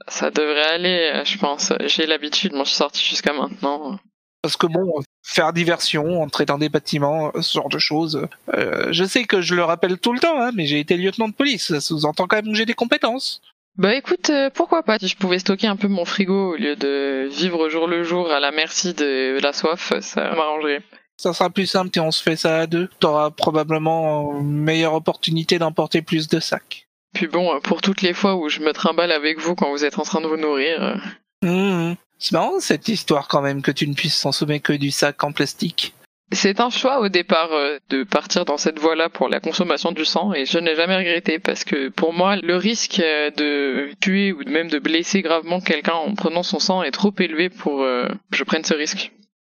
Ça 0.08 0.30
devrait 0.32 0.68
aller, 0.68 1.12
euh, 1.14 1.26
je 1.26 1.38
pense. 1.38 1.74
J'ai 1.86 2.06
l'habitude, 2.06 2.54
moi 2.54 2.64
je 2.64 2.70
suis 2.70 2.78
sorti 2.78 3.04
jusqu'à 3.04 3.34
maintenant. 3.34 3.98
Parce 4.42 4.58
que 4.58 4.68
bon, 4.68 5.02
faire 5.24 5.54
diversion, 5.54 6.22
entrer 6.22 6.46
dans 6.46 6.58
des 6.58 6.68
bâtiments, 6.70 7.32
ce 7.42 7.54
genre 7.54 7.70
de 7.70 7.80
choses. 7.80 8.28
euh, 8.54 8.92
je 8.92 9.06
sais 9.06 9.24
que 9.24 9.42
je 9.42 9.56
le 9.56 9.64
rappelle 9.64 9.98
tout 9.98 10.14
le 10.14 10.20
temps, 10.20 10.40
hein, 10.40 10.52
mais 10.54 10.66
j'ai 10.66 10.80
été 10.80 10.98
lieutenant 10.98 11.30
de 11.30 11.34
police. 11.34 11.68
Ça 11.68 11.80
sous-entend 11.80 12.28
quand 12.28 12.36
même 12.36 12.52
que 12.52 12.58
j'ai 12.58 12.66
des 12.66 12.74
compétences. 12.74 13.42
Bah 13.78 13.96
écoute, 13.96 14.30
euh, 14.30 14.50
pourquoi 14.54 14.84
pas 14.84 15.00
Si 15.00 15.08
je 15.08 15.18
pouvais 15.18 15.40
stocker 15.40 15.68
un 15.68 15.76
peu 15.76 15.88
mon 15.88 16.06
frigo 16.06 16.52
au 16.52 16.56
lieu 16.56 16.76
de 16.76 17.28
vivre 17.32 17.70
jour 17.70 17.88
le 17.88 18.04
jour 18.04 18.32
à 18.32 18.40
la 18.40 18.52
merci 18.52 18.94
de 18.94 19.40
la 19.42 19.52
soif, 19.52 19.94
ça 20.02 20.22
m'arrangerait. 20.36 20.82
Ça 21.18 21.34
sera 21.34 21.50
plus 21.50 21.68
simple 21.68 21.90
si 21.94 22.00
on 22.00 22.12
se 22.12 22.22
fait 22.22 22.36
ça 22.36 22.60
à 22.60 22.68
deux. 22.68 22.90
T'auras 23.00 23.32
probablement 23.32 24.40
une 24.40 24.52
meilleure 24.52 24.94
opportunité 24.94 25.58
d'emporter 25.58 26.02
plus 26.02 26.28
de 26.28 26.40
sacs. 26.40 26.88
Puis 27.14 27.28
bon, 27.28 27.60
pour 27.62 27.82
toutes 27.82 28.02
les 28.02 28.14
fois 28.14 28.36
où 28.36 28.50
je 28.50 28.60
me 28.60 28.74
trimballe 28.74 29.12
avec 29.12 29.40
vous 29.40 29.56
quand 29.56 29.70
vous 29.72 29.86
êtes 29.86 30.00
en 30.00 30.04
train 30.04 30.22
de 30.22 30.28
vous 30.28 30.38
nourrir. 30.38 30.84
euh, 30.84 30.96
Mmh. 31.44 31.96
C'est 32.20 32.32
marrant 32.32 32.60
cette 32.60 32.88
histoire 32.88 33.28
quand 33.28 33.42
même 33.42 33.62
que 33.62 33.72
tu 33.72 33.86
ne 33.88 33.94
puisses 33.94 34.22
consommer 34.22 34.62
que 34.62 34.72
du 34.74 34.92
sac 34.92 35.22
en 35.24 35.34
plastique. 35.34 35.94
C'est 36.34 36.60
un 36.60 36.70
choix 36.70 37.00
au 37.00 37.10
départ 37.10 37.52
euh, 37.52 37.78
de 37.90 38.04
partir 38.04 38.46
dans 38.46 38.58
cette 38.58 38.80
voie-là 38.80 39.10
pour 39.10 39.30
la 39.30 39.40
consommation 39.40 39.92
du 39.92 40.04
sang 40.04 40.34
et 40.34 40.46
je 40.46 40.58
n'ai 40.58 40.76
jamais 40.76 40.98
regretté 40.98 41.38
parce 41.38 41.64
que 41.64 41.90
pour 41.90 42.12
moi 42.12 42.38
le 42.38 42.56
risque 42.56 43.00
euh, 43.00 43.30
de 43.32 43.92
tuer 44.00 44.32
ou 44.32 44.44
même 44.50 44.70
de 44.70 44.80
blesser 44.80 45.22
gravement 45.22 45.60
quelqu'un 45.60 45.94
en 45.94 46.16
prenant 46.16 46.42
son 46.42 46.60
sang 46.60 46.82
est 46.82 46.92
trop 46.92 47.14
élevé 47.20 47.50
pour 47.50 47.84
euh, 47.84 48.08
je 48.32 48.44
prenne 48.44 48.64
ce 48.64 48.74
risque. 48.74 49.12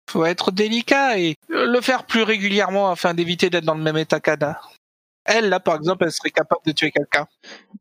Faut 0.08 0.24
être 0.24 0.52
délicat 0.52 1.18
et 1.18 1.34
le 1.48 1.80
faire 1.80 2.04
plus 2.04 2.22
régulièrement 2.22 2.90
afin 2.90 3.12
d'éviter 3.12 3.50
d'être 3.50 3.64
dans 3.64 3.74
le 3.74 3.82
même 3.82 3.98
état 3.98 4.20
qu'Anna. 4.20 4.60
Elle, 5.28 5.50
là, 5.50 5.60
par 5.60 5.76
exemple, 5.76 6.04
elle 6.04 6.12
serait 6.12 6.30
capable 6.30 6.62
de 6.64 6.72
tuer 6.72 6.90
quelqu'un. 6.90 7.28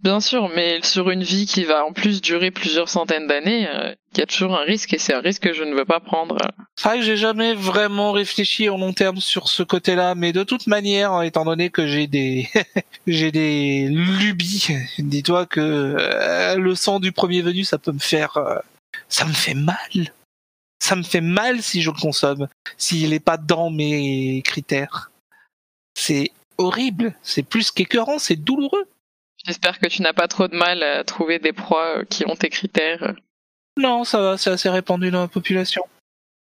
Bien 0.01 0.19
sûr, 0.19 0.49
mais 0.53 0.81
sur 0.83 1.10
une 1.10 1.23
vie 1.23 1.45
qui 1.45 1.63
va 1.63 1.86
en 1.86 1.93
plus 1.93 2.21
durer 2.21 2.51
plusieurs 2.51 2.89
centaines 2.89 3.25
d'années, 3.25 3.69
euh, 3.69 3.95
il 4.13 4.19
y 4.19 4.21
a 4.21 4.25
toujours 4.25 4.53
un 4.57 4.63
risque 4.63 4.93
et 4.93 4.97
c'est 4.97 5.13
un 5.13 5.21
risque 5.21 5.43
que 5.43 5.53
je 5.53 5.63
ne 5.63 5.73
veux 5.73 5.86
pas 5.86 6.01
prendre. 6.01 6.38
C'est 6.75 6.89
vrai 6.89 6.97
que 6.97 7.05
j'ai 7.05 7.15
jamais 7.15 7.53
vraiment 7.53 8.12
réfléchi 8.12 8.67
au 8.67 8.77
long 8.77 8.91
terme 8.91 9.21
sur 9.21 9.47
ce 9.47 9.63
côté-là, 9.63 10.13
mais 10.13 10.33
de 10.33 10.43
toute 10.43 10.67
manière, 10.67 11.21
étant 11.21 11.45
donné 11.45 11.69
que 11.69 11.88
j'ai 11.88 12.07
des 12.07 12.49
j'ai 13.07 13.31
des 13.31 13.88
lubies, 13.88 14.67
dis-toi 14.99 15.45
que 15.45 15.62
euh, 15.62 16.55
le 16.57 16.75
sang 16.75 16.99
du 16.99 17.13
premier 17.13 17.41
venu, 17.41 17.63
ça 17.63 17.77
peut 17.77 17.93
me 17.93 17.99
faire 17.99 18.36
euh, 18.36 18.57
ça 19.07 19.25
me 19.25 19.33
fait 19.33 19.53
mal. 19.53 20.13
Ça 20.79 20.97
me 20.97 21.03
fait 21.03 21.21
mal 21.21 21.62
si 21.63 21.81
je 21.81 21.91
le 21.91 21.99
consomme, 21.99 22.47
s'il 22.77 23.10
n'est 23.10 23.19
pas 23.19 23.38
dans 23.38 23.69
mes 23.69 24.41
critères. 24.43 25.12
C'est 25.95 26.31
horrible, 26.58 27.15
c'est 27.22 27.43
plus 27.43 27.72
qu'écœurant, 27.72 28.20
c'est 28.20 28.36
douloureux. 28.36 28.88
J'espère 29.46 29.80
que 29.80 29.88
tu 29.88 30.02
n'as 30.02 30.13
pas 30.13 30.28
trop 30.28 30.48
de 30.48 30.56
mal 30.56 30.84
à 30.84 31.04
trouver 31.04 31.39
des 31.39 31.54
proies 31.54 32.00
euh, 32.00 32.04
qui 32.06 32.26
ont 32.28 32.36
tes 32.36 32.50
critères. 32.50 33.13
Non, 33.78 34.04
ça 34.04 34.20
va, 34.20 34.38
c'est 34.38 34.50
assez 34.50 34.70
répandu 34.70 35.12
dans 35.12 35.22
la 35.22 35.28
population. 35.28 35.84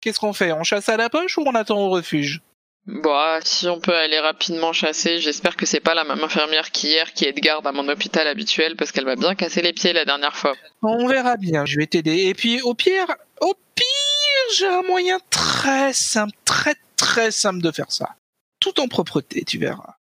Qu'est-ce 0.00 0.20
qu'on 0.20 0.32
fait? 0.32 0.52
On 0.52 0.64
chasse 0.64 0.88
à 0.88 0.96
la 0.96 1.10
poche 1.10 1.36
ou 1.38 1.42
on 1.46 1.54
attend 1.54 1.78
au 1.78 1.90
refuge? 1.90 2.40
Bon, 2.86 3.14
ah, 3.14 3.38
si 3.42 3.66
on 3.66 3.80
peut 3.80 3.96
aller 3.96 4.18
rapidement 4.18 4.74
chasser, 4.74 5.18
j'espère 5.18 5.56
que 5.56 5.64
c'est 5.64 5.80
pas 5.80 5.94
la 5.94 6.04
même 6.04 6.22
infirmière 6.22 6.70
qu'hier 6.70 7.14
qui 7.14 7.24
est 7.24 7.32
de 7.32 7.40
garde 7.40 7.66
à 7.66 7.72
mon 7.72 7.88
hôpital 7.88 8.26
habituel 8.26 8.76
parce 8.76 8.92
qu'elle 8.92 9.06
m'a 9.06 9.16
bien 9.16 9.34
cassé 9.34 9.62
les 9.62 9.72
pieds 9.72 9.94
la 9.94 10.04
dernière 10.04 10.36
fois. 10.36 10.54
On 10.82 11.06
verra 11.06 11.38
bien, 11.38 11.64
je 11.64 11.78
vais 11.78 11.86
t'aider. 11.86 12.26
Et 12.26 12.34
puis 12.34 12.60
au 12.60 12.74
pire, 12.74 13.06
au 13.40 13.54
pire, 13.74 14.56
j'ai 14.56 14.66
un 14.66 14.82
moyen 14.82 15.18
très 15.30 15.94
simple, 15.94 16.34
très 16.44 16.74
très 16.96 17.30
simple 17.30 17.62
de 17.62 17.70
faire 17.70 17.90
ça. 17.90 18.16
Tout 18.60 18.78
en 18.80 18.86
propreté, 18.86 19.44
tu 19.44 19.58
verras. 19.58 19.94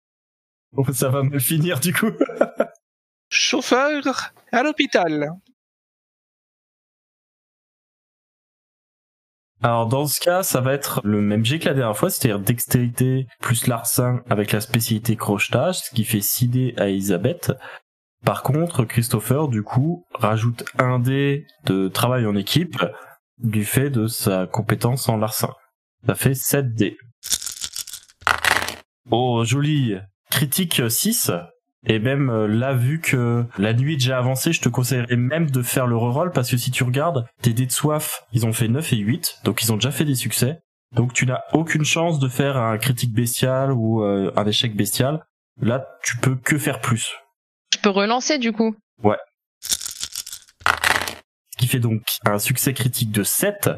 Bon, 0.72 0.84
ça 0.92 1.10
va 1.10 1.22
mal 1.22 1.40
finir 1.40 1.80
du 1.80 1.92
coup. 1.92 2.10
Chauffeur 3.28 4.32
à 4.52 4.62
l'hôpital. 4.62 5.30
Alors 9.62 9.86
dans 9.86 10.06
ce 10.06 10.18
cas, 10.18 10.42
ça 10.42 10.60
va 10.60 10.72
être 10.72 11.00
le 11.04 11.20
même 11.20 11.44
jet 11.44 11.58
que 11.58 11.66
la 11.66 11.74
dernière 11.74 11.96
fois, 11.96 12.10
c'est-à-dire 12.10 12.40
dextérité 12.40 13.28
plus 13.40 13.68
larcin 13.68 14.22
avec 14.28 14.50
la 14.52 14.60
spécialité 14.60 15.14
crochetage, 15.14 15.78
ce 15.78 15.90
qui 15.90 16.04
fait 16.04 16.20
6 16.20 16.48
dés 16.48 16.74
à 16.78 16.88
Elisabeth. 16.88 17.52
Par 18.24 18.42
contre, 18.42 18.84
Christopher, 18.84 19.48
du 19.48 19.62
coup, 19.62 20.04
rajoute 20.14 20.64
un 20.78 20.98
dé 20.98 21.46
de 21.64 21.88
travail 21.88 22.26
en 22.26 22.34
équipe 22.34 22.76
du 23.38 23.64
fait 23.64 23.90
de 23.90 24.06
sa 24.08 24.46
compétence 24.46 25.08
en 25.08 25.16
larcin. 25.16 25.54
Ça 26.06 26.14
fait 26.14 26.34
7 26.34 26.74
dés. 26.74 26.96
Oh, 29.10 29.44
joli 29.44 29.96
Critique 30.32 30.80
6. 30.88 31.30
Et 31.86 31.98
même 31.98 32.30
euh, 32.30 32.46
là, 32.46 32.72
vu 32.72 33.00
que 33.00 33.44
la 33.58 33.74
nuit 33.74 33.94
est 33.94 33.96
déjà 33.96 34.16
avancée, 34.16 34.54
je 34.54 34.62
te 34.62 34.70
conseillerais 34.70 35.16
même 35.16 35.50
de 35.50 35.60
faire 35.60 35.86
le 35.86 35.94
reroll 35.94 36.30
parce 36.30 36.50
que 36.50 36.56
si 36.56 36.70
tu 36.70 36.84
regardes, 36.84 37.26
tes 37.42 37.52
dés 37.52 37.66
de 37.66 37.72
soif, 37.72 38.24
ils 38.32 38.46
ont 38.46 38.54
fait 38.54 38.68
9 38.68 38.94
et 38.94 38.96
8, 38.96 39.40
donc 39.44 39.62
ils 39.62 39.72
ont 39.72 39.74
déjà 39.74 39.90
fait 39.90 40.06
des 40.06 40.14
succès. 40.14 40.60
Donc 40.96 41.12
tu 41.12 41.26
n'as 41.26 41.42
aucune 41.52 41.84
chance 41.84 42.18
de 42.18 42.28
faire 42.28 42.56
un 42.56 42.78
critique 42.78 43.12
bestial 43.12 43.72
ou 43.72 44.02
euh, 44.02 44.32
un 44.34 44.46
échec 44.46 44.74
bestial. 44.74 45.22
Là, 45.60 45.86
tu 46.02 46.16
peux 46.16 46.36
que 46.36 46.56
faire 46.56 46.80
plus. 46.80 47.14
Je 47.74 47.78
peux 47.80 47.90
relancer 47.90 48.38
du 48.38 48.52
coup. 48.52 48.74
Ce 49.60 51.58
qui 51.58 51.66
fait 51.66 51.78
donc 51.78 52.00
un 52.24 52.38
succès 52.38 52.72
critique 52.72 53.10
de 53.10 53.22
7. 53.22 53.68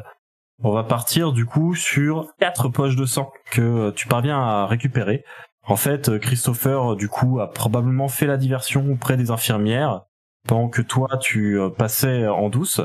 On 0.63 0.71
va 0.71 0.85
partir 0.85 1.33
du 1.33 1.45
coup 1.45 1.75
sur 1.75 2.33
4 2.39 2.69
poches 2.69 2.95
de 2.95 3.05
sang 3.05 3.29
que 3.51 3.61
euh, 3.61 3.91
tu 3.91 4.07
parviens 4.07 4.39
à 4.39 4.67
récupérer. 4.67 5.25
En 5.67 5.75
fait, 5.75 6.09
euh, 6.09 6.19
Christopher, 6.19 6.93
euh, 6.93 6.95
du 6.95 7.09
coup, 7.09 7.39
a 7.39 7.51
probablement 7.51 8.07
fait 8.07 8.27
la 8.27 8.37
diversion 8.37 8.91
auprès 8.91 9.17
des 9.17 9.31
infirmières 9.31 10.01
pendant 10.47 10.69
que 10.69 10.81
toi, 10.81 11.17
tu 11.19 11.59
euh, 11.59 11.69
passais 11.69 12.27
en 12.27 12.49
douce. 12.49 12.81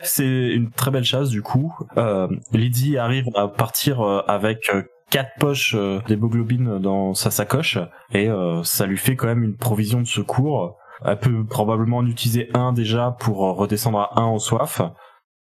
C'est 0.00 0.48
une 0.48 0.70
très 0.70 0.90
belle 0.90 1.04
chasse, 1.04 1.28
du 1.28 1.42
coup. 1.42 1.76
Euh, 1.96 2.28
Lydie 2.52 2.98
arrive 2.98 3.28
à 3.34 3.48
partir 3.48 4.00
avec 4.00 4.70
quatre 5.10 5.30
poches 5.38 5.76
d'hémoglobine 6.08 6.78
dans 6.78 7.14
sa 7.14 7.30
sacoche 7.30 7.78
et 8.12 8.28
euh, 8.28 8.64
ça 8.64 8.86
lui 8.86 8.96
fait 8.96 9.14
quand 9.14 9.26
même 9.26 9.44
une 9.44 9.56
provision 9.56 10.00
de 10.00 10.06
secours. 10.06 10.76
Elle 11.04 11.18
peut 11.18 11.44
probablement 11.44 11.98
en 11.98 12.06
utiliser 12.06 12.48
un 12.54 12.72
déjà 12.72 13.16
pour 13.20 13.38
redescendre 13.56 14.00
à 14.00 14.20
un 14.20 14.24
en 14.24 14.38
soif. 14.38 14.80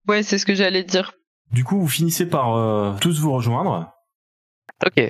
Ouais, 0.07 0.23
c'est 0.23 0.37
ce 0.37 0.45
que 0.45 0.55
j'allais 0.55 0.83
dire. 0.83 1.13
Du 1.51 1.63
coup, 1.63 1.79
vous 1.79 1.87
finissez 1.87 2.27
par 2.27 2.55
euh, 2.55 2.93
tous 2.99 3.19
vous 3.19 3.31
rejoindre. 3.31 3.93
Ok. 4.85 5.09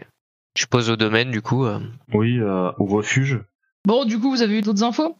Je 0.56 0.66
pose 0.66 0.90
au 0.90 0.96
domaine 0.96 1.32
du 1.32 1.42
coup. 1.42 1.66
euh. 1.66 1.80
Oui, 2.14 2.40
euh, 2.40 2.72
au 2.78 2.86
refuge. 2.86 3.40
Bon, 3.86 4.06
du 4.06 4.20
coup, 4.20 4.30
vous 4.30 4.42
avez 4.42 4.60
eu 4.60 4.62
d'autres 4.62 4.84
infos? 4.84 5.18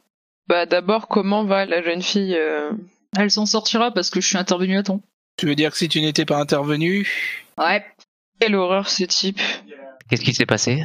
Bah 0.48 0.66
d'abord, 0.66 1.08
comment 1.08 1.46
va 1.46 1.66
la 1.66 1.82
jeune 1.82 2.02
fille 2.02 2.36
euh, 2.36 2.72
Elle 3.18 3.32
s'en 3.32 3.46
sortira 3.46 3.92
parce 3.92 4.10
que 4.10 4.20
je 4.22 4.28
suis 4.28 4.38
intervenu 4.38 4.78
à 4.78 4.84
temps. 4.84 5.02
Tu 5.38 5.46
veux 5.46 5.56
dire 5.56 5.72
que 5.72 5.78
si 5.78 5.88
tu 5.90 6.02
n'étais 6.02 6.26
pas 6.26 6.38
intervenu, 6.38 7.10
Ouais. 7.58 7.86
Quelle 8.40 8.56
horreur 8.56 8.90
ce 8.90 9.04
type. 9.06 9.40
Qu'est-ce 10.10 10.24
qui 10.24 10.34
s'est 10.34 10.46
passé? 10.46 10.84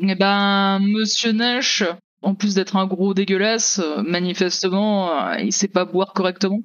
Eh 0.00 0.14
ben, 0.14 0.78
Monsieur 0.80 1.32
Nash, 1.32 1.82
en 2.22 2.34
plus 2.34 2.54
d'être 2.54 2.76
un 2.76 2.86
gros 2.86 3.14
dégueulasse, 3.14 3.80
manifestement, 4.04 5.32
il 5.34 5.52
sait 5.52 5.68
pas 5.68 5.84
boire 5.84 6.12
correctement. 6.12 6.60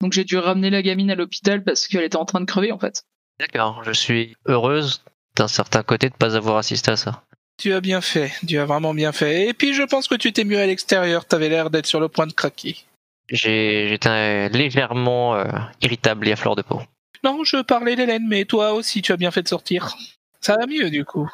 Donc 0.00 0.12
j'ai 0.12 0.24
dû 0.24 0.38
ramener 0.38 0.70
la 0.70 0.82
gamine 0.82 1.10
à 1.10 1.14
l'hôpital 1.14 1.62
parce 1.62 1.86
qu'elle 1.88 2.04
était 2.04 2.16
en 2.16 2.24
train 2.24 2.40
de 2.40 2.46
crever 2.46 2.72
en 2.72 2.78
fait. 2.78 3.02
D'accord. 3.38 3.82
Je 3.84 3.92
suis 3.92 4.34
heureuse 4.46 5.02
d'un 5.36 5.48
certain 5.48 5.82
côté 5.82 6.08
de 6.08 6.14
pas 6.14 6.36
avoir 6.36 6.56
assisté 6.56 6.90
à 6.90 6.96
ça. 6.96 7.22
tu 7.58 7.72
as 7.72 7.80
bien 7.80 8.00
fait. 8.00 8.32
Tu 8.46 8.58
as 8.58 8.64
vraiment 8.64 8.94
bien 8.94 9.12
fait. 9.12 9.48
Et 9.48 9.54
puis 9.54 9.74
je 9.74 9.82
pense 9.82 10.08
que 10.08 10.14
tu 10.14 10.32
t'es 10.32 10.44
mieux 10.44 10.58
à 10.58 10.66
l'extérieur. 10.66 11.24
T'avais 11.24 11.48
l'air 11.48 11.70
d'être 11.70 11.86
sur 11.86 12.00
le 12.00 12.08
point 12.08 12.26
de 12.26 12.32
craquer. 12.32 12.76
J'ai 13.28 13.88
j'étais 13.88 14.48
légèrement 14.48 15.36
euh, 15.36 15.44
irritable 15.80 16.26
et 16.28 16.32
à 16.32 16.36
fleur 16.36 16.56
de 16.56 16.62
peau. 16.62 16.80
Non, 17.22 17.44
je 17.44 17.62
parlais 17.62 17.96
d'Hélène, 17.96 18.26
mais 18.26 18.44
toi 18.44 18.72
aussi, 18.72 19.02
tu 19.02 19.12
as 19.12 19.16
bien 19.16 19.30
fait 19.30 19.42
de 19.42 19.48
sortir. 19.48 19.96
Ça 20.40 20.56
va 20.58 20.66
mieux 20.66 20.90
du 20.90 21.04
coup. 21.04 21.30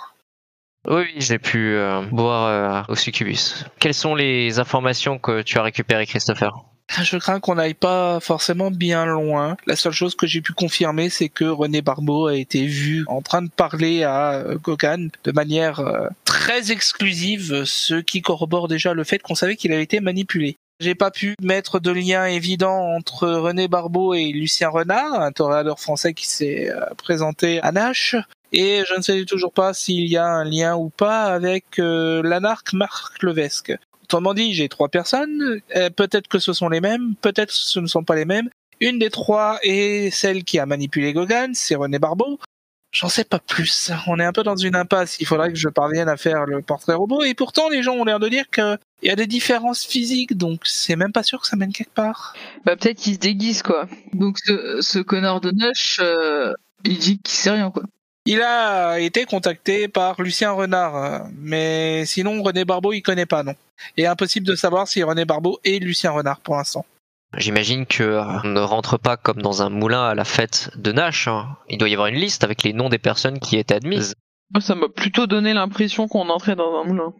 Oui, 0.86 1.02
oui, 1.02 1.14
j'ai 1.16 1.38
pu 1.38 1.74
euh, 1.74 2.02
boire 2.02 2.46
euh, 2.46 2.92
au 2.92 2.96
succubus. 2.96 3.64
Quelles 3.80 3.94
sont 3.94 4.14
les 4.14 4.58
informations 4.58 5.18
que 5.18 5.42
tu 5.42 5.58
as 5.58 5.62
récupérées, 5.62 6.06
Christopher? 6.06 6.52
Je 6.88 7.18
crains 7.18 7.40
qu'on 7.40 7.56
n'aille 7.56 7.74
pas 7.74 8.20
forcément 8.20 8.70
bien 8.70 9.04
loin. 9.06 9.56
La 9.66 9.76
seule 9.76 9.92
chose 9.92 10.14
que 10.14 10.26
j'ai 10.26 10.40
pu 10.40 10.52
confirmer, 10.52 11.10
c'est 11.10 11.28
que 11.28 11.44
René 11.44 11.82
Barbeau 11.82 12.26
a 12.26 12.36
été 12.36 12.64
vu 12.64 13.04
en 13.08 13.22
train 13.22 13.42
de 13.42 13.50
parler 13.50 14.02
à 14.04 14.34
euh, 14.34 14.56
Gauguin 14.56 15.08
de 15.24 15.32
manière 15.32 15.80
euh, 15.80 16.08
très 16.24 16.70
exclusive, 16.70 17.64
ce 17.64 17.96
qui 17.96 18.22
corrobore 18.22 18.68
déjà 18.68 18.94
le 18.94 19.04
fait 19.04 19.18
qu'on 19.18 19.34
savait 19.34 19.56
qu'il 19.56 19.72
avait 19.72 19.82
été 19.82 20.00
manipulé. 20.00 20.56
J'ai 20.78 20.94
pas 20.94 21.10
pu 21.10 21.34
mettre 21.42 21.80
de 21.80 21.90
lien 21.90 22.26
évident 22.26 22.94
entre 22.94 23.28
René 23.28 23.66
Barbeau 23.66 24.14
et 24.14 24.28
Lucien 24.28 24.68
Renard, 24.68 25.20
un 25.20 25.32
toréador 25.32 25.80
français 25.80 26.14
qui 26.14 26.26
s'est 26.26 26.70
euh, 26.70 26.80
présenté 26.96 27.60
à 27.62 27.72
Nash. 27.72 28.14
Et 28.52 28.84
je 28.88 28.96
ne 28.96 29.02
sais 29.02 29.24
toujours 29.24 29.52
pas 29.52 29.74
s'il 29.74 30.06
y 30.06 30.16
a 30.16 30.24
un 30.24 30.44
lien 30.44 30.76
ou 30.76 30.88
pas 30.88 31.24
avec 31.24 31.64
l'anarque 31.78 32.72
Marc 32.74 33.22
Levesque. 33.22 33.74
Autrement 34.06 34.34
dit, 34.34 34.54
j'ai 34.54 34.68
trois 34.68 34.88
personnes. 34.88 35.60
Euh, 35.74 35.90
peut-être 35.90 36.28
que 36.28 36.38
ce 36.38 36.52
sont 36.52 36.68
les 36.68 36.80
mêmes, 36.80 37.16
peut-être 37.22 37.48
que 37.48 37.54
ce 37.54 37.80
ne 37.80 37.88
sont 37.88 38.04
pas 38.04 38.14
les 38.14 38.24
mêmes. 38.24 38.48
Une 38.78 39.00
des 39.00 39.10
trois 39.10 39.58
est 39.64 40.10
celle 40.10 40.44
qui 40.44 40.60
a 40.60 40.66
manipulé 40.66 41.12
Gauguin, 41.12 41.50
c'est 41.54 41.74
René 41.74 41.98
Barbeau. 41.98 42.38
J'en 42.92 43.08
sais 43.08 43.24
pas 43.24 43.40
plus. 43.40 43.90
On 44.06 44.20
est 44.20 44.24
un 44.24 44.32
peu 44.32 44.44
dans 44.44 44.54
une 44.54 44.76
impasse. 44.76 45.18
Il 45.18 45.26
faudrait 45.26 45.50
que 45.50 45.58
je 45.58 45.68
parvienne 45.68 46.08
à 46.08 46.16
faire 46.16 46.46
le 46.46 46.62
portrait 46.62 46.94
robot. 46.94 47.24
Et 47.24 47.34
pourtant, 47.34 47.68
les 47.68 47.82
gens 47.82 47.94
ont 47.94 48.04
l'air 48.04 48.20
de 48.20 48.28
dire 48.28 48.48
qu'il 48.48 48.78
y 49.02 49.10
a 49.10 49.16
des 49.16 49.26
différences 49.26 49.84
physiques, 49.84 50.36
donc 50.36 50.60
c'est 50.64 50.94
même 50.94 51.12
pas 51.12 51.24
sûr 51.24 51.40
que 51.40 51.48
ça 51.48 51.56
mène 51.56 51.72
quelque 51.72 51.92
part. 51.92 52.34
Bah 52.64 52.76
peut-être 52.76 52.98
qu'il 52.98 53.14
se 53.14 53.18
déguise 53.18 53.62
quoi. 53.62 53.88
Donc 54.12 54.38
ce, 54.38 55.00
connard 55.00 55.40
de 55.40 55.50
Nash, 55.50 55.98
euh, 56.00 56.54
il 56.84 56.98
dit 56.98 57.18
qu'il 57.18 57.34
sait 57.34 57.50
rien 57.50 57.72
quoi. 57.72 57.82
Il 58.26 58.42
a 58.42 58.98
été 58.98 59.24
contacté 59.24 59.86
par 59.86 60.20
Lucien 60.20 60.50
Renard, 60.50 60.96
euh, 60.96 61.18
mais 61.38 62.04
sinon 62.06 62.42
René 62.42 62.64
Barbeau 62.64 62.92
il 62.92 63.00
connaît 63.00 63.26
pas 63.26 63.44
non. 63.44 63.54
Et 63.96 64.06
impossible 64.06 64.46
de 64.46 64.56
savoir 64.56 64.88
si 64.88 65.02
René 65.02 65.24
Barbeau 65.24 65.60
est 65.64 65.78
Lucien 65.78 66.10
Renard 66.10 66.40
pour 66.40 66.56
l'instant. 66.56 66.84
J'imagine 67.36 67.86
que 67.86 68.02
euh, 68.02 68.24
on 68.42 68.48
ne 68.48 68.60
rentre 68.60 68.98
pas 68.98 69.16
comme 69.16 69.42
dans 69.42 69.62
un 69.62 69.68
moulin 69.68 70.04
à 70.04 70.14
la 70.14 70.24
fête 70.24 70.70
de 70.76 70.90
Nash. 70.90 71.28
hein. 71.28 71.56
Il 71.68 71.78
doit 71.78 71.88
y 71.88 71.92
avoir 71.92 72.08
une 72.08 72.16
liste 72.16 72.42
avec 72.42 72.62
les 72.64 72.72
noms 72.72 72.88
des 72.88 72.98
personnes 72.98 73.38
qui 73.38 73.56
étaient 73.56 73.74
admises. 73.74 74.14
Moi, 74.52 74.60
ça 74.60 74.74
m'a 74.74 74.88
plutôt 74.88 75.26
donné 75.26 75.52
l'impression 75.54 76.08
qu'on 76.08 76.28
entrait 76.28 76.56
dans 76.56 76.80
un 76.80 76.84
moulin. 76.84 77.12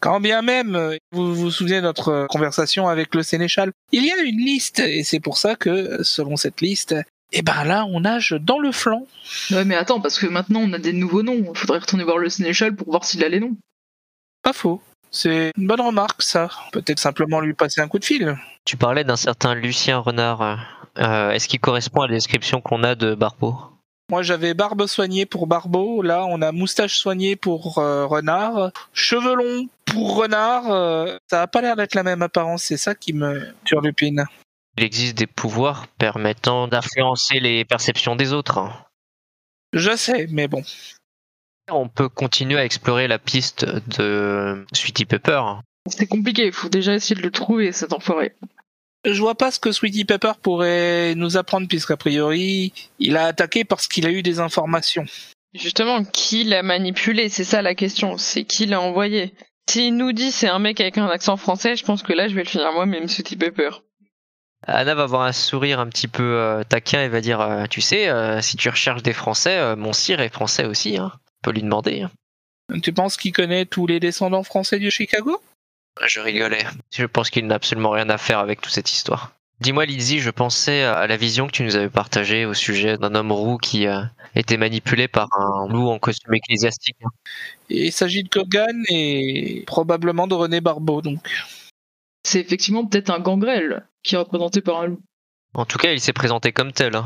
Quand 0.00 0.20
bien 0.20 0.42
même, 0.42 0.74
euh, 0.74 0.96
vous 1.12 1.34
vous 1.34 1.50
souvenez 1.50 1.76
de 1.76 1.82
notre 1.82 2.26
conversation 2.30 2.88
avec 2.88 3.14
le 3.14 3.22
sénéchal, 3.22 3.72
il 3.92 4.04
y 4.04 4.10
a 4.10 4.22
une 4.22 4.38
liste, 4.38 4.78
et 4.80 5.04
c'est 5.04 5.20
pour 5.20 5.38
ça 5.38 5.54
que, 5.54 6.02
selon 6.02 6.36
cette 6.36 6.60
liste, 6.60 6.94
eh 7.32 7.42
ben 7.42 7.64
là, 7.64 7.84
on 7.86 8.00
nage 8.00 8.36
dans 8.40 8.58
le 8.58 8.72
flanc. 8.72 9.06
Ouais, 9.50 9.64
mais 9.64 9.74
attends, 9.74 10.00
parce 10.00 10.18
que 10.18 10.26
maintenant 10.26 10.60
on 10.60 10.72
a 10.72 10.78
des 10.78 10.92
nouveaux 10.92 11.22
noms. 11.22 11.54
Faudrait 11.54 11.78
retourner 11.78 12.04
voir 12.04 12.18
le 12.18 12.28
Sénéchal 12.28 12.74
pour 12.74 12.88
voir 12.88 13.04
s'il 13.04 13.24
a 13.24 13.28
les 13.28 13.40
noms. 13.40 13.56
Pas 14.42 14.52
faux. 14.52 14.80
C'est 15.10 15.52
une 15.56 15.66
bonne 15.66 15.80
remarque, 15.80 16.22
ça. 16.22 16.48
Peut-être 16.72 16.98
simplement 16.98 17.40
lui 17.40 17.54
passer 17.54 17.80
un 17.80 17.88
coup 17.88 17.98
de 17.98 18.04
fil. 18.04 18.36
Tu 18.64 18.76
parlais 18.76 19.04
d'un 19.04 19.16
certain 19.16 19.54
Lucien 19.54 19.98
Renard. 19.98 20.58
Euh, 20.98 21.30
Est-ce 21.30 21.48
qu'il 21.48 21.60
correspond 21.60 22.02
à 22.02 22.06
la 22.06 22.14
description 22.14 22.60
qu'on 22.60 22.82
a 22.84 22.94
de 22.94 23.14
Barbeau? 23.14 23.56
Moi, 24.08 24.22
j'avais 24.22 24.54
barbe 24.54 24.86
soignée 24.86 25.26
pour 25.26 25.46
Barbeau. 25.46 26.00
Là, 26.00 26.24
on 26.28 26.40
a 26.40 26.52
moustache 26.52 26.96
soignée 26.96 27.34
pour 27.34 27.78
euh, 27.78 28.06
Renard. 28.06 28.70
Cheveux 28.92 29.34
longs 29.34 29.68
pour 29.84 30.16
Renard. 30.16 30.70
Euh, 30.70 31.16
ça 31.28 31.42
a 31.42 31.46
pas 31.48 31.60
l'air 31.60 31.76
d'être 31.76 31.94
la 31.94 32.04
même 32.04 32.22
apparence. 32.22 32.64
C'est 32.64 32.76
ça 32.76 32.94
qui 32.94 33.12
me 33.12 33.52
turlupine. 33.64 34.26
Il 34.76 34.84
existe 34.84 35.16
des 35.16 35.26
pouvoirs 35.26 35.86
permettant 35.98 36.68
d'influencer 36.68 37.40
les 37.40 37.64
perceptions 37.64 38.16
des 38.16 38.32
autres. 38.32 38.58
hein. 38.58 38.84
Je 39.72 39.96
sais, 39.96 40.26
mais 40.30 40.48
bon. 40.48 40.62
On 41.70 41.88
peut 41.88 42.08
continuer 42.08 42.58
à 42.58 42.64
explorer 42.64 43.08
la 43.08 43.18
piste 43.18 43.64
de 43.64 44.64
Sweetie 44.72 45.04
Pepper. 45.06 45.42
C'est 45.90 46.06
compliqué, 46.06 46.46
il 46.46 46.52
faut 46.52 46.68
déjà 46.68 46.94
essayer 46.94 47.16
de 47.16 47.22
le 47.22 47.30
trouver, 47.30 47.72
cet 47.72 47.92
enfoiré. 47.92 48.34
Je 49.04 49.20
vois 49.20 49.34
pas 49.36 49.50
ce 49.50 49.60
que 49.60 49.72
Sweetie 49.72 50.04
Pepper 50.04 50.32
pourrait 50.40 51.14
nous 51.14 51.36
apprendre, 51.36 51.68
puisqu'a 51.68 51.96
priori, 51.96 52.72
il 52.98 53.16
a 53.16 53.26
attaqué 53.26 53.64
parce 53.64 53.86
qu'il 53.88 54.06
a 54.06 54.10
eu 54.10 54.22
des 54.22 54.40
informations. 54.40 55.04
Justement, 55.54 56.04
qui 56.04 56.44
l'a 56.44 56.62
manipulé 56.62 57.28
C'est 57.28 57.44
ça 57.44 57.62
la 57.62 57.74
question. 57.74 58.18
C'est 58.18 58.44
qui 58.44 58.66
l'a 58.66 58.80
envoyé? 58.80 59.32
S'il 59.70 59.96
nous 59.96 60.12
dit 60.12 60.30
c'est 60.30 60.48
un 60.48 60.58
mec 60.58 60.80
avec 60.80 60.98
un 60.98 61.06
accent 61.08 61.36
français, 61.36 61.76
je 61.76 61.84
pense 61.84 62.02
que 62.02 62.12
là, 62.12 62.28
je 62.28 62.34
vais 62.34 62.42
le 62.44 62.48
finir 62.48 62.72
moi-même, 62.72 63.08
Sweetie 63.08 63.36
Pepper. 63.36 63.70
Anna 64.66 64.94
va 64.94 65.04
avoir 65.04 65.22
un 65.22 65.32
sourire 65.32 65.80
un 65.80 65.88
petit 65.88 66.08
peu 66.08 66.22
euh, 66.22 66.64
taquin 66.64 67.02
et 67.02 67.08
va 67.08 67.20
dire 67.20 67.40
euh, 67.40 67.66
Tu 67.70 67.80
sais, 67.80 68.08
euh, 68.08 68.40
si 68.42 68.56
tu 68.56 68.68
recherches 68.68 69.02
des 69.02 69.12
Français, 69.12 69.76
mon 69.76 69.92
sire 69.92 70.20
est 70.20 70.32
français 70.32 70.64
aussi. 70.66 70.98
Hein. 70.98 71.12
Tu 71.14 71.32
peux 71.42 71.50
lui 71.52 71.62
demander. 71.62 72.02
hein. 72.02 72.10
Tu 72.82 72.92
penses 72.92 73.16
qu'il 73.16 73.32
connaît 73.32 73.64
tous 73.64 73.86
les 73.86 74.00
descendants 74.00 74.42
français 74.42 74.78
du 74.78 74.90
Chicago? 74.90 75.40
Je 76.04 76.20
rigolais. 76.20 76.66
Je 76.92 77.06
pense 77.06 77.30
qu'il 77.30 77.46
n'a 77.46 77.54
absolument 77.54 77.90
rien 77.90 78.10
à 78.10 78.18
faire 78.18 78.40
avec 78.40 78.60
toute 78.60 78.72
cette 78.72 78.90
histoire. 78.90 79.32
Dis-moi, 79.60 79.86
Lizzie, 79.86 80.18
je 80.18 80.28
pensais 80.30 80.82
à 80.82 81.06
la 81.06 81.16
vision 81.16 81.46
que 81.46 81.52
tu 81.52 81.62
nous 81.62 81.76
avais 81.76 81.88
partagée 81.88 82.44
au 82.44 82.52
sujet 82.52 82.98
d'un 82.98 83.14
homme 83.14 83.32
roux 83.32 83.56
qui 83.56 83.86
euh, 83.86 84.02
était 84.34 84.58
manipulé 84.58 85.08
par 85.08 85.28
un 85.32 85.66
loup 85.68 85.88
en 85.88 85.98
costume 85.98 86.34
ecclésiastique. 86.34 86.98
Et 87.70 87.86
il 87.86 87.92
s'agit 87.92 88.22
de 88.22 88.28
Kogan 88.28 88.84
et 88.90 89.64
probablement 89.66 90.26
de 90.26 90.34
René 90.34 90.60
Barbeau, 90.60 91.00
donc. 91.00 91.20
C'est 92.26 92.40
effectivement 92.40 92.84
peut-être 92.84 93.10
un 93.10 93.20
gangrel 93.20 93.86
qui 94.02 94.16
est 94.16 94.18
représenté 94.18 94.60
par 94.60 94.80
un 94.80 94.86
loup. 94.86 95.00
En 95.54 95.64
tout 95.64 95.78
cas, 95.78 95.92
il 95.92 96.00
s'est 96.00 96.12
présenté 96.12 96.50
comme 96.50 96.72
tel. 96.72 96.96
hein. 96.96 97.04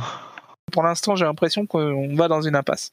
Pour 0.72 0.82
l'instant, 0.82 1.14
j'ai 1.14 1.26
l'impression 1.26 1.66
qu'on 1.66 2.14
va 2.16 2.26
dans 2.26 2.40
une 2.40 2.56
impasse. 2.56 2.92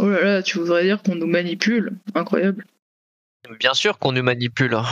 Oh 0.00 0.08
là 0.08 0.22
là, 0.22 0.42
tu 0.42 0.58
voudrais 0.58 0.84
dire 0.84 1.02
qu'on 1.02 1.16
nous 1.16 1.26
manipule? 1.26 1.92
Incroyable. 2.14 2.64
Bien 3.60 3.74
sûr 3.74 3.98
qu'on 3.98 4.12
nous 4.12 4.22
manipule. 4.22 4.72
hein. 4.72 4.86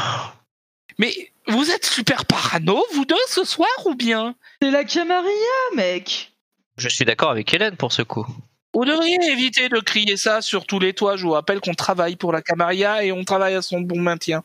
Mais 0.99 1.15
vous 1.49 1.71
êtes 1.71 1.87
super 1.87 2.27
parano, 2.27 2.85
vous 2.93 3.07
deux, 3.07 3.17
ce 3.29 3.45
soir, 3.45 3.71
ou 3.87 3.95
bien? 3.95 4.35
C'est 4.61 4.71
la 4.71 4.85
Camarilla, 4.85 5.31
mec 5.77 6.35
Je 6.77 6.89
suis 6.91 7.07
d'accord 7.07 7.31
avec 7.31 7.53
Hélène 7.55 7.77
pour 7.77 7.93
ce 7.93 8.03
coup. 8.03 8.27
Vous 8.75 8.85
devriez 8.85 9.17
éviter 9.31 9.71
de 9.71 9.81
crier 9.81 10.19
ça 10.19 10.43
sur 10.43 10.67
tous 10.67 10.81
les 10.81 10.93
toits. 10.93 11.17
Je 11.17 11.23
vous 11.23 11.33
rappelle 11.33 11.61
qu'on 11.61 11.73
travaille 11.75 12.17
pour 12.17 12.31
la 12.33 12.43
Camarilla 12.43 13.05
et 13.05 13.11
on 13.11 13.25
travaille 13.25 13.55
à 13.55 13.63
son 13.63 13.81
bon 13.81 14.01
maintien. 14.01 14.45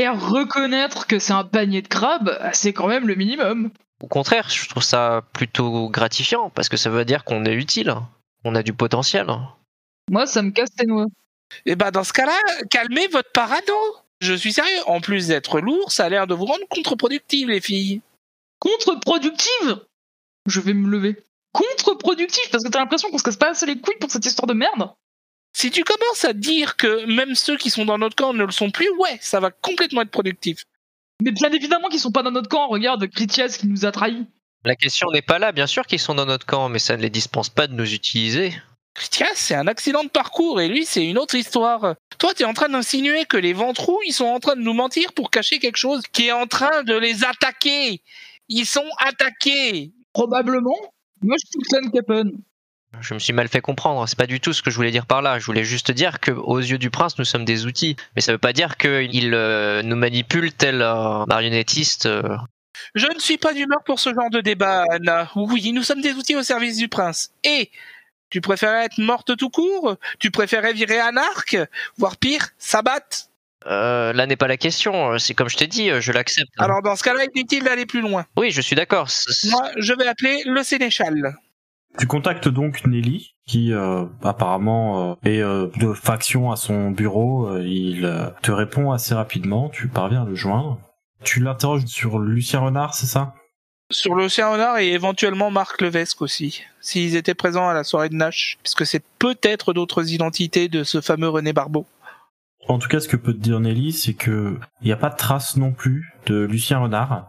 Et 0.00 0.08
reconnaître 0.08 1.06
que 1.06 1.18
c'est 1.18 1.34
un 1.34 1.44
panier 1.44 1.82
de 1.82 1.88
crabes, 1.88 2.40
c'est 2.54 2.72
quand 2.72 2.88
même 2.88 3.06
le 3.06 3.16
minimum. 3.16 3.70
Au 4.02 4.06
contraire, 4.06 4.48
je 4.48 4.66
trouve 4.66 4.82
ça 4.82 5.26
plutôt 5.34 5.90
gratifiant 5.90 6.48
parce 6.48 6.70
que 6.70 6.78
ça 6.78 6.88
veut 6.88 7.04
dire 7.04 7.22
qu'on 7.22 7.44
est 7.44 7.52
utile, 7.52 7.94
on 8.42 8.54
a 8.54 8.62
du 8.62 8.72
potentiel. 8.72 9.26
Moi, 10.10 10.24
ça 10.24 10.40
me 10.40 10.52
casse 10.52 10.70
tes 10.74 10.86
noix. 10.86 11.04
Et 11.66 11.76
bah 11.76 11.90
dans 11.90 12.02
ce 12.02 12.14
cas-là, 12.14 12.32
calmez 12.70 13.08
votre 13.08 13.30
parano. 13.32 13.74
Je 14.22 14.32
suis 14.32 14.54
sérieux. 14.54 14.80
En 14.86 15.02
plus 15.02 15.26
d'être 15.26 15.60
lourd, 15.60 15.92
ça 15.92 16.06
a 16.06 16.08
l'air 16.08 16.26
de 16.26 16.32
vous 16.32 16.46
rendre 16.46 16.66
contre-productive, 16.70 17.50
les 17.50 17.60
filles. 17.60 18.00
Contre-productive? 18.58 19.80
Je 20.46 20.60
vais 20.60 20.72
me 20.72 20.88
lever. 20.88 21.22
Contre-productive 21.52 22.48
parce 22.50 22.64
que 22.64 22.70
t'as 22.70 22.78
l'impression 22.78 23.10
qu'on 23.10 23.18
se 23.18 23.22
casse 23.22 23.36
pas 23.36 23.50
assez 23.50 23.66
les 23.66 23.78
couilles 23.78 23.98
pour 24.00 24.10
cette 24.10 24.24
histoire 24.24 24.46
de 24.46 24.54
merde? 24.54 24.94
Si 25.52 25.70
tu 25.70 25.84
commences 25.84 26.24
à 26.24 26.32
dire 26.32 26.76
que 26.76 27.06
même 27.06 27.34
ceux 27.34 27.56
qui 27.56 27.70
sont 27.70 27.84
dans 27.84 27.98
notre 27.98 28.16
camp 28.16 28.32
ne 28.32 28.44
le 28.44 28.52
sont 28.52 28.70
plus, 28.70 28.90
ouais, 28.98 29.18
ça 29.20 29.40
va 29.40 29.50
complètement 29.50 30.02
être 30.02 30.10
productif. 30.10 30.64
Mais 31.22 31.32
bien 31.32 31.50
évidemment 31.50 31.88
qu'ils 31.88 32.00
sont 32.00 32.12
pas 32.12 32.22
dans 32.22 32.30
notre 32.30 32.48
camp, 32.48 32.68
regarde 32.68 33.06
Critias 33.08 33.56
qui 33.58 33.66
nous 33.66 33.84
a 33.84 33.92
trahis. 33.92 34.26
La 34.64 34.76
question 34.76 35.10
n'est 35.10 35.22
pas 35.22 35.38
là, 35.38 35.52
bien 35.52 35.66
sûr 35.66 35.86
qu'ils 35.86 35.98
sont 35.98 36.14
dans 36.14 36.26
notre 36.26 36.46
camp, 36.46 36.68
mais 36.68 36.78
ça 36.78 36.96
ne 36.96 37.02
les 37.02 37.10
dispense 37.10 37.48
pas 37.48 37.66
de 37.66 37.74
nous 37.74 37.94
utiliser. 37.94 38.54
Tiens, 39.10 39.28
c'est 39.34 39.54
un 39.54 39.66
accident 39.66 40.04
de 40.04 40.08
parcours 40.08 40.60
et 40.60 40.68
lui, 40.68 40.84
c'est 40.84 41.06
une 41.06 41.18
autre 41.18 41.34
histoire. 41.34 41.94
Toi, 42.18 42.34
t'es 42.34 42.44
en 42.44 42.52
train 42.52 42.68
d'insinuer 42.68 43.24
que 43.24 43.36
les 43.36 43.52
ventrous, 43.52 43.98
ils 44.06 44.12
sont 44.12 44.26
en 44.26 44.40
train 44.40 44.56
de 44.56 44.60
nous 44.60 44.74
mentir 44.74 45.12
pour 45.12 45.30
cacher 45.30 45.58
quelque 45.58 45.76
chose 45.76 46.02
qui 46.12 46.26
est 46.26 46.32
en 46.32 46.46
train 46.46 46.82
de 46.82 46.94
les 46.94 47.24
attaquer. 47.24 48.02
Ils 48.48 48.66
sont 48.66 48.88
attaqués. 48.98 49.92
Probablement. 50.12 50.76
Moi, 51.22 51.36
je 51.38 51.46
suis 51.46 51.60
Clan 51.68 51.90
Capen. 51.90 52.32
Je 53.00 53.14
me 53.14 53.18
suis 53.20 53.32
mal 53.32 53.48
fait 53.48 53.60
comprendre, 53.60 54.06
c'est 54.08 54.18
pas 54.18 54.26
du 54.26 54.40
tout 54.40 54.52
ce 54.52 54.62
que 54.62 54.70
je 54.70 54.76
voulais 54.76 54.90
dire 54.90 55.06
par 55.06 55.22
là. 55.22 55.38
Je 55.38 55.46
voulais 55.46 55.64
juste 55.64 55.90
dire 55.92 56.18
que, 56.18 56.32
aux 56.32 56.58
yeux 56.58 56.76
du 56.78 56.90
prince, 56.90 57.18
nous 57.18 57.24
sommes 57.24 57.44
des 57.44 57.64
outils. 57.64 57.96
Mais 58.16 58.20
ça 58.20 58.32
veut 58.32 58.38
pas 58.38 58.52
dire 58.52 58.76
qu'il 58.76 59.32
euh, 59.32 59.82
nous 59.82 59.96
manipule 59.96 60.52
tel 60.52 60.82
un 60.82 61.24
marionnettiste. 61.26 62.06
euh. 62.06 62.36
Je 62.94 63.06
ne 63.06 63.20
suis 63.20 63.38
pas 63.38 63.54
d'humeur 63.54 63.78
pour 63.84 64.00
ce 64.00 64.10
genre 64.12 64.30
de 64.30 64.40
débat, 64.40 64.84
Anna. 64.90 65.30
Oui, 65.36 65.72
nous 65.72 65.82
sommes 65.84 66.00
des 66.00 66.12
outils 66.14 66.34
au 66.34 66.42
service 66.42 66.76
du 66.78 66.88
prince. 66.88 67.30
Et 67.44 67.70
tu 68.28 68.40
préférais 68.40 68.86
être 68.86 68.98
morte 68.98 69.36
tout 69.36 69.50
court? 69.50 69.96
Tu 70.18 70.30
préférais 70.30 70.72
virer 70.72 71.00
un 71.00 71.16
arc 71.16 71.56
Voire 71.96 72.16
pire, 72.16 72.48
s'abattre 72.58 73.28
Euh, 73.66 74.12
là 74.12 74.26
n'est 74.26 74.36
pas 74.36 74.48
la 74.48 74.56
question, 74.56 75.18
c'est 75.18 75.34
comme 75.34 75.48
je 75.48 75.56
t'ai 75.56 75.66
dit, 75.66 75.90
euh, 75.90 76.00
je 76.00 76.12
l'accepte. 76.12 76.48
Alors 76.58 76.82
dans 76.82 76.96
ce 76.96 77.02
cas-là, 77.04 77.24
inutile 77.34 77.62
d'aller 77.64 77.86
plus 77.86 78.00
loin? 78.00 78.24
Oui, 78.36 78.50
je 78.50 78.60
suis 78.60 78.74
d'accord. 78.76 79.08
Moi, 79.50 79.70
je 79.76 79.92
vais 79.92 80.06
appeler 80.06 80.42
le 80.46 80.62
sénéchal. 80.62 81.36
Tu 81.98 82.06
contactes 82.06 82.48
donc 82.48 82.86
Nelly, 82.86 83.34
qui 83.46 83.72
euh, 83.72 84.04
apparemment 84.22 85.12
euh, 85.12 85.28
est 85.28 85.40
euh, 85.40 85.68
de 85.76 85.92
faction 85.92 86.50
à 86.50 86.56
son 86.56 86.90
bureau. 86.90 87.56
Il 87.58 88.32
te 88.42 88.52
répond 88.52 88.92
assez 88.92 89.14
rapidement. 89.14 89.68
Tu 89.68 89.88
parviens 89.88 90.22
à 90.22 90.24
le 90.24 90.34
joindre. 90.34 90.78
Tu 91.24 91.40
l'interroges 91.40 91.84
sur 91.86 92.18
Lucien 92.18 92.60
Renard, 92.60 92.94
c'est 92.94 93.06
ça? 93.06 93.34
Sur 93.90 94.14
l'Océan 94.14 94.52
Renard 94.52 94.78
et 94.78 94.92
éventuellement 94.92 95.50
Marc 95.50 95.82
Levesque 95.82 96.22
aussi, 96.22 96.62
s'ils 96.80 97.16
étaient 97.16 97.34
présents 97.34 97.68
à 97.68 97.74
la 97.74 97.82
soirée 97.82 98.08
de 98.08 98.14
Nash, 98.14 98.56
puisque 98.62 98.86
c'est 98.86 99.02
peut-être 99.18 99.72
d'autres 99.72 100.12
identités 100.12 100.68
de 100.68 100.84
ce 100.84 101.00
fameux 101.00 101.28
René 101.28 101.52
Barbeau. 101.52 101.86
En 102.68 102.78
tout 102.78 102.88
cas, 102.88 103.00
ce 103.00 103.08
que 103.08 103.16
peut 103.16 103.32
te 103.32 103.38
dire 103.38 103.58
Nelly, 103.58 103.92
c'est 103.92 104.14
que 104.14 104.56
il 104.80 104.86
n'y 104.86 104.92
a 104.92 104.96
pas 104.96 105.10
de 105.10 105.16
trace 105.16 105.56
non 105.56 105.72
plus 105.72 106.14
de 106.26 106.36
Lucien 106.44 106.78
Renard. 106.78 107.26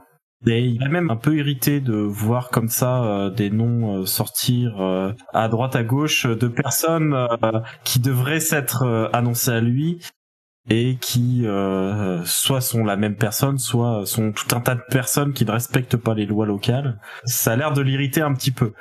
Et 0.48 0.66
il 0.66 0.82
est 0.82 0.89
même 0.89 1.12
un 1.12 1.18
peu 1.18 1.38
irrité 1.38 1.82
de 1.82 1.94
voir 1.94 2.50
comme 2.50 2.70
ça 2.70 3.04
euh, 3.04 3.30
des 3.30 3.52
noms 3.52 4.02
euh, 4.02 4.06
sortir 4.06 4.82
euh, 4.82 5.14
à 5.34 5.48
droite 5.50 5.76
à 5.76 5.84
gauche 5.84 6.26
de 6.26 6.48
personnes 6.48 7.14
euh, 7.14 7.60
qui 7.84 8.00
devraient 8.00 8.39
s'être 8.39 8.84
euh, 8.84 9.08
annoncées 9.14 9.52
à 9.52 9.62
lui 9.62 10.00
et 10.70 10.98
qui 11.00 11.46
euh, 11.46 12.24
soit 12.26 12.62
sont 12.62 12.84
la 12.84 12.96
même 12.96 13.16
personne, 13.16 13.58
soit 13.58 14.06
sont 14.06 14.32
tout 14.32 14.56
un 14.56 14.62
tas 14.62 14.76
de 14.76 14.84
personnes 14.89 15.34
qui 15.34 15.46
ne 15.46 15.52
respectent 15.52 15.98
pas 15.98 16.14
les 16.14 16.26
lois 16.26 16.46
locales. 16.46 17.00
Ça 17.26 17.54
a 17.54 17.56
l'air 17.56 17.74
de 17.74 17.82
l'irriter 17.82 18.22
un 18.22 18.34
petit 18.34 18.52
peu. 18.52 18.74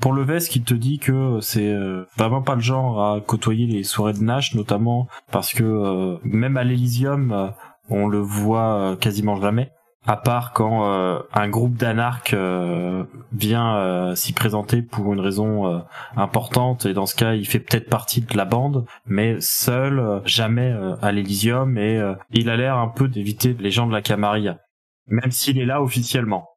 Pour 0.00 0.12
Levesque, 0.14 0.56
il 0.56 0.64
te 0.64 0.74
dit 0.74 0.98
que 0.98 1.38
c'est 1.40 1.72
euh, 1.72 2.04
vraiment 2.16 2.42
pas 2.42 2.54
le 2.54 2.60
genre 2.60 3.02
à 3.04 3.20
côtoyer 3.20 3.66
les 3.66 3.84
soirées 3.84 4.14
de 4.14 4.22
Nash, 4.22 4.54
notamment 4.54 5.08
parce 5.30 5.52
que 5.52 5.62
euh, 5.62 6.18
même 6.24 6.56
à 6.56 6.64
l'Elysium, 6.64 7.32
euh, 7.32 7.48
on 7.88 8.08
le 8.08 8.18
voit 8.18 8.80
euh, 8.80 8.96
quasiment 8.96 9.40
jamais, 9.40 9.70
à 10.06 10.16
part 10.16 10.52
quand 10.52 10.86
euh, 10.86 11.20
un 11.32 11.48
groupe 11.48 11.76
d'anarques 11.76 12.34
euh, 12.34 13.04
vient 13.32 13.76
euh, 13.76 14.14
s'y 14.14 14.32
présenter 14.32 14.82
pour 14.82 15.12
une 15.12 15.20
raison 15.20 15.66
euh, 15.66 15.78
importante, 16.16 16.86
et 16.86 16.92
dans 16.92 17.06
ce 17.06 17.14
cas, 17.14 17.34
il 17.34 17.46
fait 17.46 17.60
peut-être 17.60 17.88
partie 17.88 18.20
de 18.20 18.36
la 18.36 18.44
bande, 18.44 18.84
mais 19.06 19.36
seul, 19.40 19.98
euh, 19.98 20.20
jamais 20.24 20.74
à 21.00 21.12
l'Elysium, 21.12 21.78
et 21.78 22.00
il 22.30 22.50
a 22.50 22.56
l'air 22.56 22.76
un 22.76 22.88
peu 22.88 23.08
d'éviter 23.08 23.56
les 23.58 23.70
gens 23.70 23.86
de 23.86 23.92
la 23.92 24.02
Camarilla, 24.02 24.58
même 25.06 25.30
s'il 25.30 25.58
est 25.58 25.64
là 25.64 25.82
officiellement. 25.82 26.48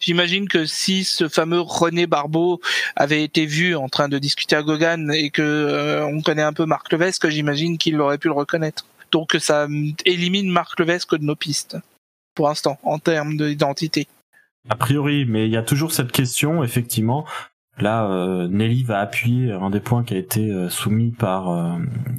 J'imagine 0.00 0.48
que 0.48 0.64
si 0.66 1.04
ce 1.04 1.28
fameux 1.28 1.60
René 1.60 2.06
Barbeau 2.06 2.60
avait 2.96 3.22
été 3.22 3.46
vu 3.46 3.76
en 3.76 3.88
train 3.88 4.08
de 4.08 4.18
discuter 4.18 4.56
à 4.56 4.62
Gogan 4.62 5.12
et 5.12 5.30
que 5.30 6.02
on 6.04 6.20
connaît 6.20 6.42
un 6.42 6.52
peu 6.52 6.66
Marc 6.66 6.92
Levesque, 6.92 7.28
j'imagine 7.28 7.78
qu'il 7.78 8.00
aurait 8.00 8.18
pu 8.18 8.28
le 8.28 8.34
reconnaître. 8.34 8.86
Donc 9.12 9.36
ça 9.38 9.68
élimine 10.04 10.50
Marc 10.50 10.80
Levesque 10.80 11.14
de 11.16 11.24
nos 11.24 11.36
pistes, 11.36 11.76
pour 12.34 12.48
l'instant, 12.48 12.78
en 12.82 12.98
termes 12.98 13.36
d'identité. 13.36 14.06
A 14.68 14.76
priori, 14.76 15.26
mais 15.26 15.46
il 15.46 15.50
y 15.50 15.56
a 15.56 15.62
toujours 15.62 15.92
cette 15.92 16.12
question, 16.12 16.64
effectivement. 16.64 17.26
Là, 17.78 18.08
euh, 18.08 18.48
Nelly 18.48 18.84
va 18.84 19.00
appuyer 19.00 19.52
un 19.52 19.70
des 19.70 19.80
points 19.80 20.04
qui 20.04 20.14
a 20.14 20.18
été 20.18 20.50
euh, 20.50 20.68
soumis 20.68 21.10
par 21.10 21.50
euh, 21.50 21.76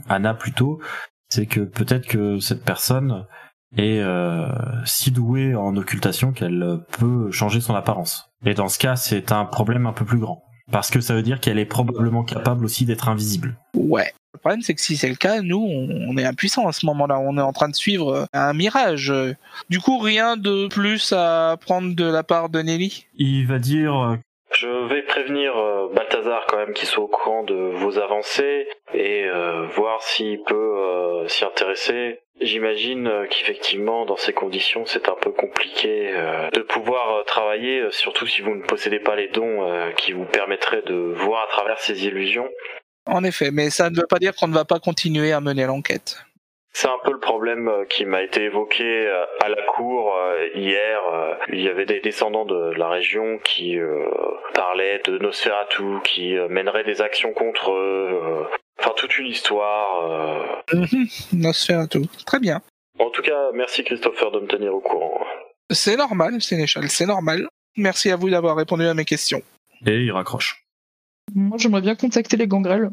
Anna 0.09 0.33
plus 0.33 0.51
tôt, 0.51 0.79
c'est 1.29 1.45
que 1.45 1.61
peut-être 1.61 2.07
que 2.07 2.39
cette 2.39 2.63
personne 2.63 3.25
est 3.77 4.01
si 4.85 5.11
douée 5.11 5.53
en 5.53 5.75
occultation 5.75 6.31
qu'elle 6.31 6.79
peut 6.97 7.29
changer 7.31 7.59
son 7.59 7.75
apparence. 7.75 8.29
Et 8.45 8.53
dans 8.53 8.69
ce 8.69 8.79
cas, 8.79 8.95
c'est 8.95 9.33
un 9.33 9.43
problème 9.43 9.85
un 9.85 9.91
peu 9.91 10.05
plus 10.05 10.19
grand. 10.19 10.43
Parce 10.71 10.89
que 10.89 11.01
ça 11.01 11.13
veut 11.13 11.23
dire 11.23 11.41
qu'elle 11.41 11.59
est 11.59 11.65
probablement 11.65 12.23
capable 12.23 12.63
aussi 12.63 12.85
d'être 12.85 13.09
invisible. 13.09 13.57
Ouais. 13.73 14.13
Le 14.35 14.39
problème, 14.39 14.61
c'est 14.61 14.75
que 14.75 14.81
si 14.81 14.97
c'est 14.97 15.07
le 15.07 15.15
cas, 15.15 15.41
nous, 15.41 15.65
on 15.65 16.17
est 16.17 16.25
impuissants 16.25 16.67
à 16.67 16.73
ce 16.73 16.85
moment-là. 16.87 17.19
On 17.19 17.37
est 17.37 17.41
en 17.41 17.53
train 17.53 17.69
de 17.69 17.75
suivre 17.75 18.27
un 18.33 18.53
mirage. 18.53 19.13
Du 19.69 19.79
coup, 19.79 19.97
rien 19.97 20.35
de 20.35 20.67
plus 20.67 21.13
à 21.13 21.57
prendre 21.59 21.95
de 21.95 22.05
la 22.05 22.23
part 22.23 22.49
de 22.49 22.59
Nelly? 22.59 23.07
Il 23.17 23.47
va 23.47 23.59
dire 23.59 24.17
je 24.57 24.69
vais 24.87 25.01
prévenir 25.01 25.57
euh, 25.57 25.89
Balthazar 25.93 26.45
quand 26.47 26.57
même 26.57 26.73
qu'il 26.73 26.87
soit 26.87 27.03
au 27.03 27.07
courant 27.07 27.43
de 27.43 27.55
vos 27.55 27.99
avancées 27.99 28.67
et 28.93 29.25
euh, 29.25 29.65
voir 29.75 30.01
s'il 30.01 30.41
peut 30.43 30.55
euh, 30.55 31.27
s'y 31.27 31.43
intéresser. 31.43 32.19
J'imagine 32.39 33.09
qu'effectivement 33.29 34.05
dans 34.05 34.15
ces 34.15 34.33
conditions 34.33 34.85
c'est 34.85 35.09
un 35.09 35.15
peu 35.15 35.31
compliqué 35.31 36.13
de 36.51 36.61
pouvoir 36.61 37.23
travailler, 37.23 37.81
surtout 37.91 38.27
si 38.27 38.41
vous 38.41 38.55
ne 38.55 38.63
possédez 38.63 38.99
pas 38.99 39.15
les 39.15 39.29
dons 39.29 39.65
qui 39.95 40.11
vous 40.11 40.25
permettraient 40.25 40.81
de 40.81 41.13
voir 41.15 41.45
à 41.45 41.47
travers 41.47 41.79
ces 41.79 42.05
illusions. 42.05 42.49
En 43.07 43.23
effet, 43.23 43.51
mais 43.51 43.69
ça 43.69 43.89
ne 43.89 43.97
veut 43.97 44.07
pas 44.07 44.19
dire 44.19 44.35
qu'on 44.35 44.47
ne 44.47 44.53
va 44.53 44.65
pas 44.65 44.79
continuer 44.79 45.31
à 45.31 45.41
mener 45.41 45.65
l'enquête. 45.65 46.17
C'est 46.75 46.89
un 46.89 46.99
peu 47.05 47.13
le 47.13 47.19
problème 47.19 47.69
euh, 47.69 47.85
qui 47.85 48.03
m'a 48.03 48.21
été 48.21 48.43
évoqué 48.43 48.83
euh, 48.83 49.23
à 49.41 49.47
la 49.47 49.61
cour 49.77 50.13
euh, 50.13 50.49
hier. 50.55 50.99
Il 51.53 51.61
y 51.61 51.69
avait 51.69 51.85
des 51.85 52.01
descendants 52.01 52.43
de 52.43 52.71
la 52.71 52.89
région 52.89 53.37
qui 53.37 53.77
parlaient 54.53 55.01
de 55.05 55.17
Nosferatu, 55.19 56.01
qui 56.03 56.35
mèneraient 56.49 56.83
des 56.83 57.01
actions 57.01 57.31
contre 57.31 57.71
eux. 57.71 58.47
Enfin, 58.77 58.91
toute 58.97 59.17
une 59.17 59.27
histoire. 59.27 60.63
Mhm, 60.73 61.07
Nosferatu. 61.33 62.01
Très 62.25 62.39
bien. 62.39 62.61
En 62.99 63.09
tout 63.09 63.21
cas, 63.21 63.51
merci 63.53 63.85
Christopher 63.85 64.31
de 64.31 64.41
me 64.41 64.47
tenir 64.47 64.75
au 64.75 64.81
courant. 64.81 65.25
C'est 65.71 65.95
normal, 65.95 66.41
Sénéchal, 66.41 66.89
c'est 66.89 67.05
normal. 67.05 67.47
Merci 67.77 68.11
à 68.11 68.17
vous 68.17 68.29
d'avoir 68.29 68.57
répondu 68.57 68.85
à 68.85 68.93
mes 68.93 69.05
questions. 69.05 69.41
Et 69.85 69.95
il 69.95 70.11
raccroche. 70.11 70.64
Moi, 71.33 71.57
j'aimerais 71.57 71.81
bien 71.81 71.95
contacter 71.95 72.37
les 72.37 72.47
gangrels. 72.47 72.91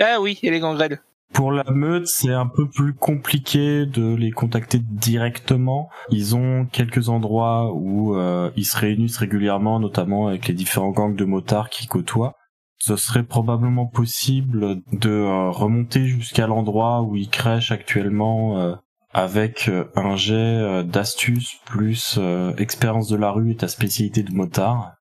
Ah 0.00 0.20
oui, 0.20 0.38
et 0.42 0.50
les 0.50 0.60
gangrels. 0.60 1.00
Pour 1.32 1.52
la 1.52 1.64
meute, 1.70 2.08
c'est 2.08 2.32
un 2.32 2.46
peu 2.46 2.68
plus 2.68 2.92
compliqué 2.92 3.86
de 3.86 4.14
les 4.14 4.32
contacter 4.32 4.78
directement. 4.78 5.88
Ils 6.10 6.34
ont 6.34 6.66
quelques 6.66 7.08
endroits 7.08 7.72
où 7.72 8.16
euh, 8.16 8.50
ils 8.56 8.64
se 8.64 8.76
réunissent 8.76 9.18
régulièrement, 9.18 9.78
notamment 9.78 10.26
avec 10.26 10.48
les 10.48 10.54
différents 10.54 10.90
gangs 10.90 11.14
de 11.14 11.24
motards 11.24 11.70
qui 11.70 11.86
côtoient. 11.86 12.34
Ce 12.78 12.96
serait 12.96 13.22
probablement 13.22 13.86
possible 13.86 14.80
de 14.92 15.10
euh, 15.10 15.50
remonter 15.50 16.06
jusqu'à 16.06 16.48
l'endroit 16.48 17.02
où 17.02 17.14
ils 17.14 17.30
crèchent 17.30 17.72
actuellement 17.72 18.58
euh, 18.58 18.74
avec 19.12 19.70
un 19.96 20.16
jet 20.16 20.84
d'astuce 20.84 21.56
plus 21.64 22.20
expérience 22.58 23.08
de 23.08 23.16
la 23.16 23.32
rue 23.32 23.50
et 23.50 23.56
ta 23.56 23.66
spécialité 23.66 24.22
de 24.22 24.32
motard. 24.32 24.99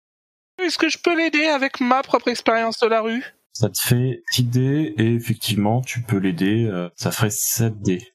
Est-ce 0.69 0.77
que 0.77 0.87
je 0.87 0.99
peux 0.99 1.17
l'aider 1.17 1.47
avec 1.47 1.81
ma 1.81 2.03
propre 2.03 2.27
expérience 2.27 2.77
de 2.77 2.85
la 2.85 3.01
rue? 3.01 3.23
Ça 3.53 3.69
te 3.69 3.79
fait 3.81 4.21
6 4.29 4.43
dés 4.43 4.93
et 4.99 5.15
effectivement 5.15 5.81
tu 5.81 6.03
peux 6.03 6.17
l'aider, 6.17 6.69
euh, 6.71 6.89
ça 6.95 7.09
ferait 7.09 7.31
7 7.31 7.81
dés. 7.81 8.13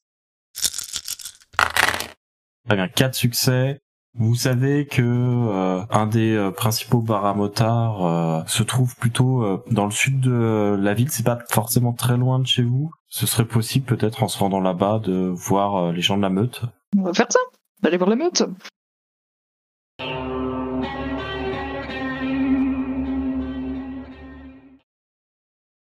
Très 2.68 2.76
bien, 2.76 2.86
4 2.86 3.12
succès. 3.12 3.80
Vous 4.16 4.36
savez 4.36 4.86
que 4.86 5.02
euh, 5.02 5.82
un 5.90 6.07
des 6.07 6.36
euh, 6.36 6.52
principaux 6.52 7.00
baramotards 7.00 8.48
se 8.48 8.62
trouve 8.62 8.94
plutôt 8.94 9.64
dans 9.72 9.86
le 9.86 9.90
sud 9.90 10.20
de 10.20 10.78
la 10.80 10.94
ville, 10.94 11.11
c'est 11.11 11.26
pas 11.26 11.40
forcément 11.50 11.92
très 11.92 12.16
loin 12.16 12.38
de 12.38 12.46
chez 12.46 12.62
vous. 12.62 12.92
Ce 13.09 13.26
serait 13.26 13.46
possible 13.46 13.84
peut-être 13.84 14.22
en 14.22 14.28
se 14.28 14.38
rendant 14.38 14.61
là-bas 14.61 15.00
de 15.00 15.12
voir 15.12 15.90
les 15.90 16.02
gens 16.02 16.16
de 16.16 16.22
la 16.22 16.30
meute. 16.30 16.62
On 16.96 17.02
va 17.02 17.14
faire 17.14 17.26
ça, 17.30 17.40
d'aller 17.82 17.96
voir 17.96 18.11
la 18.11 18.14
meute. 18.14 18.44